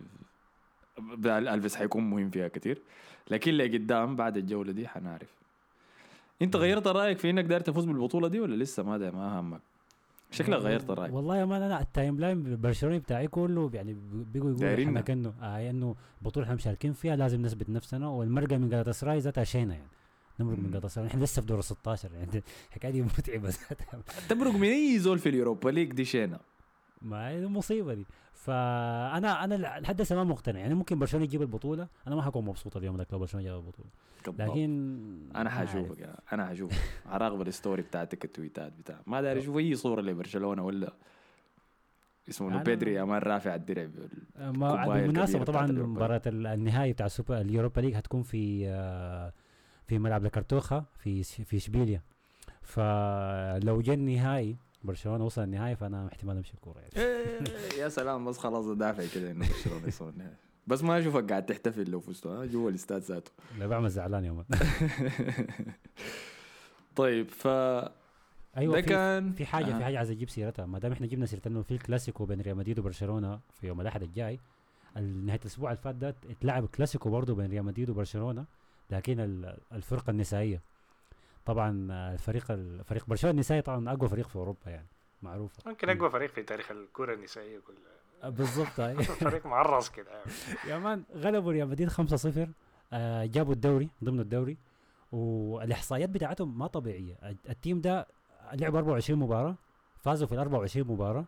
الفيس 1.24 1.76
حيكون 1.76 2.10
مهم 2.10 2.30
فيها 2.30 2.48
كتير. 2.48 2.82
لكن 3.30 3.50
اللي 3.50 3.78
قدام 3.78 4.16
بعد 4.16 4.36
الجولة 4.36 4.72
دي 4.72 4.88
حنعرف. 4.88 5.37
انت 6.42 6.56
غيرت 6.56 6.86
رأيك 6.86 7.18
في 7.18 7.30
انك 7.30 7.44
داير 7.44 7.60
تفوز 7.60 7.84
بالبطولة 7.84 8.28
دي 8.28 8.40
ولا 8.40 8.62
لسه 8.64 8.82
ما 8.82 8.98
ده 8.98 9.10
ما 9.10 9.40
همك؟ 9.40 9.60
شكلك 10.30 10.58
غيرت 10.58 10.90
رأيك. 10.90 11.14
والله 11.14 11.36
يا 11.36 11.44
مان 11.44 11.62
أنا 11.62 11.80
ال 11.80 12.20
timeline 12.20 12.46
البرشلوني 12.46 12.98
بتاعي 12.98 13.28
كله 13.28 13.70
يعني 13.74 13.96
بيقوا 14.32 14.50
يقولوا. 14.50 14.84
إحنا 14.84 15.00
كانه 15.00 15.34
آه 15.42 15.70
إنه 15.70 15.94
بطولة 16.22 16.44
إحنا 16.44 16.54
مشاركين 16.56 16.92
فيها 16.92 17.16
لازم 17.16 17.42
نثبت 17.42 17.70
نفسنا. 17.70 18.08
والمرقة 18.08 18.56
من 18.56 18.68
جالاتا 18.68 18.92
سراي 18.92 19.18
ذاتها 19.18 19.44
شينا 19.44 19.74
يعني. 19.74 19.88
نمرق 20.40 20.58
من 20.58 20.88
سراي 20.88 21.06
إحنا 21.06 21.24
لسه 21.24 21.42
في 21.42 21.48
دور 21.48 21.58
ال 21.58 21.64
16 21.64 22.08
يعني. 22.14 22.42
الحكاية 22.68 22.90
دي 22.92 23.02
متعبة 23.02 23.48
ذاتها. 23.48 24.02
تمرق 24.28 24.52
من 24.52 24.68
أي 24.68 24.98
زول 24.98 25.18
في 25.18 25.28
ال 25.28 25.34
Europa 25.34 25.70
League 25.70 25.92
دي 25.92 26.04
شينا 26.04 26.40
ما 27.02 27.28
هي 27.28 27.38
المصيبه 27.38 27.94
دي. 27.94 28.06
فأنا 28.34 29.44
أنا 29.44 29.54
لحد 29.80 30.00
هسه 30.00 30.16
ما 30.16 30.24
مقتنع. 30.24 30.58
يعني 30.60 30.74
ممكن 30.74 30.98
برشلونة 30.98 31.24
يجيب 31.24 31.42
البطولة 31.42 31.88
أنا 32.06 32.14
ما 32.16 32.22
حكون 32.22 32.44
مبسوط 32.44 32.76
اليوم 32.76 32.96
ذاك 32.96 33.12
لو 33.12 33.18
برشلونة 33.18 33.46
جاب 33.46 33.56
البطولة. 33.58 33.88
لكن 34.38 35.30
أنا 35.36 35.50
حاشوفك. 35.50 35.98
يا 36.00 36.16
أنا 36.32 36.46
حاشوفك. 36.46 36.76
هراقب 37.06 37.40
الستوري 37.48 37.82
بتاعتك 37.82 38.24
التويتات 38.24 38.72
بتاع. 38.72 39.00
ما 39.06 39.22
داري 39.22 39.40
أشوف 39.40 39.56
أي 39.56 39.74
صورة 39.74 40.00
لبرشلونة 40.00 40.64
ولا 40.64 40.92
اسمه 42.28 42.62
بيدري 42.62 43.02
أمان 43.02 43.18
رافع 43.22 43.54
الدرع 43.54 43.84
بال- 43.84 44.58
ما 44.58 44.74
الكوباية 44.74 45.00
بالمناسبة 45.02 45.38
الكبيرة 45.42 45.44
طبعا 45.44 46.18
ال- 46.26 46.46
النهائي 46.46 46.92
بتاع 46.92 47.06
السوبر 47.06 47.40
ال 47.40 47.46
Europa 47.46 47.80
League 47.80 47.94
هتكون 47.94 48.22
في 48.22 48.68
آه، 48.68 49.32
في 49.86 49.98
ملعب 49.98 50.24
لكارتوخا 50.24 50.84
في 50.98 51.22
في 51.22 51.56
إشبيليا. 51.56 52.02
فلو 52.62 53.80
جاء 53.80 53.94
النهائي 53.94 54.56
برشلونة 54.84 55.24
وصل 55.24 55.42
النهائي 55.42 55.76
فأنا 55.76 56.06
احتمال 56.08 56.36
أمشي 56.36 56.54
الكورة 56.54 56.78
يعني. 56.80 56.92
إيه، 56.96 57.78
يا 57.78 57.88
سلام 57.88 58.24
بس 58.24 58.38
خلاص 58.38 58.66
دافع 58.66 59.04
كده 59.14 59.30
إنه 59.30 59.48
برشلونة 59.48 59.86
يصير 59.88 60.08
النهائي. 60.08 60.34
بس 60.66 60.82
ما 60.82 60.98
أشوفك 60.98 61.30
قاعد 61.30 61.46
تحتفل 61.46 61.90
لو 61.90 62.00
فزتوا 62.00 62.42
ها 62.42 62.46
جوا 62.46 62.70
الاستاد 62.70 63.02
ذاته. 63.02 63.30
لا 63.58 63.66
بعمل 63.66 63.90
زعلان 63.90 64.24
يا 64.24 64.32
مان 64.32 64.44
طيب 66.96 67.28
ف 67.28 67.46
أيوه 68.56 68.74
ده 68.74 68.80
في 68.80 68.88
كان 68.88 69.32
في 69.32 69.46
حاجة 69.46 69.64
أها. 69.74 69.78
في 69.78 69.84
حاجة 69.84 69.98
عايز 69.98 70.10
أجيب 70.10 70.30
سيرتها. 70.30 70.66
ما 70.66 70.78
دام 70.78 70.92
إحنا 70.92 71.06
جبنا 71.06 71.26
سيرة 71.26 71.42
إنه 71.46 71.62
في 71.62 71.70
الكلاسيكو 71.70 72.24
بين 72.24 72.40
ريال 72.40 72.56
مدريد 72.56 72.78
وبرشلونة 72.78 73.40
في 73.60 73.66
يوم 73.66 73.80
الأحد 73.80 74.02
الجاي 74.02 74.38
ال- 74.96 75.26
نهاية 75.26 75.40
الأسبوع 75.40 75.70
اللي 75.70 75.82
فات 75.82 75.94
ده 75.94 76.14
اتلعب 76.30 76.66
كلاسيكو 76.66 77.10
برضه 77.10 77.34
بين 77.34 77.50
ريال 77.50 77.64
مدريد 77.64 77.90
وبرشلونة 77.90 78.44
لكن 78.90 79.20
ال- 79.20 79.56
الفرقة 79.72 80.10
النسائية. 80.10 80.60
طبعا 81.48 81.88
الفريق 82.12 82.50
الفريق 82.50 83.04
برشلونة 83.06 83.32
النسائي 83.34 83.62
طبعا 83.62 83.92
أقوى 83.92 84.08
فريق 84.08 84.28
في 84.28 84.36
أوروبا 84.36 84.70
يعني 84.70 84.86
معروفة 85.22 85.62
ممكن 85.66 85.88
أقوى 85.90 86.10
فريق 86.10 86.30
في 86.30 86.42
تاريخ 86.42 86.70
الكرة 86.70 87.14
النسائية 87.14 87.58
كلها 87.58 87.78
آه، 88.22 88.28
بالضبط 88.28 88.80
أي. 88.80 89.02
فريق 89.24 89.46
معرص 89.46 89.88
كده 89.90 90.10
يعني. 90.10 90.30
يا 90.66 90.78
مان 90.78 91.04
غلبوا 91.14 91.52
ريال 91.52 91.68
مدريد 91.68 91.90
5-0 91.90 92.48
آه 92.92 93.24
جابوا 93.24 93.52
الدوري 93.52 93.88
ضمن 94.04 94.20
الدوري 94.20 94.56
والإحصائيات 95.12 96.08
بتاعتهم 96.08 96.58
ما 96.58 96.66
طبيعية 96.66 97.14
الت- 97.22 97.50
ال 97.50 97.56
team 97.56 97.80
ده 97.80 98.06
لعب 98.52 98.74
24 98.76 99.18
مباراة 99.18 99.54
فازوا 99.98 100.26
في 100.26 100.32
ال 100.34 100.38
24 100.38 100.86
مباراة 100.86 101.24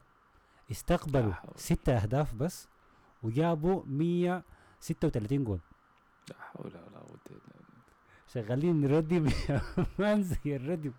استقبلوا. 0.71 1.33
ستة 1.57 1.97
أهداف 1.97 2.35
بس 2.35 2.69
وجابوا 3.23 3.83
136 3.87 5.45
جول 5.45 5.61
لا 6.31 6.37
حول 6.39 6.67
ولا 6.67 6.79
قوة 6.79 6.81
الا 6.81 6.85
بالله 6.85 7.00
شغالين 8.35 8.87
ردم 8.87 9.29
man 9.99 10.23
زي 10.23 10.57
الردم 10.57 10.93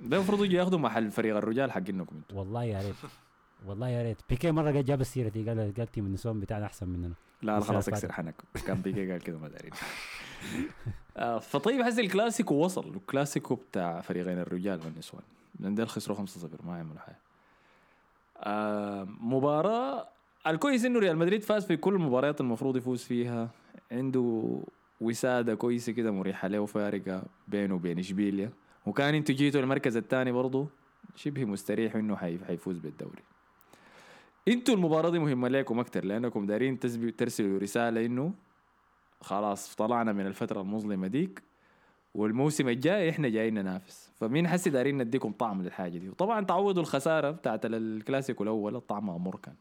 ده 0.00 0.16
المفروض 0.16 0.44
يجي 0.44 0.56
ياخدوا 0.56 0.78
محل 0.78 1.10
فريق 1.10 1.36
الرجال 1.36 1.72
حقينكم 1.72 2.16
أنتوا. 2.16 2.38
والله 2.38 2.64
يا 2.64 2.78
ريت. 2.82 2.94
والله 3.66 3.88
يا 3.88 4.02
ريت. 4.02 4.16
بيكيه 4.30 4.50
مرة 4.50 4.70
جا 4.70 4.80
جاب 4.82 5.00
السيرة 5.00 5.28
دي 5.28 5.48
قال 5.48 5.74
قال 5.76 5.86
team 5.86 6.06
النسوان 6.06 6.40
بتاعنا 6.40 6.66
أحسن 6.66 6.88
مننا. 6.88 7.14
لا 7.42 7.60
خلاص 7.60 7.88
اكسر 7.88 8.12
حنك. 8.12 8.34
كان 8.66 8.80
بيجي 8.80 9.12
قال 9.12 9.20
كده 9.22 9.38
ما 9.38 9.48
دارين 9.48 9.72
آه، 11.16 11.38
فطيب 11.38 11.82
حس 11.82 11.98
الكلاسيكو 11.98 12.54
وصل. 12.54 12.88
الكلاسيكو 12.88 13.54
بتاع 13.54 14.00
فريقين 14.00 14.38
الرجال 14.38 14.80
والنسوان. 14.84 15.22
لأن 15.60 15.74
ديل 15.74 15.88
خسروا 15.88 16.16
5-0 16.16 16.64
ما 16.66 16.78
عملوا 16.78 16.98
حاجة. 16.98 17.18
آه 18.38 19.08
مباراة. 19.20 20.08
الكويس 20.46 20.84
إنه 20.84 20.98
ريال 20.98 21.16
مدريد 21.16 21.42
فاز 21.42 21.66
في 21.66 21.76
كل 21.76 21.94
المباريات 21.94 22.40
المفروض 22.40 22.76
يفوز 22.76 23.02
فيها. 23.02 23.50
عنده 23.92 24.60
وسادة 25.00 25.54
كويسة 25.54 25.92
كده 25.92 26.10
مريحة 26.10 26.48
له 26.48 26.58
وفارقة 26.60 27.22
بينه 27.48 27.74
وبين 27.74 27.98
إشبيليا. 27.98 28.50
وكان 28.86 29.14
أنتوا 29.14 29.34
جيتوا 29.34 29.60
المركز 29.60 29.96
الثاني 29.96 30.32
برضه 30.32 30.66
شبه 31.16 31.44
مستريح 31.44 31.96
إنه 31.96 32.16
حي- 32.16 32.44
حيفوز 32.44 32.78
بالدوري. 32.78 33.22
أنتوا 34.48 34.74
المباراة 34.74 35.10
دي 35.10 35.18
مهمة 35.18 35.48
لكم 35.48 35.80
أكثر 35.80 36.04
لأنكم 36.04 36.46
دارين 36.46 36.78
ترسلوا 37.16 37.58
رسالة 37.58 38.06
إنه 38.06 38.34
خلاص 39.20 39.74
طلعنا 39.76 40.12
من 40.12 40.26
الفترة 40.26 40.60
المظلمة 40.60 41.06
ديك 41.06 41.42
والموسم 42.14 42.68
الجاي 42.68 43.10
إحنا 43.10 43.28
جايين 43.28 43.54
ننافس. 43.54 44.10
فمين 44.20 44.48
حسي 44.48 44.70
دارين 44.70 44.98
نديكم 45.02 45.32
طعم 45.32 45.62
للحاجة 45.62 45.98
دي؟ 45.98 46.08
وطبعا 46.08 46.44
تعوضوا 46.44 46.82
الخسارة 46.82 47.30
بتاعت 47.30 47.60
الكلاسيكو 47.64 48.42
الأول 48.42 48.76
الطعم 48.76 49.10
أمر 49.10 49.36
كان. 49.36 49.54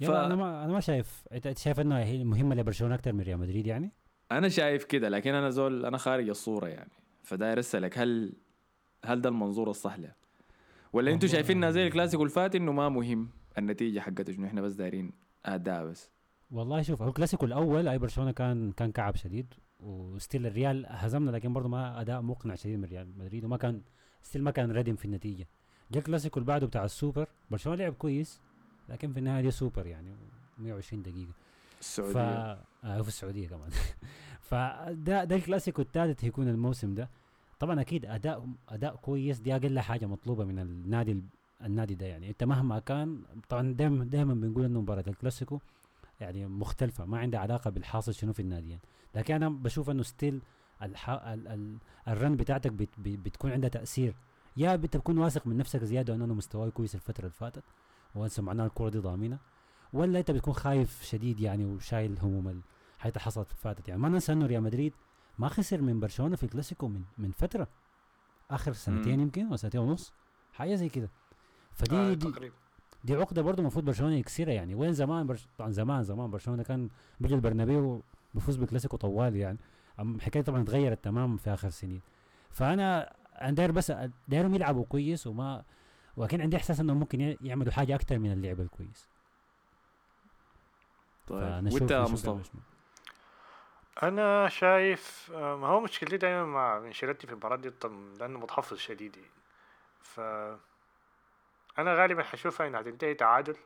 ف- 0.00 0.10
أنا 0.10 0.34
ما 0.36 0.64
أنا 0.64 0.72
ما 0.72 0.80
شايف 0.80 1.24
أنت 1.32 1.58
شايف 1.58 1.80
إنها 1.80 2.04
هي 2.04 2.24
مهمة 2.24 2.54
لبرشلونة 2.54 2.94
أكثر 2.94 3.12
من 3.12 3.20
ريال 3.20 3.38
مدريد 3.38 3.66
يعني؟ 3.66 3.92
أنا 4.32 4.48
شايف 4.48 4.84
كده 4.84 5.08
لكن 5.08 5.34
أنا 5.34 5.50
زول 5.50 5.86
أنا 5.86 5.98
خارج 5.98 6.28
الصورة 6.28 6.66
يعني 6.68 6.90
فداير 7.22 7.58
أسألك 7.58 7.98
هل 7.98 8.32
هل 9.04 9.20
ده 9.20 9.28
المنظور 9.28 9.70
الصح 9.70 9.98
له؟ 9.98 10.12
ولا 10.92 11.12
أنتوا 11.12 11.28
شايفينها 11.28 11.70
زي 11.70 11.86
الكلاسيكو 11.86 12.24
الفات 12.24 12.54
إنه 12.54 12.72
ما 12.72 12.88
مهم؟ 12.88 13.28
النتيجة 13.58 14.00
حقته 14.00 14.32
شنو؟ 14.32 14.46
إحنا 14.46 14.60
بس 14.60 14.72
دايرين 14.72 15.12
أداء 15.46 15.86
بس. 15.86 16.10
والله 16.50 16.82
شوف 16.82 17.02
هو 17.02 17.08
الكلاسيكو 17.08 17.46
الأول 17.46 17.88
أي 17.88 17.98
برشلونة 17.98 18.32
كان 18.32 18.72
كان 18.72 18.92
كعب 18.92 19.16
شديد 19.16 19.54
و 19.80 19.91
still 19.91 20.46
الريال 20.46 20.86
هزمنا 20.88 21.30
لكن 21.30 21.52
برضه 21.52 21.68
ما 21.68 22.00
أداء 22.00 22.20
مقنع 22.22 22.54
شديد 22.54 22.78
من 22.78 22.84
ريال 22.84 23.18
مدريد 23.18 23.44
وما 23.44 23.56
كان 23.56 23.82
still 24.22 24.42
ما 24.42 24.50
كان 24.50 24.72
ردم 24.72 24.96
في 24.96 25.04
النتيجة. 25.04 25.48
جاء 25.90 25.98
الكلاسيكو 26.00 26.40
اللي 26.40 26.46
بعده 26.48 26.66
بتاع 26.66 26.84
السوبر 26.84 27.28
برشلونة 27.50 27.78
لعب 27.78 27.92
كويس 27.92 28.40
لكن 28.88 29.12
في 29.12 29.18
النهاية 29.18 29.42
دي 29.42 29.50
سوبر 29.50 29.86
يعني 29.86 30.16
120 30.58 31.02
دقيقة. 31.02 31.32
ف 31.80 31.80
السعوديه 31.80 32.58
آه 32.84 33.02
في 33.02 33.08
السعودية 33.08 33.48
كمان. 33.48 33.70
فده 34.48 35.24
ده 35.24 35.36
الكلاسيكو 35.36 35.82
الثالث 35.82 36.24
هيكون 36.24 36.48
الموسم 36.48 36.94
ده. 36.94 37.08
طبعا 37.60 37.80
أكيد 37.80 38.06
أداء 38.06 38.48
أداء 38.68 38.96
كويس 38.96 39.38
دي 39.38 39.56
أقل 39.56 39.80
حاجة 39.80 40.06
مطلوبة 40.06 40.44
من 40.44 40.58
النادي 40.58 41.12
ال- 41.12 41.22
النادي 41.64 41.94
ده 41.94 42.06
يعني. 42.06 42.28
إنت 42.28 42.44
مهما 42.44 42.78
كان 42.78 43.22
طبعا 43.48 43.72
دائما 43.72 44.04
دائما 44.04 44.34
بنقول 44.34 44.64
إنه 44.64 44.80
مباراة 44.80 45.04
الكلاسيكو 45.06 45.60
يعني 46.20 46.46
مختلفة 46.46 47.04
ما 47.04 47.18
عندها 47.18 47.40
علاقة 47.40 47.70
بالحاصل 47.70 48.14
شنو 48.14 48.32
في 48.32 48.40
الناديين 48.42 48.78
لكن 49.14 49.34
أنا 49.34 49.48
بشوف 49.48 49.90
إنه 49.90 50.02
still 50.02 50.40
الح... 50.82 51.10
ال... 51.10 51.48
ال... 51.48 51.76
ال 52.08 52.15
run 52.15 52.36
بتاعتك 52.36 52.72
بت... 52.72 52.88
بت- 52.98 53.18
بتكون 53.18 53.52
عندها 53.52 53.68
تأثير. 53.70 54.14
يا 54.56 54.76
بتكون 54.76 55.18
واثق 55.18 55.46
من 55.46 55.56
نفسك 55.56 55.84
زيادة 55.84 56.14
انه 56.14 56.34
مستواي 56.34 56.70
كويس 56.70 56.94
الفترة 56.94 57.20
اللي 57.24 57.32
فاتت 57.32 57.62
وانسى 58.14 58.42
معناها 58.42 58.66
الكرة 58.66 58.88
دي 58.88 58.98
ضامنة؟ 58.98 59.38
ولا 59.92 60.18
انت 60.18 60.30
بتكون 60.30 60.54
خايف 60.54 61.02
شديد 61.02 61.40
يعني 61.40 61.64
وشايل 61.64 62.18
هموم 62.22 62.48
ال- 62.48 62.60
الحاجات 62.96 63.16
اللي 63.16 63.24
حصلت 63.24 63.52
فاتت 63.52 63.88
يعني؟ 63.88 64.00
ما 64.00 64.08
ننسى 64.08 64.32
انه 64.32 64.46
ريال 64.46 64.62
مدريد 64.62 64.92
ما 65.38 65.48
خسر 65.48 65.82
من 65.82 66.00
برشلونة 66.00 66.36
في 66.36 66.42
الكلاسيكو 66.42 66.88
من 66.88 67.02
من 67.18 67.30
فترة. 67.30 67.68
آخر 68.50 68.72
سنتين. 68.72 69.20
يمكن 69.20 69.46
أو 69.46 69.56
سنتين 69.56 69.80
ونص 69.80 70.12
حاجة 70.52 70.74
زي 70.74 70.88
كده. 70.88 71.10
فدي 71.72 71.96
آه 71.96 72.14
دي, 72.14 72.32
دي 73.04 73.14
عقدة 73.14 73.42
برضه 73.42 73.60
المفروض 73.60 73.84
برشلونة 73.84 74.14
يكسرها 74.14 74.52
يعني. 74.52 74.74
وين 74.74 74.92
زمان 74.92 75.26
برش... 75.26 75.46
طبعا 75.58 75.70
زمان 75.70 76.02
زمان 76.02 76.30
برشلونة 76.30 76.62
كان 76.62 76.88
بيجي 77.20 77.34
البرنابيو 77.34 78.02
بيفوز 78.34 78.56
بالكلاسيكو 78.56 78.96
طوال 78.96 79.36
يعني. 79.36 79.58
الحكاية 80.00 80.42
طبعا 80.42 80.62
اتغيرت 80.62 81.04
تماما 81.04 81.36
في 81.36 81.50
آخر 81.54 81.70
سنين. 81.70 82.00
فانا 82.50 83.14
أنا 83.40 83.50
داير 83.50 83.72
بس 83.72 83.92
دايرهم 84.28 84.54
يلعبوا 84.54 84.84
كويس 84.84 85.26
وما 85.26 85.64
ولكن 86.16 86.40
عندي 86.40 86.56
إحساس 86.56 86.80
انهم 86.80 87.00
ممكن 87.00 87.36
يعملوا 87.40 87.72
حاجة 87.72 87.94
أكثر 87.94 88.18
من 88.18 88.32
اللعب 88.32 88.60
الكويس. 88.60 89.08
طيب 91.26 91.72
وإنت 91.72 91.92
مصطفى. 91.92 92.58
أنا 94.02 94.48
شايف 94.48 95.32
آه، 95.34 95.56
ما 95.56 95.66
هو 95.66 95.80
مشكلتي 95.80 96.16
دايما 96.16 96.44
مع 96.44 96.78
أنشيلوتي 96.78 97.26
في 97.26 97.32
المباراة 97.32 97.56
دي 97.56 97.72
لأنه 98.20 98.38
متحفظ 98.38 98.76
شديد 98.76 99.16
يعني. 99.16 99.28
ف 100.00 100.20
أنا 101.78 101.94
غالبا 101.94 102.22
حشوفها 102.22 102.66
إنها 102.66 102.82
تنتهي 102.82 103.14
تعادل. 103.14 103.56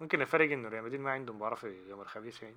ممكن 0.00 0.20
الفرق 0.20 0.52
إنه 0.52 0.68
ريال 0.68 0.84
مدريد 0.84 1.00
ما 1.00 1.12
عنده 1.12 1.32
مباراة 1.32 1.54
في 1.54 1.88
يوم 1.88 2.00
الخميس 2.00 2.42
يعني. 2.42 2.56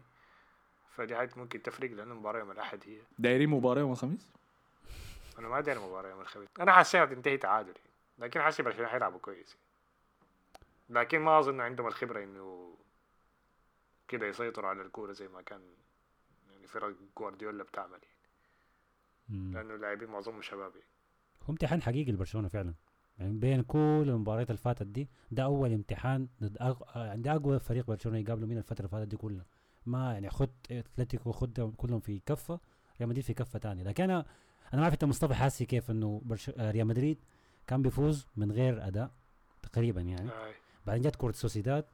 فدي 0.96 1.16
حاجة 1.16 1.32
ممكن 1.36 1.62
تفرق 1.62 1.92
لأنه 1.92 2.14
المباراه 2.14 2.40
يوم 2.40 2.52
الأحد 2.52 2.84
هي. 2.86 2.98
دايرين 3.20 3.50
مباراة 3.50 3.80
يوم 3.80 3.92
الخميس؟ 3.92 4.32
أنا 5.40 5.48
ما 5.48 5.62
داير 5.62 5.80
مباراة 5.80 6.10
يوم 6.10 6.22
الخميس. 6.22 6.50
أنا 6.60 6.72
حاسس 6.72 6.96
انها 6.96 7.06
تنتهي 7.06 7.38
تعادل 7.38 7.74
يعني. 7.76 7.97
لكن 8.18 8.42
حاسس 8.42 8.62
برشلونه 8.62 8.88
حيلعبوا 8.90 9.20
كويس. 9.20 9.58
لكن 10.90 11.20
ما 11.20 11.40
أظن 11.40 11.62
عندهم 11.62 11.88
الخبرة 11.88 12.24
إنه 12.24 12.78
كده 14.08 14.28
يسيطروا 14.28 14.70
على 14.70 14.82
الكورة 14.82 15.12
زي 15.14 15.28
ما 15.28 15.42
كان 15.42 15.62
يعني 16.52 16.68
فرق 16.68 16.96
جوارديولا 17.18 17.64
بتعمل 17.64 18.00
يعني. 18.04 18.18
لأنه 19.54 19.76
اللاعبين 19.76 20.10
معظمهم 20.10 20.42
شباب 20.42 20.76
يعني. 20.76 20.88
هو 21.44 21.50
امتحان 21.50 21.82
حقيقي 21.82 22.12
لبرشلونة 22.12 22.48
فعلا 22.48 22.74
يعني 23.20 23.34
بين 23.40 23.62
كل 23.62 24.06
المباريات 24.08 24.50
اللي 24.50 24.58
فاتت 24.62 24.88
دي 24.88 25.10
ده 25.32 25.44
أول 25.44 25.74
امتحان 25.74 26.28
ضد 26.44 26.58
عند 26.96 27.28
أقوى 27.28 27.60
فريق 27.60 27.86
برشلونة 27.88 28.18
يقابله 28.18 28.46
من 28.48 28.58
الفترة 28.58 28.78
اللي 28.80 28.90
فاتت 28.90 29.08
دي 29.08 29.18
كلها 29.18 29.46
ما 29.86 30.14
يعني 30.14 30.30
خد 30.30 30.50
أتلتيكو 30.72 31.32
خد 31.32 31.74
كلهم 31.78 32.00
في 32.00 32.20
كفة 32.26 32.60
ريال 33.00 33.10
مدريد 33.10 33.24
في 33.24 33.34
كفة 33.34 33.60
ثانية 33.60 33.84
لكن 33.84 34.04
أنا 34.04 34.26
أنا 34.74 34.78
ما 34.78 34.84
عارف 34.84 34.94
انت 34.94 35.06
مصطفى 35.06 35.34
حاسي 35.34 35.66
كيف 35.66 35.92
إنه 35.92 36.22
برش... 36.26 36.50
ريال 36.50 36.88
مدريد 36.88 37.18
كان 37.68 37.82
بيفوز 37.82 38.28
من 38.36 38.52
غير 38.52 38.88
أداء 38.88 39.12
تقريبا 39.62 40.02
يعني. 40.02 40.30
آه. 40.30 40.54
بعدين 40.86 41.02
جت 41.02 41.16
كره 41.16 41.32
سوسيداد 41.32 41.86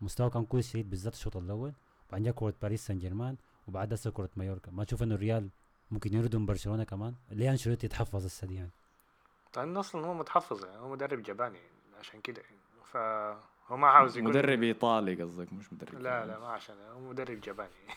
مستوى 0.00 0.30
كان 0.30 0.44
كويس 0.44 0.70
شديد 0.70 0.90
بالذات 0.90 1.12
الشوط 1.12 1.36
الأول. 1.36 1.72
بعدين 2.12 2.30
جت 2.30 2.38
كره 2.38 2.54
باريس 2.62 2.86
سان 2.86 2.98
جيرمان 2.98 3.36
وبعد 3.68 3.92
هسه 3.92 4.10
كره 4.10 4.30
مايوركا. 4.36 4.70
ما 4.70 4.84
تشوف 4.84 5.02
إنه 5.02 5.14
الريال 5.14 5.48
ممكن 5.90 6.14
يردم 6.14 6.46
برشلونة 6.46 6.84
كمان. 6.84 7.14
ليه 7.30 7.50
أنشيلوتي 7.50 7.86
يتحفظ 7.86 8.26
هسه 8.26 8.46
دي 8.46 8.54
يعني 8.54 8.70
لأنه 9.56 9.80
أصلا 9.80 10.06
هو 10.06 10.14
متحفظ 10.14 10.64
يعني 10.64 10.78
هو 10.78 10.88
مدرب 10.88 11.22
جباني 11.22 11.58
يعني 11.58 11.98
عشان 12.00 12.20
كده 12.20 12.42
يعني. 12.42 12.58
فهو 12.92 13.76
ما 13.76 13.88
عاوز 13.88 14.18
يكون 14.18 14.30
مدرب 14.30 14.62
إيطالي 14.62 15.22
قصدك 15.22 15.52
مش 15.52 15.72
مدرب 15.72 15.94
لا 15.94 16.26
لا 16.26 16.38
ما 16.38 16.48
عشان 16.48 16.74
هو 16.92 17.00
مدرب 17.00 17.40
جباني 17.40 17.70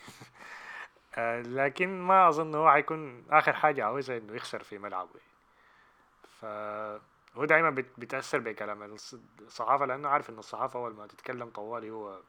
آه، 1.17 1.41
لكن 1.41 2.01
ما 2.01 2.29
أظن 2.29 2.55
هو 2.55 2.71
حيكون 2.71 3.23
آخر 3.29 3.53
حاجة 3.53 3.85
عاوزها 3.85 4.17
إنه 4.17 4.33
يخسر 4.33 4.63
في 4.63 4.77
ملعبه 4.77 5.09
يعني. 5.09 5.37
فهو 6.41 6.99
دائما 7.45 7.69
بت- 7.69 7.99
بيتأثر 7.99 8.39
بكلام 8.39 8.97
الص- 8.97 9.15
الصحافة 9.41 9.85
لأنه 9.85 10.09
عارف 10.09 10.29
إن 10.29 10.39
الصحافة 10.39 10.79
أول 10.79 10.93
ما 10.95 11.07
تتكلم 11.07 11.49
طوالي 11.49 11.89
هو 11.91 12.19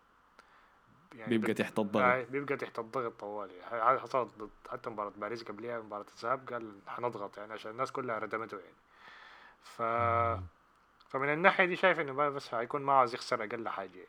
يعني 1.14 1.30
بيبقى 1.38 1.54
تحت 1.54 1.78
الضغط. 1.78 2.26
بيبقى 2.30 2.56
تحت 2.56 2.78
الضغط 2.78 3.20
طوالي. 3.20 3.62
ح- 3.62 3.96
حصلت 4.02 4.38
ضد 4.38 4.50
حتى 4.70 4.90
مباراة 4.90 5.12
باريس 5.16 5.42
قبلها 5.44 5.78
مباراة 5.80 6.06
الذهاب 6.16 6.48
قال 6.52 6.78
حنضغط 6.86 7.38
يعني 7.38 7.52
عشان 7.52 7.70
الناس 7.70 7.92
كلها 7.92 8.18
ردمته 8.18 8.58
يعني. 8.58 8.74
ف 9.62 9.82
فمن 11.08 11.32
الناحية 11.32 11.64
دي 11.64 11.76
شايف 11.76 12.00
إنه 12.00 12.12
ما 12.12 12.30
بس 12.30 12.54
حيكون 12.54 12.82
ما 12.82 12.92
عاوز 12.92 13.14
يخسر 13.14 13.44
أقل 13.44 13.68
حاجة 13.68 13.96
يعني. 13.96 14.08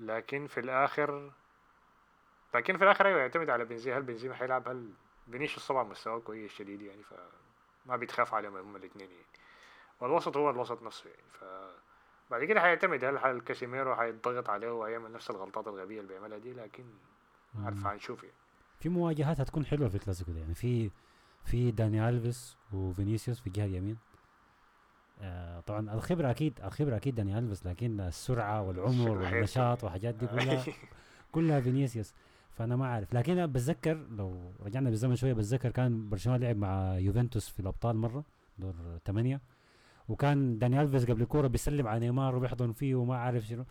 لكن 0.00 0.46
في 0.46 0.60
الآخر 0.60 1.30
لكن 2.54 2.76
في 2.78 2.84
الآخر 2.84 3.06
أيوه 3.06 3.20
يعتمد 3.20 3.50
على 3.50 3.64
بنزيما. 3.64 3.98
هل 3.98 4.02
بنزيما 4.02 4.34
حيلعب؟ 4.34 4.68
هل 4.68 4.90
فينيسيوس 5.30 5.68
طبعا 5.68 5.82
مستواه 5.84 6.18
كويس 6.20 6.52
شديد 6.52 6.82
يعني 6.82 7.02
فما 7.02 7.96
بيتخاف 7.96 8.34
عليهم 8.34 8.56
هم 8.56 8.76
الاثنين 8.76 9.10
يعني. 9.10 9.22
والوسط 10.00 10.36
هو 10.36 10.50
الوسط 10.50 10.82
نفسه 10.82 11.10
يعني. 11.10 11.22
ف 11.32 11.44
بعد 12.30 12.44
كده 12.44 12.60
حيعتمد 12.60 13.04
هل 13.04 13.40
كاسيميرو 13.40 13.96
حيضغط 13.96 14.50
عليه 14.50 14.70
وهيعمل 14.70 15.12
نفس 15.12 15.30
الغلطات 15.30 15.68
الغبية 15.68 16.00
اللي 16.00 16.08
بيعملها 16.08 16.38
دي؟ 16.38 16.52
لكن 16.52 16.84
عارف. 17.58 17.86
هنشوف 17.86 18.22
يعني. 18.22 18.34
في 18.78 18.88
مواجهات 18.88 19.40
هتكون 19.40 19.66
حلوة 19.66 19.88
في 19.88 19.94
الكلاسيكو 19.94 20.32
ده 20.32 20.40
يعني. 20.40 20.54
في 20.54 20.90
في 21.44 21.70
داني 21.70 22.08
ألفيس 22.08 22.56
وفينيسيوس 22.72 23.40
في 23.40 23.46
الجهة 23.46 23.64
اليمين. 23.64 23.96
آه 25.20 25.60
طبعا 25.60 25.94
الخبرة 25.94 26.30
أكيد 26.30 26.60
الخبرة 26.64 26.96
أكيد 26.96 27.14
داني 27.14 27.38
ألفيس 27.38 27.66
لكن 27.66 28.00
السرعة 28.00 28.62
والعمر 28.62 29.10
والنشاط. 29.18 29.84
والحاجات 29.84 30.14
دي 30.14 30.26
كلها 30.26 30.64
كلها 31.32 31.60
فينيسيوس. 31.60 32.14
فأنا 32.52 32.76
ما 32.76 32.86
عارف 32.86 33.14
لكن 33.14 33.46
بتذكر 33.46 33.94
لو 34.10 34.52
رجعنا 34.60 34.90
بالزمن 34.90 35.16
شوية 35.16 35.32
بتذكر 35.32 35.70
كان 35.70 36.08
برشلونة 36.08 36.38
لعب 36.38 36.56
مع 36.56 36.98
يوفنتوس 36.98 37.48
في 37.48 37.60
الأبطال 37.60 37.96
مرة 37.96 38.24
دور 38.58 38.74
ثمانيه 39.04 39.40
وكان 40.08 40.58
داني 40.58 40.82
ألفيس 40.82 41.04
قبل 41.04 41.22
الكورة 41.22 41.46
بيسلم 41.46 41.86
على 41.86 42.00
نيمار 42.00 42.36
وبيحضن 42.36 42.72
فيه 42.72 42.94
وما 42.94 43.16
عارف 43.16 43.46
شنو. 43.46 43.64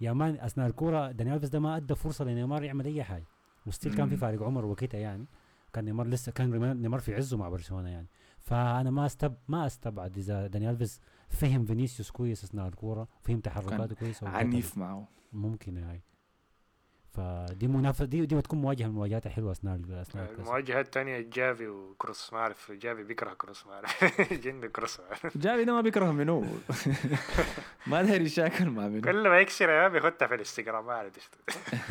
يا 0.00 0.12
man 0.12 0.34
أثناء 0.40 0.66
الكورة 0.66 1.12
داني 1.12 1.34
ألفيس 1.34 1.48
ده 1.48 1.60
ما 1.60 1.76
أدى 1.76 1.94
فرصة 1.94 2.24
لنيمار 2.24 2.62
يعمل 2.62 2.84
أي 2.84 3.24
و 3.66 3.71
still 3.71 3.94
كان 3.94 4.08
في. 4.08 4.16
فارق 4.16 4.42
عمر 4.42 4.64
وكده 4.64 4.98
يعني. 4.98 5.26
كان 5.72 5.84
نيمار 5.84 6.06
لسه 6.06 6.32
كان 6.32 6.80
نيمار 6.82 7.00
في 7.00 7.14
عزه 7.14 7.36
مع 7.36 7.48
برشلونة 7.48 7.88
يعني. 7.88 8.08
فأنا 8.38 8.90
ما 8.90 9.06
استب 9.06 9.36
ما 9.48 9.66
أستبعد 9.66 10.18
إذا 10.18 10.46
داني 10.46 10.70
ألفيس 10.70 11.00
فهم 11.28 11.64
فينيسيوس 11.64 12.10
كويس 12.10 12.44
أثناء 12.44 12.68
الكورة 12.68 13.08
فهم 13.20 13.40
تحركاته 13.40 13.94
كويس 13.94 14.22
أو 14.22 14.28
عنيف 14.28 14.78
معه. 14.78 15.08
ممكن 15.32 15.78
هاي 15.78 16.02
فدي 17.12 17.68
منافسة 17.68 18.04
دي 18.04 18.26
دي 18.26 18.34
بتكون 18.36 18.58
مواجهة 18.60 18.84
من 18.86 18.90
المواجهات 18.90 19.26
الحلوة 19.26 19.52
أثناء 19.52 19.80
أثناء 20.00 20.24
الكاس. 20.24 20.38
المواجهة 20.40 20.80
الثانية 20.80 21.20
جافي 21.20 21.68
وكروس 21.68 22.32
ما 22.32 22.38
أعرف 22.38 22.72
جافي 22.72 23.02
بيكره 23.02 23.34
كروس 23.34 23.66
ما 23.66 23.72
أعرف. 23.74 24.04
جن 24.44 24.66
كروس. 24.66 25.00
جافي 25.36 25.64
ده 25.64 25.72
ما 25.72 25.80
بيكره 25.80 26.12
منو؟ 26.12 26.44
ما 27.86 28.02
داير 28.02 28.20
يشاكل 28.20 28.70
مع 28.70 28.88
منو. 28.88 29.00
كل 29.00 29.28
ما 29.28 29.38
يكسر 29.38 29.68
يا 29.68 29.88
بيخدها 29.88 30.28
في 30.28 30.34
الانستغرام 30.34 30.86
ما 30.86 30.92
أعرف 30.92 31.12
إيش. 31.16 31.28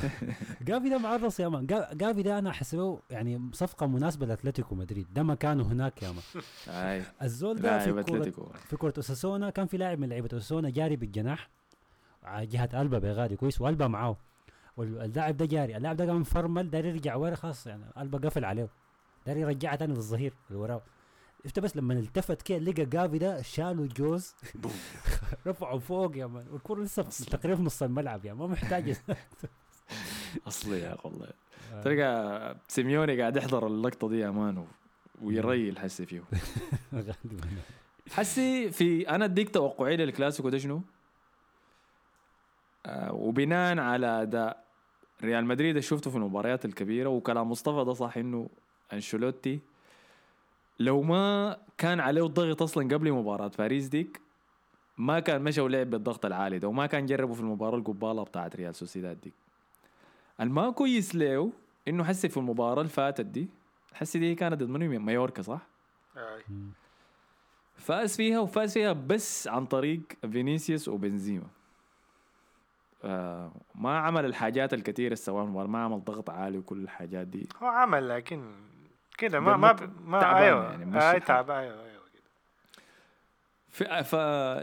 جافي 0.68 0.90
ده 0.90 0.98
معرض 0.98 1.40
يا 1.40 1.48
man 1.48 1.66
جا- 1.66 1.90
جافي 1.94 2.22
ده 2.24 2.40
أنا 2.40 2.50
احسبه 2.50 3.00
يعني 3.10 3.50
صفقة 3.54 3.86
مناسبة 3.88 4.26
لأتلتيكو 4.26 4.76
مدريد. 4.76 5.08
ده 5.14 5.24
مكانه 5.24 5.64
هناك 5.64 6.04
يا 6.04 6.12
مان 6.68 7.04
الزول 7.22 7.56
ده 7.56 7.80
في 7.80 8.00
أتلتيكو. 8.00 8.46
في 8.70 8.78
كرة 8.78 8.94
اساسونا 9.00 9.50
كان 9.50 9.68
في 9.68 9.78
لاعب 9.78 10.00
من 10.00 10.10
لعيبة 10.10 10.38
اساسونا 10.38 10.70
جاري 10.70 10.96
بالجناح. 10.96 11.50
على 12.24 12.46
جهة 12.46 12.70
ألبا 12.82 13.00
بغادي 13.00 13.36
كويس. 13.36 13.62
وألبا 13.62 13.88
معاه. 13.88 14.18
واللاعب 14.78 15.38
ده 15.38 15.46
جاري. 15.46 15.78
اللاعب 15.78 15.96
ده 15.98 16.06
قام 16.06 16.24
فرمل 16.24 16.70
داير 16.70 16.86
يرجع 16.86 17.16
ورا 17.16 17.36
خلاص 17.36 17.68
يعني. 17.68 17.84
ألبا 17.98 18.18
قفل 18.30 18.46
عليه. 18.46 18.70
داير 19.26 19.38
يرجعها 19.38 19.76
تاني 19.76 19.94
للظهير 19.94 20.34
اللي 20.50 20.60
وراه 20.62 20.82
شفت 21.46 21.60
بس 21.60 21.78
لما 21.78 21.94
التفت 21.94 22.42
كده 22.42 22.58
لقى 22.58 22.86
جافي 22.86 23.18
ده 23.18 23.42
شالوا 23.42 23.88
جوز. 23.88 24.34
رفعوا 25.48 25.80
فوق 25.80 26.18
يا 26.18 26.26
مان. 26.26 26.46
والكرة 26.52 26.82
لسه. 26.82 27.04
تقريبا 27.04 27.56
في 27.58 27.64
نص 27.64 27.84
الملعب 27.84 28.26
يعني 28.26 28.38
ما 28.40 28.48
محتاج. 28.48 28.96
اصلي 30.48 30.80
يا 30.80 30.98
والله. 31.04 31.28
تلقى 31.84 32.56
سيميوني 32.68 33.22
قاعد 33.22 33.36
يحضر 33.38 33.68
اللقطة 33.68 34.10
دي 34.10 34.20
يا 34.20 34.30
man 34.30 34.58
و- 34.58 34.68
ويريل 35.22 35.80
حسي 35.80 36.06
فيه 36.06 36.24
حسي 38.12 38.72
في 38.72 39.10
أنا 39.10 39.26
أديك 39.26 39.50
توقعي 39.50 39.98
للكلاسيكو 39.98 40.50
ده 40.50 40.58
شنو؟ 40.58 40.82
آه 42.86 43.14
وبناء 43.14 43.80
على 43.80 44.22
أداء 44.22 44.64
ريال 45.24 45.46
مدريد 45.46 45.80
شفته 45.80 46.12
في 46.12 46.18
المباريات 46.18 46.66
الكبيرة 46.66 47.10
وكلام 47.10 47.52
مصطفى 47.52 47.86
ده 47.86 47.94
صح 47.94 48.18
إنه 48.18 48.50
أنشيلوتي 48.94 49.60
لو 50.80 51.02
ما 51.02 51.58
كان 51.78 52.00
عليه 52.00 52.26
الضغط 52.26 52.62
أصلا 52.62 52.84
قبل 52.96 53.12
مباراة 53.12 53.52
باريس 53.58 53.88
ديك 53.88 54.22
ما 54.98 55.20
كان 55.20 55.42
مشى 55.42 55.62
ولعب 55.62 55.90
بالضغط 55.90 56.26
العالي 56.26 56.60
ده 56.60 56.68
وما 56.68 56.86
كان 56.86 57.06
جربه 57.06 57.34
في 57.34 57.40
المباراة 57.40 57.78
القبالة 57.78 58.24
بتاعت 58.24 58.56
ريال 58.56 58.76
سوسيداد 58.76 59.22
ديك 59.22 59.34
الما 60.42 60.70
كويس 60.70 61.16
له 61.16 61.52
إنه 61.88 62.04
حسي 62.04 62.30
في 62.30 62.38
المباراة 62.38 62.82
اللي 62.82 62.90
فاتت 62.94 63.26
دي 63.26 63.48
حسي 63.94 64.20
دي 64.20 64.36
كانت 64.36 64.64
ضد 64.64 64.70
مايوركا 64.70 65.42
صح؟ 65.42 65.62
آي. 66.18 66.44
فاز 67.76 68.16
فيها 68.16 68.40
وفاز 68.40 68.74
فيها 68.74 68.94
بس 68.94 69.48
عن 69.48 69.66
طريق 69.66 70.02
فينيسيوس 70.32 70.88
وبنزيما 70.88 71.48
آه 73.08 73.52
ما 73.76 73.98
عمل 73.98 74.26
الحاجات 74.26 74.74
الكثيرة 74.74 75.16
سواء 75.16 75.46
ما 75.46 75.80
عمل 75.84 76.04
ضغط 76.04 76.30
عالي 76.30 76.58
وكل 76.58 76.84
الحاجات 76.84 77.28
دي 77.28 77.50
هو 77.64 77.68
عمل 77.68 78.10
لكن 78.10 78.52
كده 79.18 79.32
ده 79.32 79.40
ما 79.40 79.58
ما 79.58 79.76
ما 80.06 80.20
تعبان 80.20 80.44
أيوه 80.44 80.72
يعني، 80.72 80.86
مش 80.86 80.96
أي 80.96 81.02
حال. 81.02 81.22
تعبان 81.22 81.58
أيوه 81.58 81.84
أيوه 81.86 82.04
كده. 82.14 82.24
في 83.70 84.04
ف... 84.04 84.16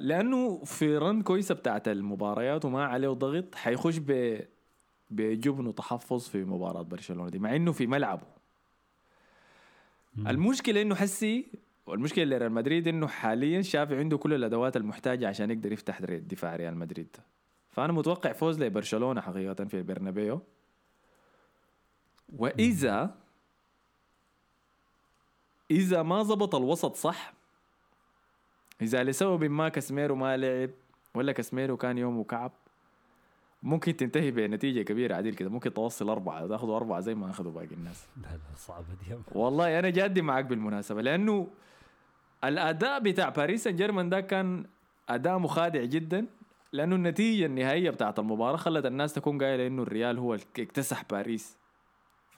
لأنه 0.03 0.64
في 0.64 0.99
رن 0.99 1.22
كويسة 1.22 1.55
بتاعت 1.55 1.88
المباريات 1.88 2.64
وما 2.64 2.84
عليه 2.84 3.09
ضغط 3.09 3.55
حيخش 3.55 3.99
ب 3.99 4.40
بجبن 5.11 5.66
وتحفظ 5.66 6.28
في 6.28 6.45
مباراة 6.45 6.82
برشلونة 6.82 7.30
دي 7.30 7.38
مع 7.38 7.57
إنه 7.57 7.72
في 7.72 7.86
ملعبه 7.86 8.26
المشكلة 10.18 10.82
إنه 10.82 10.95
حسي 10.95 11.47
والمشكلة 11.86 12.24
اللي 12.24 12.38
ريال 12.38 12.53
مدريد 12.53 12.88
إنه 12.88 13.07
حاليا 13.07 13.62
شافي 13.62 13.97
عنده 13.99 14.18
كل 14.18 14.34
الأدوات 14.34 14.76
المحتاجة 14.76 15.28
عشان 15.28 15.51
يقدر 15.51 15.72
يفتح 15.72 16.01
دفاع 16.03 16.57
ريال 16.57 16.76
مدريد 16.76 17.07
ده 17.18 17.24
فأنا 17.74 17.92
متوقع 17.92 18.32
فوز 18.32 18.62
لبرشلونة 18.62 19.20
حقيقة 19.20 19.64
في 19.64 19.78
البرنابيو. 19.78 20.42
وإذا 22.36 23.14
إذا 25.70 26.02
ما 26.02 26.22
زبط 26.22 26.54
الوسط 26.54 26.96
صح 26.96 27.32
إذا 28.82 29.04
لسبب 29.04 29.44
ما 29.44 29.68
كاسميرو 29.68 30.14
ما 30.14 30.36
لعب 30.36 30.70
ولا 31.14 31.32
كاسميرو 31.32 31.76
كان 31.76 31.98
يومه 31.98 32.24
كعب 32.24 32.52
ممكن 33.62 33.96
تنتهي 33.96 34.30
بنتيجة 34.30 34.82
كبيرة 34.82 35.14
عديل 35.14 35.34
كده 35.34 35.50
ممكن 35.50 35.74
توصل 35.74 36.08
أربعة 36.08 36.46
تاخذوا 36.46 36.76
أربعة 36.76 37.00
زي 37.00 37.14
ما 37.14 37.30
أخذوا 37.30 37.52
باقي 37.52 37.74
الناس. 37.74 38.06
لا 38.16 38.28
لا 38.28 38.56
صعبة 38.56 38.86
دي. 39.08 39.16
والله 39.32 39.78
أنا 39.78 39.90
جادي 39.90 40.22
معك 40.22 40.44
بالمناسبة 40.44 41.02
لأنه 41.02 41.48
الأداء 42.44 43.00
بتاع 43.00 43.28
باريس 43.28 43.64
سان 43.64 43.76
جيرمان 43.76 44.08
ده 44.08 44.20
كان 44.20 44.66
أداء 45.08 45.38
مخادع 45.38 45.84
جدا. 45.84 46.26
لأنه 46.74 46.96
النتيجة 46.96 47.46
النهائية 47.46 47.90
بتاعت 47.90 48.18
المباراة 48.18 48.56
خلت 48.56 48.86
الناس 48.86 49.12
تكون 49.12 49.42
قايلة 49.42 49.66
إنه 49.66 49.82
الريال 49.82 50.18
هو 50.18 50.34
اللي 50.34 50.44
اكتسح 50.58 51.02
باريس 51.10 51.56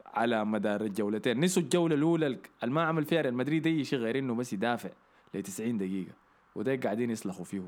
على 0.06 0.44
مدار 0.44 0.80
الجولتين. 0.80 1.40
نسوا 1.40 1.62
الجولة 1.62 1.94
الأولى 1.94 2.26
اللي 2.26 2.74
ما 2.74 2.82
عمل 2.82 3.04
فيها 3.04 3.20
ريال 3.20 3.34
مدريد 3.34 3.66
اي 3.66 3.84
شيء 3.84 3.98
غير 3.98 4.18
إنه 4.18 4.34
بس 4.34 4.52
يدافع 4.52 4.90
ل 5.34 5.42
90 5.42 5.78
دقيقة 5.78 6.12
وده 6.54 6.76
قاعدين 6.76 7.10
يسلخوا 7.10 7.44
فيه. 7.44 7.62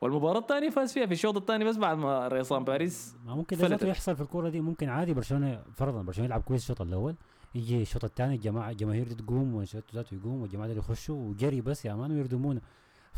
والمباراة 0.00 0.38
الثانية 0.38 0.70
فاز 0.70 0.92
فيها 0.92 1.06
في 1.06 1.12
الشوط 1.12 1.36
الثاني 1.36 1.64
بس 1.64 1.76
بعد 1.76 1.98
ما 1.98 2.28
ريصان 2.28 2.64
باريس 2.64 3.16
ما 3.26 3.34
ممكن 3.34 3.56
ده 3.56 3.88
يحصل 3.88 4.16
في 4.16 4.22
الكورة 4.22 4.48
دي 4.48 4.60
ممكن 4.60 4.88
عادي 4.88 5.14
برشلونة 5.14 5.62
فرضا 5.74 6.02
برشلونة 6.02 6.26
يلعب 6.26 6.40
كويس 6.42 6.62
الشوط 6.62 6.82
الأول 6.82 7.14
يجي 7.54 7.82
الشوط 7.82 8.04
الثاني 8.04 8.34
الجماعه 8.34 8.70
الجماهير 8.70 9.08
دي 9.08 9.14
تقوم 9.14 9.54
وانشيلوتي 9.54 9.96
ذاته 9.96 10.14
يقوم 10.14 10.42
والجماعة 10.42 10.68
دي 10.72 10.78
يخشوا 10.78 11.16
وجري 11.16 11.60
بس 11.60 11.84
يا 11.84 11.94
مان 11.94 12.12
ويردمونا. 12.12 12.60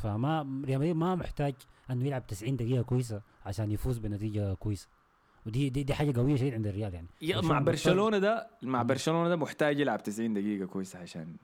فما 0.02 0.62
ريال 0.64 0.78
مدريد 0.78 0.96
ما 0.96 1.14
محتاج 1.14 1.54
إنه 1.90 2.06
يلعب 2.06 2.26
90 2.26 2.56
دقيقة 2.56 2.82
كويسة 2.82 3.22
عشان 3.46 3.70
يفوز 3.70 3.98
بنتيجة 3.98 4.54
كويسة. 4.54 4.88
ودي 5.46 5.68
دي, 5.70 5.82
دي 5.82 5.94
حاجة 5.94 6.18
قوية 6.18 6.36
شديد 6.36 6.54
عند 6.54 6.66
الريال 6.66 6.94
يعني. 6.94 7.08
يا 7.22 7.40
مع 7.40 7.58
برشلونة 7.58 8.18
ده 8.18 8.50
مع 8.62 8.82
برشلونة 8.82 9.28
ده 9.28 9.36
محتاج 9.36 9.80
يلعب 9.80 10.02
90 10.02 10.34
دقيقة 10.34 10.66
كويسة 10.66 10.98
عشان 10.98 11.36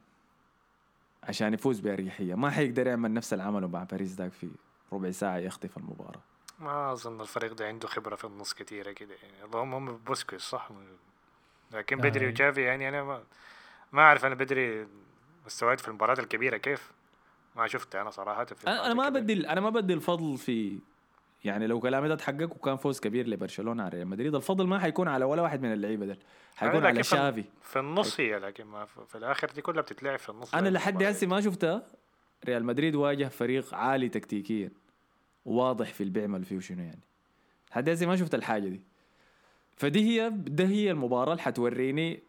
عشان 1.22 1.54
يفوز 1.54 1.80
بأريحية. 1.80 2.34
ما 2.34 2.50
حيقدر 2.50 2.86
يعمل 2.86 3.12
نفس 3.12 3.32
اللي 3.32 3.44
عمله 3.44 3.68
مع 3.68 3.84
باريس 3.84 4.12
داك 4.12 4.32
في 4.32 4.48
ربع 4.92 5.11
ساعة 5.11 5.36
يخطف 5.36 5.76
المباراة. 5.78 6.22
ما 6.59 6.92
أظن 6.92 7.20
الفريق 7.20 7.52
ده 7.52 7.66
عنده 7.66 7.88
خبرة 7.88 8.16
في 8.16 8.24
النص 8.24 8.54
كثيره 8.54 8.92
كده 8.92 9.14
يعني. 9.22 9.44
اللهم 9.44 9.74
هم 9.74 9.96
بوسكيس 9.96 10.42
صح؟ 10.42 10.70
لكن 11.72 11.96
بدري 11.96 12.26
آه. 12.26 12.30
وجافي 12.30 12.62
يعني 12.62 12.88
أنا 12.88 13.02
ما 13.04 13.22
ما 13.92 14.02
أعرف 14.02 14.24
أنا 14.24 14.34
بدري 14.34 14.86
مستويات 15.46 15.80
في 15.80 15.88
المباريات 15.88 16.18
الكبيرة 16.18 16.56
كيف؟ 16.56 16.92
ما 17.59 17.66
شفت 17.66 17.94
أنا 17.96 18.11
صراحة 18.11 18.44
في 18.44 18.68
أنا 18.68 18.94
ما. 18.94 19.09
بدي 19.09 19.48
أنا 19.48 19.61
ما 19.61 19.70
بدي 19.70 19.94
الفضل 19.94 20.38
في 20.38 20.78
يعني 21.44 21.66
لو 21.66 21.80
كلامي 21.80 22.09
ده 22.09 22.14
اتحقق 22.14 22.52
وكان 22.56 22.76
فوز 22.76 23.00
كبير 23.00 23.28
لبرشلونة 23.28 23.82
على 23.82 23.90
ريال 23.96 24.09
مدريد 24.09 24.34
الفضل 24.34 24.66
ما 24.66 24.78
حيكون 24.78 25.09
على 25.09 25.24
ولا 25.24 25.42
واحد 25.42 25.62
من 25.62 25.72
اللعيبة 25.72 26.06
ده 26.06 26.18
حيكون 26.56 26.86
على 26.86 27.02
في- 27.02 27.09
شافي. 27.09 27.44
في 27.62 27.78
النص 27.78 28.20
هي 28.20 28.38
لكن 28.38 28.64
ما 28.64 28.84
في, 28.84 29.14
الآخر 29.18 29.50
دي 29.50 29.62
كلها 29.62 29.82
بتتلعب 29.82 30.18
في 30.18 30.28
النص. 30.28 30.54
أنا 30.54 30.64
زي 30.64 30.70
لحد. 30.70 31.02
هسه 31.02 31.26
ما 31.26 31.40
شفتها. 31.40 31.86
ريال 32.46 32.64
مدريد 32.64 32.94
واجه 32.94 33.24
فريق 33.28 33.74
عالي 33.74 34.09
تكتيكيا 34.09 34.70
واضح 35.44 35.92
في 35.94 36.00
اللي 36.00 36.12
بيعمل 36.12 36.44
فيه 36.44 36.61
شنو 36.61 36.82
يعني. 36.82 37.00
لحد 37.70 37.88
هسه 37.88 38.06
ما 38.06 38.16
شفت 38.16 38.34
الحاجة 38.34 38.68
دي. 38.68 38.80
فدي 39.76 40.00
هي 40.20 40.30
ده 40.34 40.64
هي 40.64 40.90
المباراة 40.90 41.32
اللي 41.32 41.42
حتوريني 41.42 42.22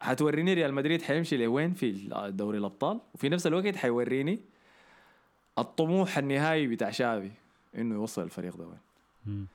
حتوريني 0.00 0.54
ريال 0.54 0.74
مدريد 0.74 1.02
حيمشي 1.02 1.36
لوين 1.36 1.74
في 1.74 1.92
دوري 2.28 2.58
الأبطال؟ 2.58 3.00
وفي 3.14 3.28
نفس 3.28 3.46
الوقت 3.46 3.76
حيوريني 3.76 4.40
الطموح 5.58 6.18
النهائي 6.18 6.66
بتاع 6.66 6.90
شافي 6.90 7.30
إنه 7.78 7.94
يوصل 7.94 8.22
الفريق 8.22 8.56
ده 8.56 8.66
وين. 8.66 9.46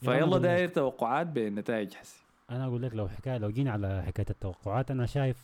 فيلا 0.00 0.38
داير 0.38 0.68
توقعات 0.68 1.26
بالنتائج 1.26 1.94
حسي. 1.94 2.20
أنا 2.50 2.64
أقول 2.66 2.82
لك 2.82 2.94
لو 2.94 3.08
حكاية 3.08 3.38
لو 3.38 3.50
جينا 3.50 3.72
على 3.72 4.02
حكاية 4.06 4.26
التوقعات 4.30 4.90
أنا 4.90 5.06
شايف 5.06 5.36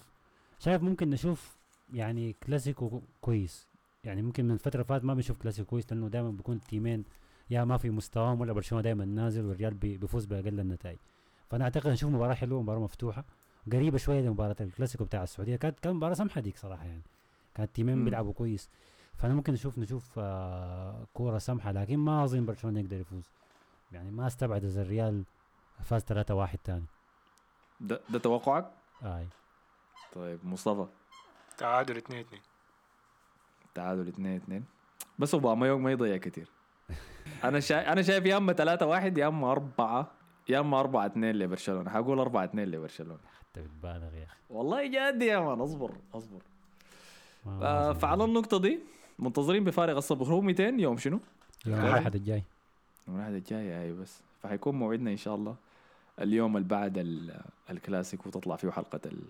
شايف 0.58 0.82
ممكن 0.82 1.10
نشوف 1.10 1.56
يعني 1.94 2.34
كلاسيكو 2.46 3.00
كويس. 3.20 3.66
يعني 4.04 4.22
ممكن 4.22 4.48
من 4.48 4.56
فترة 4.56 4.82
فات 4.82 5.04
ما 5.04 5.14
بنشوف 5.14 5.42
كلاسيكو 5.42 5.70
كويس 5.70 5.92
لأنه 5.92 6.08
دائما 6.08 6.30
بيكون 6.30 6.56
التيمين 6.56 7.04
يا 7.50 7.64
ما 7.64 7.76
في 7.76 7.90
مستواهم 7.90 8.40
ولا 8.40 8.52
برشلونة 8.52 8.82
دائما 8.82 9.04
نازل 9.04 9.44
والريال 9.44 9.74
بي- 9.74 9.96
بيفوز 9.96 10.24
بأقل 10.24 10.60
النتائج. 10.60 10.96
فأنا 11.50 11.64
أعتقد 11.64 11.90
نشوف 11.90 12.10
مباراة 12.10 12.34
حلوة 12.34 12.62
مباراة 12.62 12.80
مفتوحة. 12.80 13.24
قريبة 13.72 13.98
شوية 13.98 14.20
لمباراة 14.20 14.56
الكلاسيكو 14.60 15.04
بتاع 15.04 15.22
السعودية. 15.22 15.56
كانت 15.56 15.80
كانت 15.80 15.96
مباراة 15.96 16.14
سمحة 16.14 16.40
ديك 16.40 16.56
صراحة 16.56 16.84
يعني. 16.84 17.02
كانت 17.54 17.68
التيمين 17.68 17.98
مم. 17.98 18.04
بيلعبوا 18.04 18.32
كويس. 18.32 18.68
فأنا 19.18 19.34
ممكن 19.34 19.52
نشوف 19.52 19.78
نشوف 19.78 20.10
آه 20.18 21.06
كورة 21.14 21.38
سمحة 21.38 21.72
لكن 21.72 21.96
ما 21.98 22.24
أظن 22.24 22.46
برشلونة 22.46 22.80
يقدر 22.80 23.00
يفوز. 23.00 23.30
يعني 23.92 24.10
ما 24.10 24.26
استبعد 24.26 24.64
إذا 24.64 24.82
الريال 24.82 25.24
فاز 25.84 26.02
3-1 26.02 26.56
تاني. 26.64 26.84
ده, 27.80 28.00
ده 28.10 28.18
توقعك؟ 28.18 28.70
آي. 29.02 29.26
طيب 30.12 30.38
مصطفى؟ 30.44 30.86
تعادل 31.58 31.96
2 31.96 32.20
2 32.20 32.42
تعادل 33.74 34.08
2 34.08 34.36
2 34.36 34.64
بس 35.18 35.34
أوباما 35.34 35.74
ما 35.76 35.92
يضيع 35.92 36.16
كتير. 36.16 36.48
أنا 37.44 37.60
شايف 37.60 37.88
أنا 37.88 38.02
شايف 38.02 38.26
يا 38.26 38.36
أما 38.36 38.52
3 38.52 38.86
1 38.86 39.18
يا 39.18 39.28
أما 39.28 39.52
4 39.52 40.10
يا 40.48 40.60
أما 40.60 40.80
4 40.80 41.06
2 41.06 41.34
لبرشلونة. 41.34 41.90
حقول 41.90 42.18
4 42.18 42.44
2 42.44 42.68
لبرشلونة. 42.68 43.20
حتى 43.52 43.60
بالبالغ 43.62 44.14
يا 44.14 44.24
أخي. 44.24 44.36
والله 44.50 44.86
جد 44.86 45.22
يا 45.22 45.38
مان 45.40 45.60
اصبر 45.60 45.92
اصبر. 46.14 46.40
آه، 47.46 47.92
فعلى 47.92 48.24
النقطة 48.24 48.58
دي 48.58 48.78
منتظرين 49.18 49.64
بفارغ 49.64 49.96
الصبر. 49.98 50.26
هو 50.26 50.40
200 50.40 50.80
يوم 50.80 50.96
شنو؟ 50.96 51.20
يوم. 51.66 51.78
الأحد 51.80 52.14
الجاي. 52.14 52.42
يوم 53.08 53.16
الأحد 53.16 53.32
الجاي 53.32 53.82
أي 53.82 53.92
بس. 53.92 54.20
فحيكون 54.42 54.74
موعدنا 54.74 55.10
إن 55.10 55.16
شاء 55.16 55.34
الله 55.34 55.56
اليوم 56.20 56.56
اللي 56.56 56.68
بعد 56.68 56.98
ال- 56.98 57.40
الكلاسيكو 57.70 58.28
وتطلع 58.28 58.56
فيه 58.56 58.70
حلقة 58.70 59.00
ال- 59.06 59.28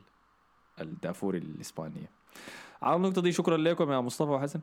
الدافوري 0.81 1.39
الإسبانية. 1.39 2.11
على 2.83 2.97
النقطة 2.97 3.23
دي 3.23 3.33
شكرا 3.33 3.57
لكم 3.57 3.93
يا 3.93 4.01
مصطفى 4.01 4.31
وحسن. 4.31 4.61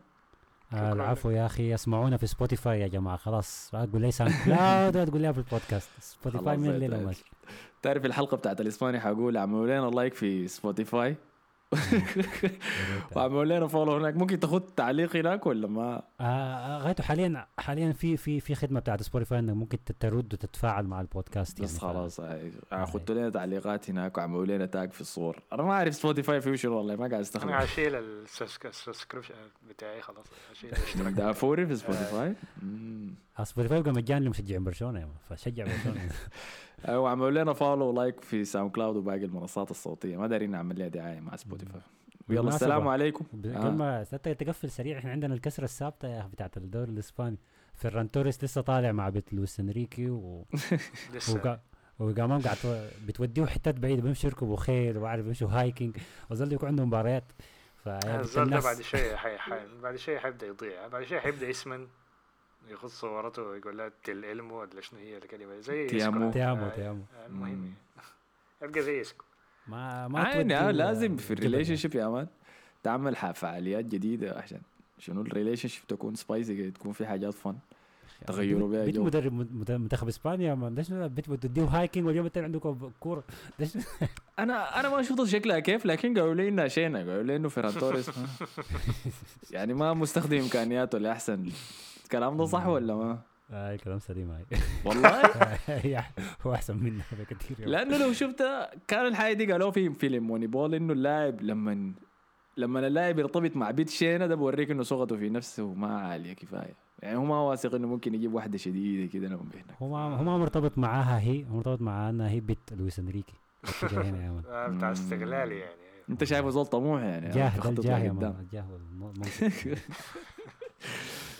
آه 0.73 0.93
العفو 0.93 1.29
يا 1.29 1.45
أخي. 1.45 1.73
اسمعونا 1.73 2.17
في 2.17 2.27
سبوتيفاي 2.27 2.79
يا 2.81 2.87
جماعة. 2.87 3.17
خلاص 3.17 3.69
تقول 3.71 4.01
لي 4.01 4.11
ساوند 4.11 4.33
كلاود 4.45 5.05
تقول 5.09 5.21
لي 5.21 5.33
في 5.33 5.39
البودكاست 5.39 5.89
سبوتيفاي 5.99 6.57
من 6.57 6.69
الليلة 6.69 7.13
تعرف 7.81 8.05
الحلقة 8.05 8.37
بتاعت 8.37 8.61
الإسباني 8.61 8.99
حقول 8.99 9.37
اعملوا 9.37 9.65
لنا 9.67 9.95
like 9.95 10.13
في 10.13 10.47
سبوتيفاي 10.47 11.15
واعملوا 13.15 13.45
لنا 13.45 13.67
follow 13.67 13.91
هناك. 13.97 14.15
ممكن 14.15 14.39
تاخذ 14.39 14.59
تعليق 14.59 15.15
هناك 15.15 15.45
ولا 15.45 15.67
ما؟ 15.67 16.01
آه 16.21 16.77
غايته 16.77 17.03
حاليا 17.03 17.47
حاليا 17.59 17.91
في 17.91 18.17
في 18.17 18.39
في 18.39 18.55
خدمة 18.55 18.79
بتاعت 18.79 19.03
سبوتيفاي 19.03 19.39
إنك 19.39 19.55
ممكن 19.55 19.77
ترد 19.99 20.33
وتتفاعل 20.33 20.85
مع 20.85 21.01
البودكاست 21.01 21.61
بس 21.61 21.77
ف- 21.77 21.81
خلاص 21.81 22.19
آه، 22.19 22.51
آه. 22.73 22.85
خدتوا 22.85 23.15
لنا 23.15 23.29
تعليقات 23.29 23.89
هناك 23.89 24.17
وعملوا 24.17 24.45
لنا 24.45 24.65
tag 24.65 24.91
في 24.91 25.01
الصور. 25.01 25.39
أنا 25.53 25.63
ما 25.63 25.71
أعرف 25.71 25.95
سبوتيفاي 25.95 26.41
فيه 26.41 26.55
شنو 26.55 26.77
والله 26.77 26.93
ما 26.93 26.99
قاعد 26.99 27.13
أنا 27.13 27.21
استخدم 27.21 27.49
هشيل 27.49 27.95
ال 27.95 28.06
subscription 28.06 29.33
بتاعي 29.69 30.01
خلاص. 30.01 30.25
هشيل 30.51 30.69
الاشتراك. 30.73 31.13
دافوري 31.13 31.67
في 31.67 31.75
سبوتيفاي. 31.75 32.33
آه، 33.39 33.43
سبوتيفاي 33.43 33.79
يبقى 33.79 33.93
مجاني 33.93 34.25
لمشجعين 34.25 34.63
برشلونة 34.63 35.07
فشجع 35.29 35.63
برشلونة. 35.65 36.09
وعملوا 36.89 37.31
لنا 37.31 37.53
follow 37.53 37.85
و 37.85 37.93
like 37.93 38.21
في 38.21 38.45
ساوند 38.45 38.71
كلاود 38.71 38.95
وباقي 38.95 39.25
المنصات 39.25 39.71
الصوتية. 39.71 40.17
ما 40.17 40.27
دارين 40.27 40.51
نعمل 40.51 40.79
لها 40.79 40.87
دعاية 40.87 41.19
مع 41.19 41.35
سبوتيفاي 41.35 41.75
يلا 41.75 42.27
بالمناسبة، 42.27 42.55
السلام 42.55 42.87
عليكم. 42.87 43.25
ب- 43.33 43.45
آه. 43.47 43.57
قبل 43.59 43.77
ما 43.77 44.03
ستة 44.03 44.33
تقفل 44.33 44.69
سريع. 44.69 44.97
إحنا 44.99 45.11
عندنا 45.11 45.33
الكسرة 45.33 45.63
الثابتة 45.63 46.07
يا 46.07 46.19
أخي 46.19 46.27
بتاعت 46.29 46.57
الدوري 46.57 46.91
الإسباني. 46.91 47.37
فيران 47.73 48.11
توريس 48.11 48.43
لسه 48.43 48.61
طالع 48.61 48.91
مع 48.91 49.09
بيت 49.09 49.33
لويس 49.33 49.59
إنريكي 49.59 50.09
و... 50.09 50.45
لسه. 51.13 51.35
وقا... 51.35 51.59
وقامام 51.99 52.41
قاعد 52.41 52.57
تو- 52.57 52.87
بتوديه 53.07 53.45
حتات 53.45 53.75
بعيدة 53.79 54.01
بيمشوا 54.01 54.29
يركبوا 54.29 54.57
خيل 54.57 54.97
وعارف 54.97 55.23
بيمشوا 55.25 55.49
hiking 55.49 55.97
وظل 56.31 56.53
يكون 56.53 56.69
عندهم 56.69 56.87
مباريات. 56.87 57.23
ف 57.83 57.87
الزول 57.89 58.49
ده 58.49 58.59
بعد 58.59 58.81
شوي 58.81 59.17
حي... 59.17 59.37
حي... 59.37 59.59
بعد 59.83 59.95
شوي 59.95 60.19
حيبدأ 60.19 60.47
يضيع. 60.47 60.87
بعد 60.87 61.03
شوي 61.03 61.19
حيبدأ 61.19 61.49
يسمن. 61.49 61.87
يخص 62.69 62.99
صورته 62.99 63.43
ويقول 63.43 63.77
لها 63.77 63.91
تل 64.03 64.25
علمه 64.25 64.57
ولا 64.57 64.81
شنو 64.81 64.99
هي 64.99 65.17
الكلمة 65.17 65.59
زي 65.59 65.87
te 65.87 66.02
amo. 66.02 66.31
te 66.31 66.45
amo 66.45 66.65
آه، 66.65 66.69
te 66.69 66.82
amo 66.82 67.01
آه، 67.23 67.25
المهم 67.27 67.49
مم. 67.55 67.73
يبقى 68.67 68.81
زي 68.81 69.01
اسكو 69.01 69.25
ما 69.67 70.07
ما 70.07 70.19
عادي 70.19 70.55
آه 70.55 70.71
لازم 70.71 71.17
في 71.17 71.33
ال 71.33 71.75
relationship 71.75 71.95
يا 71.95 72.07
man 72.07 72.27
تعمل 72.83 73.15
فعاليات 73.15 73.85
جديدة 73.85 74.37
عشان 74.39 74.61
شنو 74.99 75.21
ال 75.21 75.67
relationship 75.69 75.87
تكون 75.87 76.15
spicy 76.15 76.71
تكون 76.71 76.91
في 76.91 77.05
حاجات 77.05 77.33
fun 77.33 77.49
يعني. 77.49 77.59
تغيروا 78.27 78.69
بيها 78.69 78.85
بيت 78.85 78.95
جو. 78.95 79.03
مدرب 79.03 79.33
مد- 79.33 79.71
منتخب 79.71 80.07
إسبانيا 80.07 80.55
ما 80.55 80.81
شنو 80.83 81.07
بيت 81.09 81.29
بتوديه 81.29 81.63
hiking 81.63 82.05
واليوم 82.05 82.25
الثاني 82.25 82.45
عندكم 82.45 82.91
كورة 82.99 83.23
أنا 84.39 84.79
أنا 84.79 84.89
ما 84.89 85.01
شفت 85.03 85.23
شكلها 85.23 85.59
كيف 85.59 85.85
لكن 85.85 86.19
قالوا 86.19 86.33
لي 86.33 86.47
إنها 86.47 86.67
شينا 86.67 86.99
قالوا 86.99 87.23
لي 87.23 87.35
إنه 87.35 87.49
فيران 87.49 87.73
توريس. 87.73 88.11
يعني 89.51 89.73
ما 89.73 89.93
مستخدم 89.93 90.37
إمكانياته 90.37 90.97
لأحسن 90.97 91.49
الكلام 92.09 92.37
ده 92.37 92.45
صح 92.45 92.67
ولا 92.67 92.95
ما؟ 92.95 93.19
آه 93.51 93.75
كلام 93.75 93.99
سليم 93.99 94.31
هاي 94.31 94.45
والله 94.85 95.21
هي 95.67 96.03
هو 96.43 96.53
أحسن 96.53 96.77
منها 96.77 97.05
بكثير. 97.19 97.67
لأنه 97.69 97.97
لو 97.97 98.13
شفتها 98.13 98.71
كان 98.87 99.05
الحاجة 99.05 99.33
دي 99.33 99.51
قالوا 99.51 99.71
في 99.71 99.89
فيلم 99.93 100.23
Moneyball 100.27 100.75
إنه 100.75 100.93
اللاعب 100.93 101.41
لما 101.41 101.93
لما 102.57 102.87
اللاعب 102.87 103.19
يرتبط 103.19 103.55
مع 103.55 103.71
بيت 103.71 103.89
شينا 103.89 104.27
ده 104.27 104.35
بوريك 104.35 104.71
إنه 104.71 104.83
ثقته 104.83 105.17
في 105.17 105.29
نفسه 105.29 105.73
ما 105.73 105.99
عاليه 105.99 106.33
كفاية 106.33 106.73
يعني 106.99 107.17
هو 107.17 107.23
ما 107.25 107.41
واثق 107.41 107.75
إنه 107.75 107.87
ممكن 107.87 108.15
يجيب 108.15 108.33
واحدة 108.33 108.57
شديدة 108.57 109.11
كده 109.13 109.27
لما 109.27 109.43
بيهنك 109.53 109.75
هو 109.81 109.89
ما 109.89 110.15
هو 110.17 110.23
ما 110.23 110.37
مرتبط 110.37 110.77
معاها 110.77 111.19
هي 111.19 111.45
هو 111.45 111.55
مرتبط 111.55 111.81
معاها 111.81 112.09
إنها 112.09 112.29
هي 112.29 112.39
بيت 112.39 112.59
لويس 112.71 112.99
إنريكي 112.99 113.33
آه، 114.49 114.67
بتاع. 114.67 114.91
استغلال 114.91 115.51
يعني 115.51 115.71
أنت 116.09 116.23
شايفه 116.23 116.49
زول 116.49 116.65
طموح 116.65 117.01
يعني 117.01 117.29
جاه 117.29 117.69
الجاه 117.69 117.99
يا. 117.99 118.11
man 118.11 118.35
الجاه. 118.39 118.65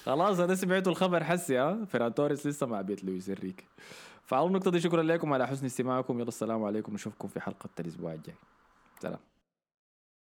خلاص 0.06 0.40
أنا 0.40 0.56
سمعتوا 0.56 0.92
الخبر 0.92 1.24
حسي 1.24 1.58
ها؟ 1.58 1.86
فيران 1.86 2.14
توريس 2.14 2.48
لسه 2.48 2.68
مع 2.68 2.82
بيت 2.82 3.04
لويس 3.04 3.30
انريكي 3.30 3.66
فعلى 4.24 4.48
النقطه 4.48 4.72
دي 4.72 4.80
شكرا 4.80 5.04
لكم 5.04 5.34
على 5.34 5.48
حسن 5.48 5.66
استماعكم. 5.66 6.20
يلا 6.20 6.28
السلام 6.28 6.64
عليكم. 6.64 6.94
نشوفكم 6.94 7.28
في 7.28 7.40
حلقة 7.40 7.70
الأسبوع 7.80 8.14
الجاي. 8.14 8.36
سلام. 9.02 9.20